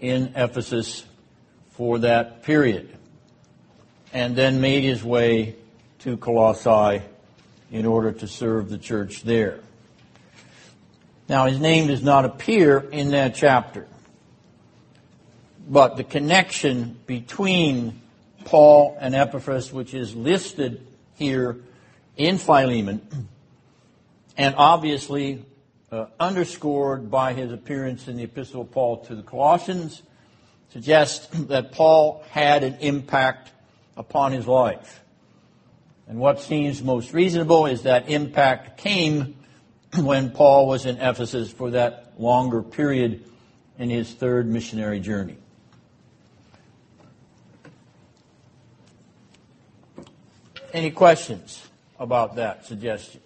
in 0.00 0.32
Ephesus 0.34 1.04
for 1.70 2.00
that 2.00 2.42
period, 2.42 2.97
and 4.12 4.36
then 4.36 4.60
made 4.60 4.84
his 4.84 5.02
way 5.04 5.56
to 6.00 6.16
Colossae 6.16 7.02
in 7.70 7.86
order 7.86 8.12
to 8.12 8.26
serve 8.26 8.70
the 8.70 8.78
church 8.78 9.22
there. 9.22 9.60
Now, 11.28 11.46
his 11.46 11.60
name 11.60 11.88
does 11.88 12.02
not 12.02 12.24
appear 12.24 12.78
in 12.78 13.10
that 13.10 13.34
chapter, 13.34 13.86
but 15.68 15.96
the 15.96 16.04
connection 16.04 16.98
between 17.06 18.00
Paul 18.44 18.96
and 18.98 19.14
Epaphras, 19.14 19.70
which 19.70 19.92
is 19.92 20.16
listed 20.16 20.86
here 21.16 21.58
in 22.16 22.38
Philemon, 22.38 23.28
and 24.38 24.54
obviously 24.56 25.44
uh, 25.92 26.06
underscored 26.18 27.10
by 27.10 27.34
his 27.34 27.52
appearance 27.52 28.08
in 28.08 28.16
the 28.16 28.24
Epistle 28.24 28.62
of 28.62 28.70
Paul 28.70 29.04
to 29.04 29.14
the 29.14 29.22
Colossians, 29.22 30.02
suggests 30.72 31.26
that 31.48 31.72
Paul 31.72 32.24
had 32.30 32.64
an 32.64 32.76
impact 32.80 33.50
upon 33.98 34.32
his 34.32 34.46
life. 34.46 35.02
And 36.06 36.18
what 36.18 36.40
seems 36.40 36.82
most 36.82 37.12
reasonable 37.12 37.66
is 37.66 37.82
that 37.82 38.08
impact 38.08 38.78
came 38.78 39.36
when 39.98 40.30
Paul 40.30 40.68
was 40.68 40.86
in 40.86 40.96
Ephesus 40.96 41.52
for 41.52 41.72
that 41.72 42.14
longer 42.16 42.62
period 42.62 43.24
in 43.78 43.90
his 43.90 44.10
third 44.14 44.48
missionary 44.48 45.00
journey. 45.00 45.36
Any 50.72 50.90
questions 50.90 51.66
about 51.98 52.36
that 52.36 52.64
suggestion? 52.66 53.20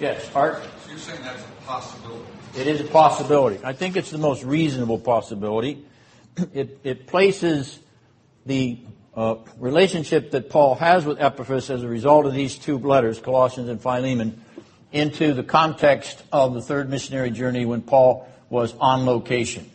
Yes, 0.00 0.28
Art? 0.34 0.62
So 0.84 0.90
you're 0.90 0.98
saying 0.98 1.20
that's 1.22 1.42
a 1.42 1.66
possibility? 1.66 2.24
It 2.56 2.66
is 2.66 2.80
a 2.80 2.84
possibility. 2.84 3.60
I 3.62 3.72
think 3.74 3.96
it's 3.96 4.10
the 4.10 4.18
most 4.18 4.42
reasonable 4.42 4.98
possibility. 4.98 5.84
It, 6.52 6.80
it 6.82 7.06
places 7.06 7.78
the 8.44 8.80
uh, 9.16 9.36
relationship 9.58 10.32
that 10.32 10.50
Paul 10.50 10.74
has 10.76 11.04
with 11.04 11.20
Epaphras 11.20 11.70
as 11.70 11.82
a 11.82 11.88
result 11.88 12.26
of 12.26 12.34
these 12.34 12.56
two 12.56 12.78
letters, 12.78 13.20
Colossians 13.20 13.68
and 13.68 13.80
Philemon, 13.80 14.42
into 14.92 15.34
the 15.34 15.42
context 15.42 16.22
of 16.32 16.54
the 16.54 16.62
third 16.62 16.90
missionary 16.90 17.30
journey 17.30 17.64
when 17.64 17.82
Paul 17.82 18.28
was 18.50 18.74
on 18.80 19.06
location. 19.06 19.70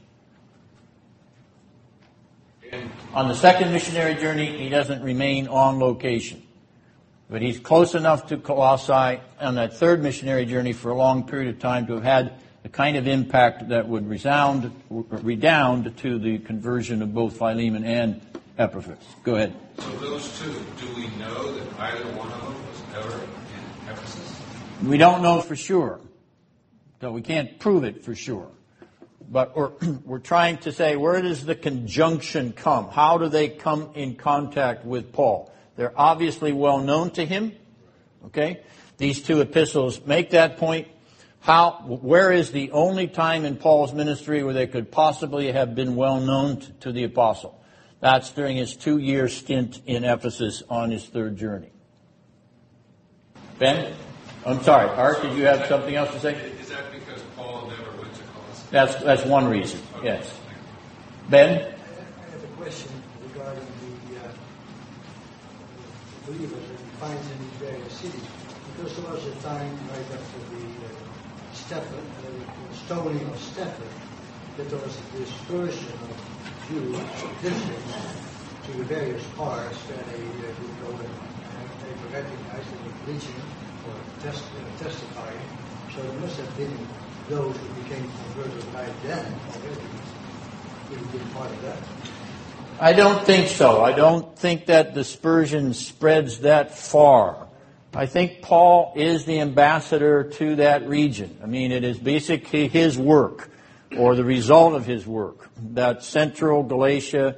On 3.14 3.28
the 3.28 3.36
second 3.36 3.72
missionary 3.72 4.16
journey, 4.16 4.58
he 4.58 4.70
doesn't 4.70 5.02
remain 5.02 5.48
on 5.48 5.80
location. 5.80 6.44
But 7.30 7.42
he's 7.42 7.60
close 7.60 7.96
enough 7.96 8.28
to 8.28 8.38
Colossae 8.38 9.22
on 9.40 9.56
that 9.56 9.74
third 9.74 10.02
missionary 10.02 10.46
journey 10.46 10.74
for 10.74 10.92
a 10.92 10.96
long 10.96 11.28
period 11.28 11.54
of 11.54 11.60
time 11.60 11.88
to 11.88 11.94
have 11.94 12.04
had 12.04 12.34
the 12.64 12.70
kind 12.70 12.98
of 12.98 13.08
impact 13.08 13.70
that 13.70 13.88
would 13.88 14.08
resound, 14.08 14.72
redound 14.90 15.98
to 15.98 16.20
the 16.20 16.40
conversion 16.40 17.02
of 17.02 17.14
both 17.14 17.38
Philemon 17.38 17.84
and 17.84 18.22
Epaphras. 18.60 18.99
Go 19.24 19.36
ahead. 19.36 19.55
So 19.80 19.89
those 19.99 20.38
two, 20.38 20.53
do 20.82 20.93
we 20.93 21.07
know 21.16 21.53
that 21.53 21.80
either 21.80 22.03
one 22.18 22.30
of 22.30 22.41
them 22.41 22.55
was 22.68 23.05
ever 23.05 23.24
in 23.24 23.89
Ephesus? 23.89 24.41
We 24.84 24.97
don't 24.97 25.22
know 25.22 25.39
for 25.39 25.55
sure. 25.55 26.01
So 26.99 27.14
we 27.14 27.22
can't 27.22 27.57
prove 27.57 27.86
it 27.86 28.03
for 28.03 28.14
sure. 28.14 28.51
But 29.32 29.55
we're, 29.55 29.72
we're 30.05 30.20
trying 30.20 30.57
to 30.60 30.74
say 30.74 30.97
where 30.97 31.22
does 31.22 31.45
the 31.45 31.55
conjunction 31.55 32.51
come? 32.51 32.89
How 32.89 33.18
do 33.18 33.30
they 33.30 33.47
come 33.47 33.91
in 33.95 34.16
contact 34.16 34.84
with 34.84 35.14
Paul? 35.14 35.53
They're 35.78 35.97
obviously 35.97 36.51
well 36.51 36.80
known 36.80 37.12
to 37.12 37.26
him. 37.26 37.53
Okay? 38.26 38.62
These 38.97 39.22
two 39.24 39.39
epistles 39.39 40.05
make 40.05 40.32
that 40.32 40.57
point. 40.57 40.89
How, 41.39 41.72
where 41.88 42.34
is 42.34 42.51
the 42.51 42.72
only 42.72 43.07
time 43.07 43.45
in 43.45 43.55
Paul's 43.55 43.93
ministry 43.93 44.43
where 44.43 44.53
they 44.53 44.68
could 44.68 44.91
possibly 44.91 45.49
have 45.53 45.76
been 45.76 45.95
well 45.95 46.20
known 46.20 46.60
to, 46.60 46.72
to 46.74 46.91
the 46.91 47.05
apostle? 47.05 47.59
That's 48.00 48.32
during 48.32 48.58
his 48.58 48.76
two 48.76 48.97
year 48.97 49.28
stint 49.28 49.82
in 49.86 50.04
Ephesus 50.04 50.64
on 50.70 50.91
his 50.91 51.06
third 51.06 51.38
journey. 51.38 51.72
Ben? 53.58 53.93
I'm 54.45 54.64
sorry, 54.64 54.89
Art, 54.89 55.22
did 55.22 55.38
you 55.38 55.45
have 55.45 55.66
something 55.68 55.95
else 55.95 56.12
to 56.14 56.20
say? 56.20 56.34
Is 56.34 56.70
that 56.70 56.91
because 56.93 57.22
Paul 57.36 57.68
never 57.68 57.91
went 58.02 58.14
to 58.14 58.24
Colossae? 58.24 58.68
That's, 58.72 58.95
that's 59.04 59.26
one 59.26 59.50
reason, 59.50 59.82
yes. 60.02 60.39
Ben? 61.28 61.60
I 61.60 62.32
have 62.32 62.43
a 62.43 62.47
question 62.56 62.89
regarding 63.28 63.66
the 64.10 64.20
uh, 64.20 64.32
believers 66.26 66.70
that 66.70 66.80
he 66.80 66.89
finds 67.02 67.32
in 67.32 67.38
these 67.39 67.70
various 67.70 67.93
cities. 67.93 68.28
Because 68.78 68.95
there 68.95 69.12
was 69.12 69.26
a 69.26 69.36
time 69.43 69.78
right 69.89 70.00
after 70.00 70.39
the 70.56 70.64
uh, 70.64 71.54
Stephen, 71.54 71.84
uh, 71.84 72.70
the 72.70 72.76
stoning 72.78 73.28
of 73.28 73.39
Stephen, 73.41 73.89
that 74.56 74.70
there 74.70 74.80
was 74.80 74.97
a 74.97 75.18
dispersion 75.18 75.91
of 75.93 76.29
Jews, 76.70 76.96
Christians, 77.42 77.94
to 78.66 78.72
the 78.78 78.84
various 78.84 79.24
parts 79.36 79.78
uh, 79.90 79.96
would 79.96 80.82
go 80.82 81.04
and 81.04 81.10
they 81.82 81.94
were 82.04 82.14
recognized 82.14 82.68
and 82.72 82.86
were 82.86 82.98
preaching 83.06 83.34
or 83.88 83.96
test, 84.22 84.44
uh, 84.44 84.84
testifying. 84.84 85.40
So 85.96 86.04
there 86.04 86.20
must 86.20 86.38
have 86.38 86.58
been 86.58 86.78
those 87.28 87.58
who 87.58 87.82
became 87.82 88.04
converted 88.04 88.64
right 88.76 88.94
then 89.02 89.34
already. 89.48 89.82
You've 90.92 91.12
been 91.12 91.28
part 91.30 91.50
of 91.50 91.62
that. 91.64 91.80
I 92.80 92.94
don't 92.94 93.26
think 93.26 93.48
so. 93.48 93.84
I 93.84 93.94
don't 93.94 94.38
think 94.38 94.68
that 94.68 94.94
dispersion 94.94 95.74
spreads 95.74 96.42
that 96.42 96.78
far. 96.78 97.48
I 97.96 98.06
think 98.06 98.44
Paul 98.44 98.94
is 98.96 99.26
the 99.26 99.40
ambassador 99.40 100.24
to 100.24 100.58
that 100.58 100.88
region. 100.88 101.40
I 101.42 101.48
mean, 101.48 101.72
it 101.72 101.84
is 101.84 101.98
basically 101.98 102.68
his 102.68 102.96
work 102.96 103.50
or 103.98 104.16
the 104.16 104.24
result 104.24 104.74
of 104.74 104.86
his 104.86 105.06
work. 105.06 105.50
That 105.74 106.04
central 106.04 106.64
Galatia, 106.64 107.38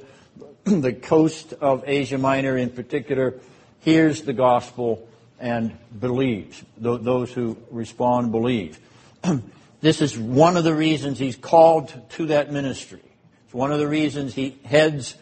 the 0.64 0.92
coast 0.92 1.52
of 1.54 1.84
Asia 1.86 2.18
Minor 2.18 2.56
in 2.56 2.70
particular, 2.70 3.40
hears 3.80 4.22
the 4.22 4.32
gospel 4.32 5.08
and 5.40 5.76
believes. 5.98 6.62
Those 6.78 7.32
who 7.32 7.58
respond 7.70 8.30
believe. 8.30 8.78
this 9.80 10.00
is 10.00 10.18
one 10.18 10.56
of 10.56 10.64
the 10.64 10.74
reasons 10.74 11.18
he's 11.18 11.36
called 11.36 11.92
to 12.10 12.26
that 12.26 12.52
ministry. 12.52 13.02
It's 13.44 13.54
one 13.54 13.72
of 13.72 13.78
the 13.78 13.88
reasons 13.88 14.34
he 14.34 14.58
heads 14.64 15.16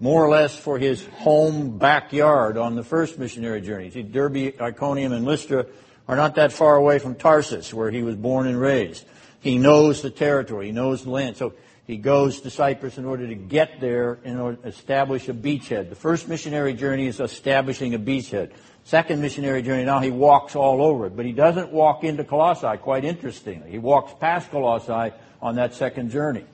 more 0.00 0.24
or 0.24 0.30
less 0.30 0.56
for 0.56 0.78
his 0.78 1.06
home 1.06 1.76
backyard 1.76 2.56
on 2.56 2.74
the 2.74 2.82
first 2.82 3.18
missionary 3.18 3.60
journey. 3.60 3.90
See, 3.90 4.02
Derbe, 4.02 4.54
Iconium, 4.58 5.12
and 5.12 5.26
Lystra 5.26 5.66
are 6.08 6.16
not 6.16 6.36
that 6.36 6.52
far 6.52 6.76
away 6.76 6.98
from 6.98 7.14
Tarsus, 7.14 7.72
where 7.74 7.90
he 7.90 8.02
was 8.02 8.16
born 8.16 8.46
and 8.46 8.58
raised. 8.58 9.04
He 9.40 9.58
knows 9.58 10.02
the 10.02 10.10
territory. 10.10 10.66
He 10.66 10.72
knows 10.72 11.04
the 11.04 11.10
land. 11.10 11.36
So 11.36 11.54
he 11.86 11.96
goes 11.96 12.42
to 12.42 12.50
Cyprus 12.50 12.98
in 12.98 13.04
order 13.04 13.26
to 13.26 13.34
get 13.34 13.80
there 13.80 14.18
in 14.24 14.38
order 14.38 14.56
to 14.58 14.68
establish 14.68 15.28
a 15.28 15.34
beachhead. 15.34 15.88
The 15.88 15.96
first 15.96 16.28
missionary 16.28 16.74
journey 16.74 17.06
is 17.06 17.20
establishing 17.20 17.94
a 17.94 17.98
beachhead. 17.98 18.52
Second 18.84 19.20
missionary 19.20 19.62
journey, 19.62 19.84
now 19.84 20.00
he 20.00 20.10
walks 20.10 20.56
all 20.56 20.82
over 20.82 21.06
it. 21.06 21.16
But 21.16 21.26
he 21.26 21.32
doesn't 21.32 21.72
walk 21.72 22.04
into 22.04 22.24
Colossae, 22.24 22.78
quite 22.78 23.04
interestingly. 23.04 23.70
He 23.70 23.78
walks 23.78 24.12
past 24.20 24.50
Colossae 24.50 25.14
on 25.40 25.56
that 25.56 25.74
second 25.74 26.10
journey. 26.10 26.44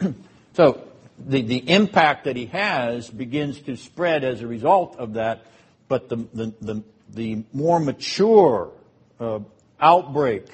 so 0.54 0.86
the, 1.18 1.42
the 1.42 1.70
impact 1.70 2.24
that 2.24 2.36
he 2.36 2.46
has 2.46 3.08
begins 3.08 3.60
to 3.62 3.76
spread 3.76 4.24
as 4.24 4.42
a 4.42 4.46
result 4.46 4.96
of 4.96 5.14
that, 5.14 5.46
but 5.88 6.08
the, 6.08 6.16
the, 6.34 6.54
the, 6.60 6.82
the 7.10 7.44
more 7.52 7.80
mature 7.80 8.70
uh, 9.18 9.40
outbreak 9.80 10.46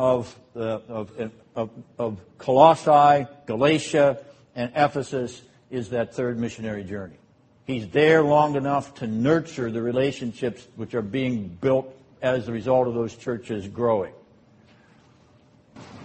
of, 0.00 0.34
uh, 0.56 0.78
of, 0.88 1.30
of, 1.54 1.70
of 1.98 2.20
Colossae, 2.38 3.26
Galatia, 3.44 4.18
and 4.56 4.72
Ephesus 4.74 5.42
is 5.70 5.90
that 5.90 6.14
third 6.14 6.38
missionary 6.38 6.84
journey. 6.84 7.16
He's 7.66 7.86
there 7.88 8.22
long 8.22 8.56
enough 8.56 8.94
to 8.94 9.06
nurture 9.06 9.70
the 9.70 9.82
relationships 9.82 10.66
which 10.76 10.94
are 10.94 11.02
being 11.02 11.48
built 11.48 11.94
as 12.22 12.48
a 12.48 12.52
result 12.52 12.88
of 12.88 12.94
those 12.94 13.14
churches 13.14 13.68
growing. 13.68 14.14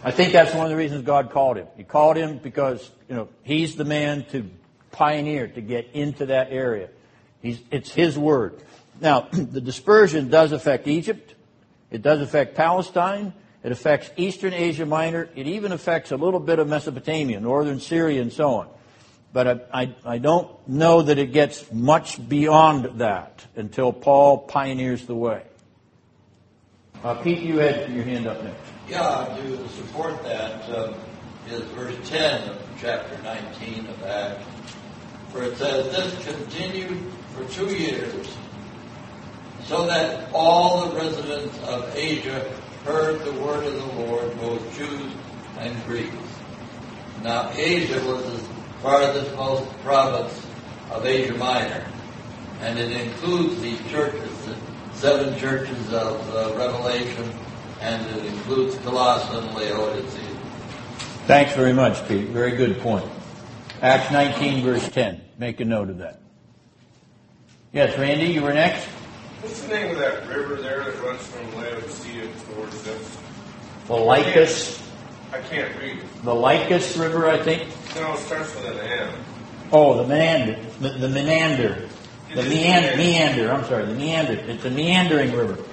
I 0.03 0.11
think 0.11 0.34
that's 0.34 0.53
one 0.53 0.65
of 0.65 0.72
the 0.72 0.76
reasons 0.76 1.03
God 1.03 1.31
called 1.31 1.55
him. 1.55 1.67
He 1.77 1.85
called 1.85 2.17
him 2.17 2.38
because, 2.39 2.91
you 3.07 3.15
know, 3.15 3.30
he's 3.43 3.77
the 3.77 3.85
man 3.85 4.26
to 4.31 4.49
pioneer, 4.91 5.47
to 5.47 5.61
get 5.61 5.91
into 5.93 6.26
that 6.26 6.51
area. 6.51 6.89
He's, 7.41 7.61
it's 7.72 7.91
his 7.91 8.19
word. 8.19 8.61
Now, 8.99 9.22
the 9.31 9.61
dispersion 9.61 10.27
does 10.27 10.51
affect 10.51 10.85
Egypt. 10.85 11.34
It 11.91 12.01
does 12.01 12.19
affect 12.19 12.55
Palestine. 12.55 13.31
It 13.66 13.72
affects 13.72 14.12
Eastern 14.16 14.54
Asia 14.54 14.86
Minor. 14.86 15.28
It 15.36 15.48
even 15.48 15.72
affects 15.72 16.12
a 16.12 16.18
little 16.18 16.40
bit 16.40 16.60
of 16.60 16.68
Mesopotamia, 16.68 17.40
northern 17.40 17.80
Syria, 17.80 18.22
and 18.22 18.32
so 18.32 18.54
on. 18.58 18.68
But 19.34 19.48
I, 19.74 19.82
I, 19.82 19.96
I 20.06 20.18
don't 20.20 20.70
know 20.70 21.02
that 21.02 21.18
it 21.18 21.34
gets 21.34 21.72
much 21.72 22.30
beyond 22.30 23.00
that 23.00 23.44
until 23.56 23.92
Paul 23.92 24.38
pioneers 24.38 25.08
the 25.08 25.16
way. 25.16 25.42
Uh, 27.04 27.16
Pete, 27.16 27.40
you 27.40 27.58
had 27.58 27.92
your 27.92 28.04
hand 28.04 28.28
up 28.28 28.44
next. 28.44 28.60
Yeah, 28.88 29.36
to 29.36 29.70
support 29.70 30.22
that 30.22 30.70
um, 30.70 30.94
is 31.50 31.62
verse 31.72 31.98
10 32.08 32.48
of 32.48 32.62
chapter 32.80 33.18
19 33.24 33.88
of 33.88 34.04
Acts, 34.04 34.46
where 35.32 35.46
it 35.46 35.58
says, 35.58 35.92
This 35.92 36.24
continued 36.24 37.02
for 37.34 37.44
two 37.46 37.76
years, 37.76 38.28
so 39.64 39.88
that 39.88 40.30
all 40.34 40.88
the 40.88 40.96
residents 40.96 41.58
of 41.64 41.92
Asia 41.96 42.56
heard 42.86 43.20
the 43.26 43.32
word 43.41 43.66
of 43.66 43.74
the 43.74 44.03
Lord, 44.03 44.40
both 44.40 44.78
Jews 44.78 45.12
and 45.57 45.84
Greeks. 45.86 46.16
Now, 47.24 47.49
Asia 47.56 47.99
was 48.06 48.24
the 48.24 48.40
farthest 48.82 49.36
most 49.36 49.68
province 49.80 50.45
of 50.91 51.03
Asia 51.03 51.34
Minor, 51.34 51.84
and 52.62 52.78
it 52.78 52.91
includes 52.91 53.60
the 53.60 53.76
churches, 53.90 54.30
the 54.45 54.56
seven 54.94 55.38
churches 55.40 55.91
of 55.94 56.36
uh, 56.36 56.53
Revelation, 56.56 57.34
and 57.82 58.06
it 58.16 58.26
includes 58.26 58.76
Colossae 58.78 59.36
and 59.36 59.56
Laodicea. 59.56 60.22
Thanks 61.26 61.56
very 61.56 61.74
much, 61.74 62.07
Pete. 62.07 62.28
Very 62.28 62.52
good 62.52 62.78
point. 62.82 63.10
Acts 63.82 64.12
19, 64.12 64.64
verse 64.64 64.88
10. 64.90 65.22
Make 65.40 65.60
a 65.60 65.66
note 65.66 65.90
of 65.90 65.98
that. 65.98 66.20
Yes, 67.74 67.98
Randy, 67.98 68.28
you 68.28 68.44
were 68.44 68.53
next. 68.53 68.88
What's 69.45 69.61
the 69.61 69.67
name 69.67 69.91
of 69.91 69.99
that 69.99 70.27
river 70.27 70.55
there 70.55 70.84
that 70.84 70.99
runs 71.03 71.22
from 71.27 71.53
Laodicea 71.55 72.27
towards 72.51 72.81
this? 72.81 73.17
The 73.85 73.93
Lycus, 73.93 74.81
I 75.31 75.39
can't 75.39 75.80
read. 75.80 76.01
the 76.23 76.34
Lycus 76.34 76.97
River, 76.97 77.27
I 77.30 77.38
think. 77.43 77.69
No, 77.95 78.13
it 78.13 78.17
starts 78.22 78.55
with 78.55 78.65
an 78.65 78.80
M. 78.80 79.13
Oh, 79.72 79.97
the 80.01 80.07
Menander, 80.07 80.59
the, 80.80 80.89
the 80.97 81.09
Menander, 81.09 81.88
the 82.34 82.39
It 82.39 82.49
meander, 82.49 82.97
Menander. 82.97 82.97
meander. 82.97 83.51
I'm 83.51 83.63
sorry, 83.65 83.85
the 83.85 83.93
meander. 83.93 84.34
It's 84.34 84.65
a 84.65 84.72
meandering 84.72 85.31
river. 85.34 85.63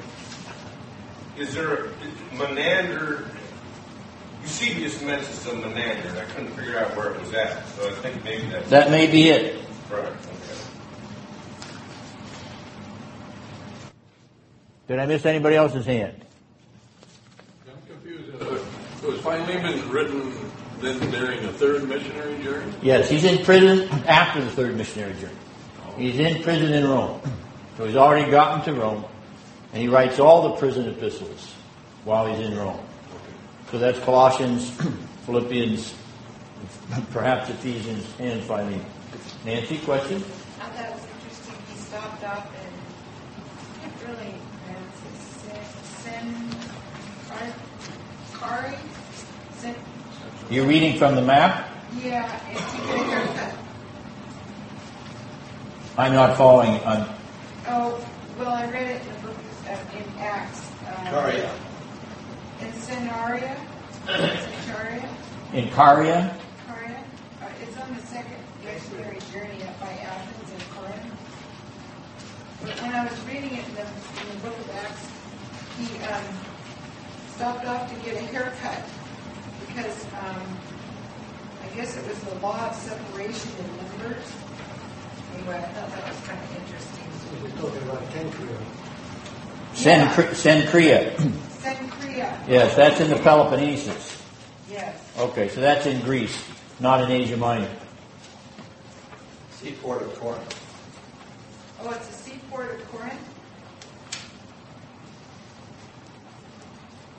Is 1.38 1.54
there 1.54 1.86
a 1.86 1.88
Menander? 2.34 3.24
Eusebius 4.42 5.00
mentions 5.00 5.46
a 5.46 5.54
Menander, 5.54 6.20
I 6.20 6.24
couldn't 6.34 6.50
figure 6.52 6.78
out 6.78 6.94
where 6.94 7.14
it 7.14 7.20
was 7.20 7.32
at. 7.32 7.66
So 7.68 7.88
I 7.88 7.92
think 7.92 8.22
maybe 8.22 8.48
that's 8.48 8.68
That 8.68 8.90
may 8.90 9.06
be 9.10 9.30
it. 9.30 9.64
right. 9.90 10.12
Did 14.92 14.98
I 14.98 15.06
miss 15.06 15.24
anybody 15.24 15.56
else's 15.56 15.86
hand? 15.86 16.22
I'm 17.66 17.80
confused. 17.88 18.42
Uh, 18.42 19.08
Was 19.08 19.18
Philemon 19.22 19.88
written 19.88 20.34
then 20.82 21.10
during 21.10 21.40
the 21.46 21.52
third 21.54 21.88
missionary 21.88 22.42
journey? 22.42 22.74
Yes, 22.82 23.08
he's 23.08 23.24
in 23.24 23.42
prison 23.42 23.88
after 24.06 24.44
the 24.44 24.50
third 24.50 24.76
missionary 24.76 25.14
journey. 25.14 25.32
He's 25.96 26.18
in 26.18 26.42
prison 26.42 26.74
in 26.74 26.84
Rome. 26.84 27.22
So 27.78 27.86
he's 27.86 27.96
already 27.96 28.30
gotten 28.30 28.62
to 28.66 28.78
Rome, 28.78 29.06
and 29.72 29.80
he 29.80 29.88
writes 29.88 30.18
all 30.18 30.50
the 30.50 30.56
prison 30.56 30.86
epistles 30.86 31.54
while 32.04 32.26
he's 32.26 32.46
in 32.46 32.54
Rome. 32.54 32.84
So 33.70 33.78
that's 33.78 33.98
Colossians, 34.00 34.70
Philippians, 35.24 35.94
perhaps 37.12 37.48
Ephesians, 37.48 38.06
and 38.18 38.42
Philemon. 38.42 38.84
Nancy, 39.46 39.78
question? 39.78 40.22
I 40.60 40.68
thought 40.68 40.84
it 40.84 40.92
was 40.92 41.06
interesting, 41.14 41.54
he 41.72 41.78
stopped 41.80 42.24
off 42.24 42.61
Kari? 48.42 48.74
Sen, 49.58 49.74
You're 50.50 50.66
reading 50.66 50.98
from 50.98 51.14
the 51.14 51.22
map? 51.22 51.68
yeah, 52.02 52.24
and 52.48 52.56
to 52.58 52.86
get 52.86 52.96
a 52.96 53.04
haircut. 53.10 53.54
I'm 55.98 56.12
not 56.14 56.36
following. 56.36 56.80
I'm, 56.86 57.06
Oh, 57.68 58.04
well, 58.38 58.48
I 58.50 58.66
read 58.70 58.88
it 58.96 59.02
in 59.02 59.08
the 59.08 59.20
book, 59.28 59.36
of- 59.36 59.94
in 59.94 60.18
Acts. 60.20 60.62
uh, 60.88 61.10
Caria. 61.10 61.50
In 62.60 62.72
Senaria, 62.82 63.56
Senaria, 64.06 65.08
in 65.52 65.70
Caria? 65.70 66.36
Caria. 66.66 67.04
Uh, 67.40 67.46
It's 67.62 67.76
on 67.80 67.94
the 67.94 68.02
second 68.02 68.42
missionary 68.64 69.18
journey 69.32 69.62
up 69.64 69.78
by 69.80 69.92
Athens 69.92 70.50
and 70.52 70.64
Corinth. 70.74 71.14
But 72.64 72.82
when 72.82 72.94
I 72.94 73.04
was 73.04 73.18
reading 73.26 73.54
it 73.58 73.64
in 73.68 73.74
the, 73.74 73.82
in 73.82 74.26
the 74.32 74.40
book 74.48 74.58
of 74.58 74.70
Acts, 74.74 75.06
he 75.78 75.86
um, 76.06 76.24
stopped 77.42 77.66
off 77.66 77.92
to 77.92 78.04
get 78.08 78.14
a 78.14 78.24
haircut 78.26 78.84
because 79.66 80.04
um, 80.22 80.46
I 81.64 81.74
guess 81.74 81.96
it 81.96 82.06
was 82.06 82.16
the 82.20 82.36
law 82.36 82.68
of 82.68 82.76
separation 82.76 83.50
in 83.58 83.76
numbers. 83.78 84.24
Anyway, 85.34 85.56
I 85.56 85.62
thought 85.62 85.90
that 85.90 86.08
was 86.08 86.20
kind 86.20 86.38
of 86.40 86.56
interesting. 86.56 87.04
So 87.18 87.42
We're 87.42 87.50
talking 87.60 87.82
about 87.88 88.04
Cenchrea. 88.12 88.58
Sen, 89.74 90.08
Cenchrea. 90.36 91.16
Cenchrea, 91.60 92.48
Yes, 92.48 92.76
that's 92.76 93.00
in 93.00 93.10
the 93.10 93.16
Peloponnesus. 93.16 94.22
yes. 94.70 95.02
Okay, 95.18 95.48
so 95.48 95.60
that's 95.60 95.84
in 95.86 96.00
Greece, 96.02 96.40
not 96.78 97.00
in 97.02 97.10
Asia 97.10 97.36
Minor. 97.36 97.70
Seaport 99.50 100.02
of 100.02 100.14
Corinth. 100.20 100.60
Oh, 101.80 101.90
it's 101.90 102.06
the 102.06 102.30
seaport 102.30 102.72
of 102.72 102.88
Corinth? 102.92 103.31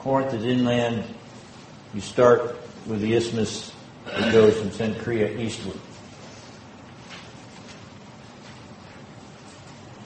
Corinth 0.04 0.34
is 0.34 0.44
inland. 0.44 1.02
You 1.94 2.02
start 2.02 2.60
with 2.86 3.00
the 3.00 3.14
isthmus 3.14 3.72
that 4.04 4.30
goes 4.34 4.54
from 4.54 4.68
Cenchrea 4.68 5.40
eastward. 5.40 5.78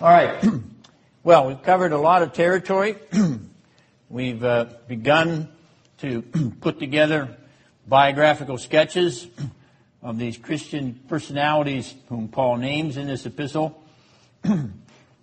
All 0.01 0.09
right. 0.09 0.45
Well, 1.25 1.49
we've 1.49 1.63
covered 1.63 1.93
a 1.93 1.99
lot 1.99 2.23
of 2.23 2.33
territory. 2.33 2.97
we've 4.09 4.43
uh, 4.43 4.67
begun 4.87 5.49
to 5.99 6.23
put 6.61 6.79
together 6.79 7.37
biographical 7.87 8.57
sketches 8.57 9.27
of 10.01 10.17
these 10.17 10.39
Christian 10.39 10.99
personalities 11.09 11.93
whom 12.09 12.29
Paul 12.29 12.57
names 12.59 12.97
in 12.97 13.09
this 13.09 13.27
epistle. 13.27 13.83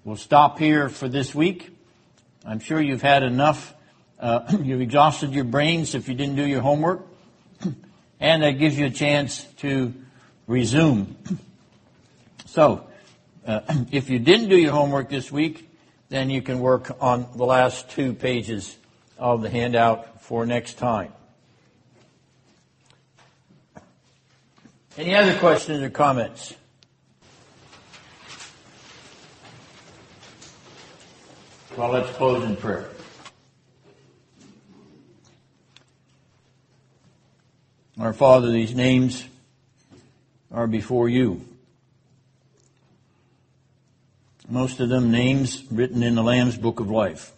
we'll 0.03 0.17
stop 0.17 0.59
here 0.59 0.89
for 0.89 1.07
this 1.07 1.33
week. 1.33 1.75
I'm 2.45 2.59
sure 2.59 2.79
you've 2.79 3.01
had 3.01 3.23
enough. 3.23 3.74
Uh, 4.25 4.43
you've 4.63 4.81
exhausted 4.81 5.33
your 5.33 5.43
brains 5.43 5.93
if 5.93 6.09
you 6.09 6.15
didn't 6.15 6.35
do 6.35 6.43
your 6.43 6.61
homework. 6.61 7.05
and 8.19 8.41
that 8.41 8.51
gives 8.51 8.75
you 8.75 8.87
a 8.87 8.89
chance 8.89 9.43
to 9.57 9.93
resume. 10.47 11.15
So, 12.47 12.87
uh, 13.45 13.59
if 13.91 14.09
you 14.09 14.17
didn't 14.17 14.47
do 14.47 14.55
your 14.55 14.71
homework 14.71 15.09
this 15.09 15.29
week, 15.29 15.69
then 16.07 16.29
you 16.29 16.41
can 16.41 16.59
work 16.59 16.95
on 17.01 17.27
the 17.35 17.43
last 17.43 17.89
two 17.89 18.13
pages 18.13 18.77
of 19.17 19.41
the 19.41 19.49
handout 19.49 20.21
for 20.21 20.45
next 20.45 20.77
time. 20.77 21.11
Any 24.97 25.15
other 25.15 25.37
questions 25.37 25.83
or 25.83 25.89
comments? 25.89 26.53
Well, 31.75 31.89
let's 31.89 32.15
close 32.15 32.41
in 32.45 32.55
prayer. 32.55 32.94
Our 37.97 38.11
Father, 38.11 38.51
these 38.51 38.75
names 38.75 39.25
are 40.51 40.67
before 40.67 41.07
you. 41.07 41.47
Most 44.49 44.81
of 44.81 44.89
them 44.89 45.11
names 45.11 45.63
written 45.71 46.03
in 46.03 46.15
the 46.15 46.21
Lamb's 46.21 46.57
Book 46.57 46.81
of 46.81 46.91
Life. 46.91 47.31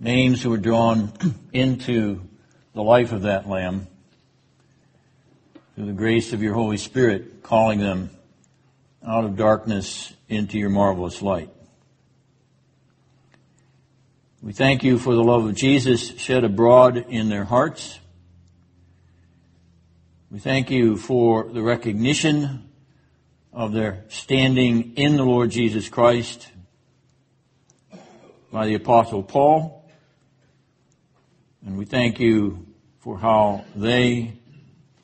Names 0.00 0.42
who 0.42 0.50
were 0.50 0.56
drawn 0.56 1.12
into 1.52 2.22
the 2.74 2.82
life 2.82 3.12
of 3.12 3.22
that 3.22 3.48
Lamb 3.48 3.86
through 5.76 5.86
the 5.86 5.92
grace 5.92 6.32
of 6.32 6.42
your 6.42 6.54
Holy 6.54 6.76
Spirit, 6.76 7.44
calling 7.44 7.78
them 7.78 8.10
out 9.06 9.24
of 9.24 9.36
darkness 9.36 10.12
into 10.28 10.58
your 10.58 10.70
marvelous 10.70 11.22
light. 11.22 11.50
We 14.42 14.54
thank 14.54 14.82
you 14.84 14.98
for 14.98 15.14
the 15.14 15.22
love 15.22 15.44
of 15.44 15.54
Jesus 15.54 16.16
shed 16.16 16.44
abroad 16.44 16.96
in 16.96 17.28
their 17.28 17.44
hearts. 17.44 18.00
We 20.30 20.38
thank 20.38 20.70
you 20.70 20.96
for 20.96 21.44
the 21.44 21.60
recognition 21.60 22.70
of 23.52 23.74
their 23.74 24.06
standing 24.08 24.94
in 24.96 25.16
the 25.16 25.24
Lord 25.24 25.50
Jesus 25.50 25.90
Christ 25.90 26.48
by 28.50 28.64
the 28.64 28.76
Apostle 28.76 29.22
Paul. 29.22 29.84
And 31.66 31.76
we 31.76 31.84
thank 31.84 32.18
you 32.18 32.66
for 33.00 33.18
how 33.18 33.66
they 33.76 34.32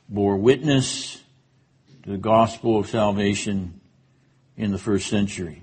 bore 0.09 0.37
witness 0.37 1.21
to 2.01 2.09
the 2.09 2.17
gospel 2.17 2.79
of 2.79 2.89
salvation 2.89 3.81
in 4.55 4.71
the 4.71 4.79
first 4.79 5.07
century. 5.07 5.61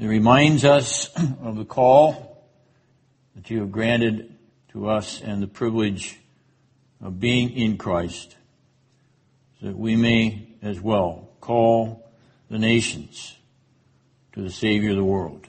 It 0.00 0.06
reminds 0.06 0.64
us 0.64 1.10
of 1.42 1.56
the 1.56 1.66
call 1.66 2.42
that 3.36 3.50
you 3.50 3.60
have 3.60 3.70
granted 3.70 4.34
to 4.72 4.88
us 4.88 5.20
and 5.20 5.42
the 5.42 5.46
privilege 5.46 6.18
of 7.04 7.20
being 7.20 7.50
in 7.50 7.76
Christ 7.76 8.34
so 9.60 9.66
that 9.66 9.76
we 9.76 9.96
may 9.96 10.46
as 10.62 10.80
well 10.80 11.28
call 11.42 12.10
the 12.48 12.58
nations 12.58 13.36
to 14.32 14.40
the 14.40 14.50
Savior 14.50 14.90
of 14.90 14.96
the 14.96 15.04
world. 15.04 15.46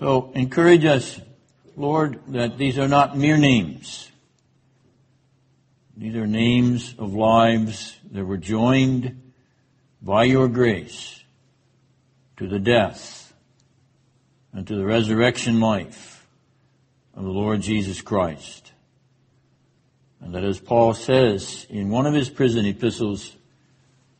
So 0.00 0.32
encourage 0.34 0.84
us, 0.84 1.20
Lord, 1.76 2.18
that 2.32 2.58
these 2.58 2.80
are 2.80 2.88
not 2.88 3.16
mere 3.16 3.36
names. 3.36 4.10
These 5.96 6.16
are 6.16 6.26
names 6.26 6.96
of 6.98 7.14
lives 7.14 7.96
that 8.10 8.24
were 8.24 8.38
joined 8.38 9.32
by 10.02 10.24
your 10.24 10.48
grace 10.48 11.19
to 12.40 12.48
the 12.48 12.58
death 12.58 13.34
and 14.54 14.66
to 14.66 14.74
the 14.74 14.86
resurrection 14.86 15.60
life 15.60 16.26
of 17.12 17.22
the 17.22 17.30
Lord 17.30 17.60
Jesus 17.60 18.00
Christ. 18.00 18.72
And 20.22 20.34
that 20.34 20.42
as 20.42 20.58
Paul 20.58 20.94
says 20.94 21.66
in 21.68 21.90
one 21.90 22.06
of 22.06 22.14
his 22.14 22.30
prison 22.30 22.64
epistles, 22.64 23.36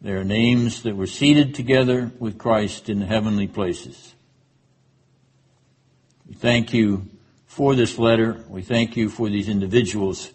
there 0.02 0.20
are 0.20 0.24
names 0.24 0.82
that 0.82 0.96
were 0.96 1.06
seated 1.06 1.54
together 1.54 2.12
with 2.18 2.36
Christ 2.36 2.90
in 2.90 3.00
the 3.00 3.06
heavenly 3.06 3.46
places. 3.46 4.14
We 6.28 6.34
thank 6.34 6.74
you 6.74 7.06
for 7.46 7.74
this 7.74 7.98
letter. 7.98 8.44
We 8.50 8.60
thank 8.60 8.98
you 8.98 9.08
for 9.08 9.30
these 9.30 9.48
individuals. 9.48 10.30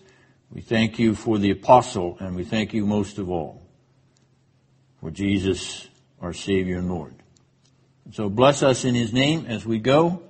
We 0.50 0.62
thank 0.62 0.98
you 0.98 1.14
for 1.14 1.38
the 1.38 1.52
apostle, 1.52 2.18
and 2.20 2.36
we 2.36 2.46
thank 2.46 2.74
you 2.74 2.88
most 2.88 3.20
of 3.20 3.30
all 3.30 3.62
for 5.00 5.12
Jesus, 5.12 5.88
our 6.20 6.34
Savior 6.34 6.80
and 6.80 6.90
Lord. 6.90 7.15
So 8.12 8.30
bless 8.30 8.62
us 8.64 8.86
in 8.86 8.96
His 8.96 9.12
name 9.12 9.46
as 9.48 9.66
we 9.66 9.80
go. 9.80 10.22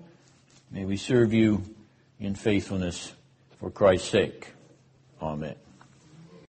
May 0.72 0.86
we 0.86 0.98
serve 0.98 1.34
you 1.34 1.64
in 2.20 2.36
faithfulness 2.36 3.14
for 3.60 3.70
Christ's 3.70 4.10
sake. 4.10 4.54
Amen. 5.22 5.56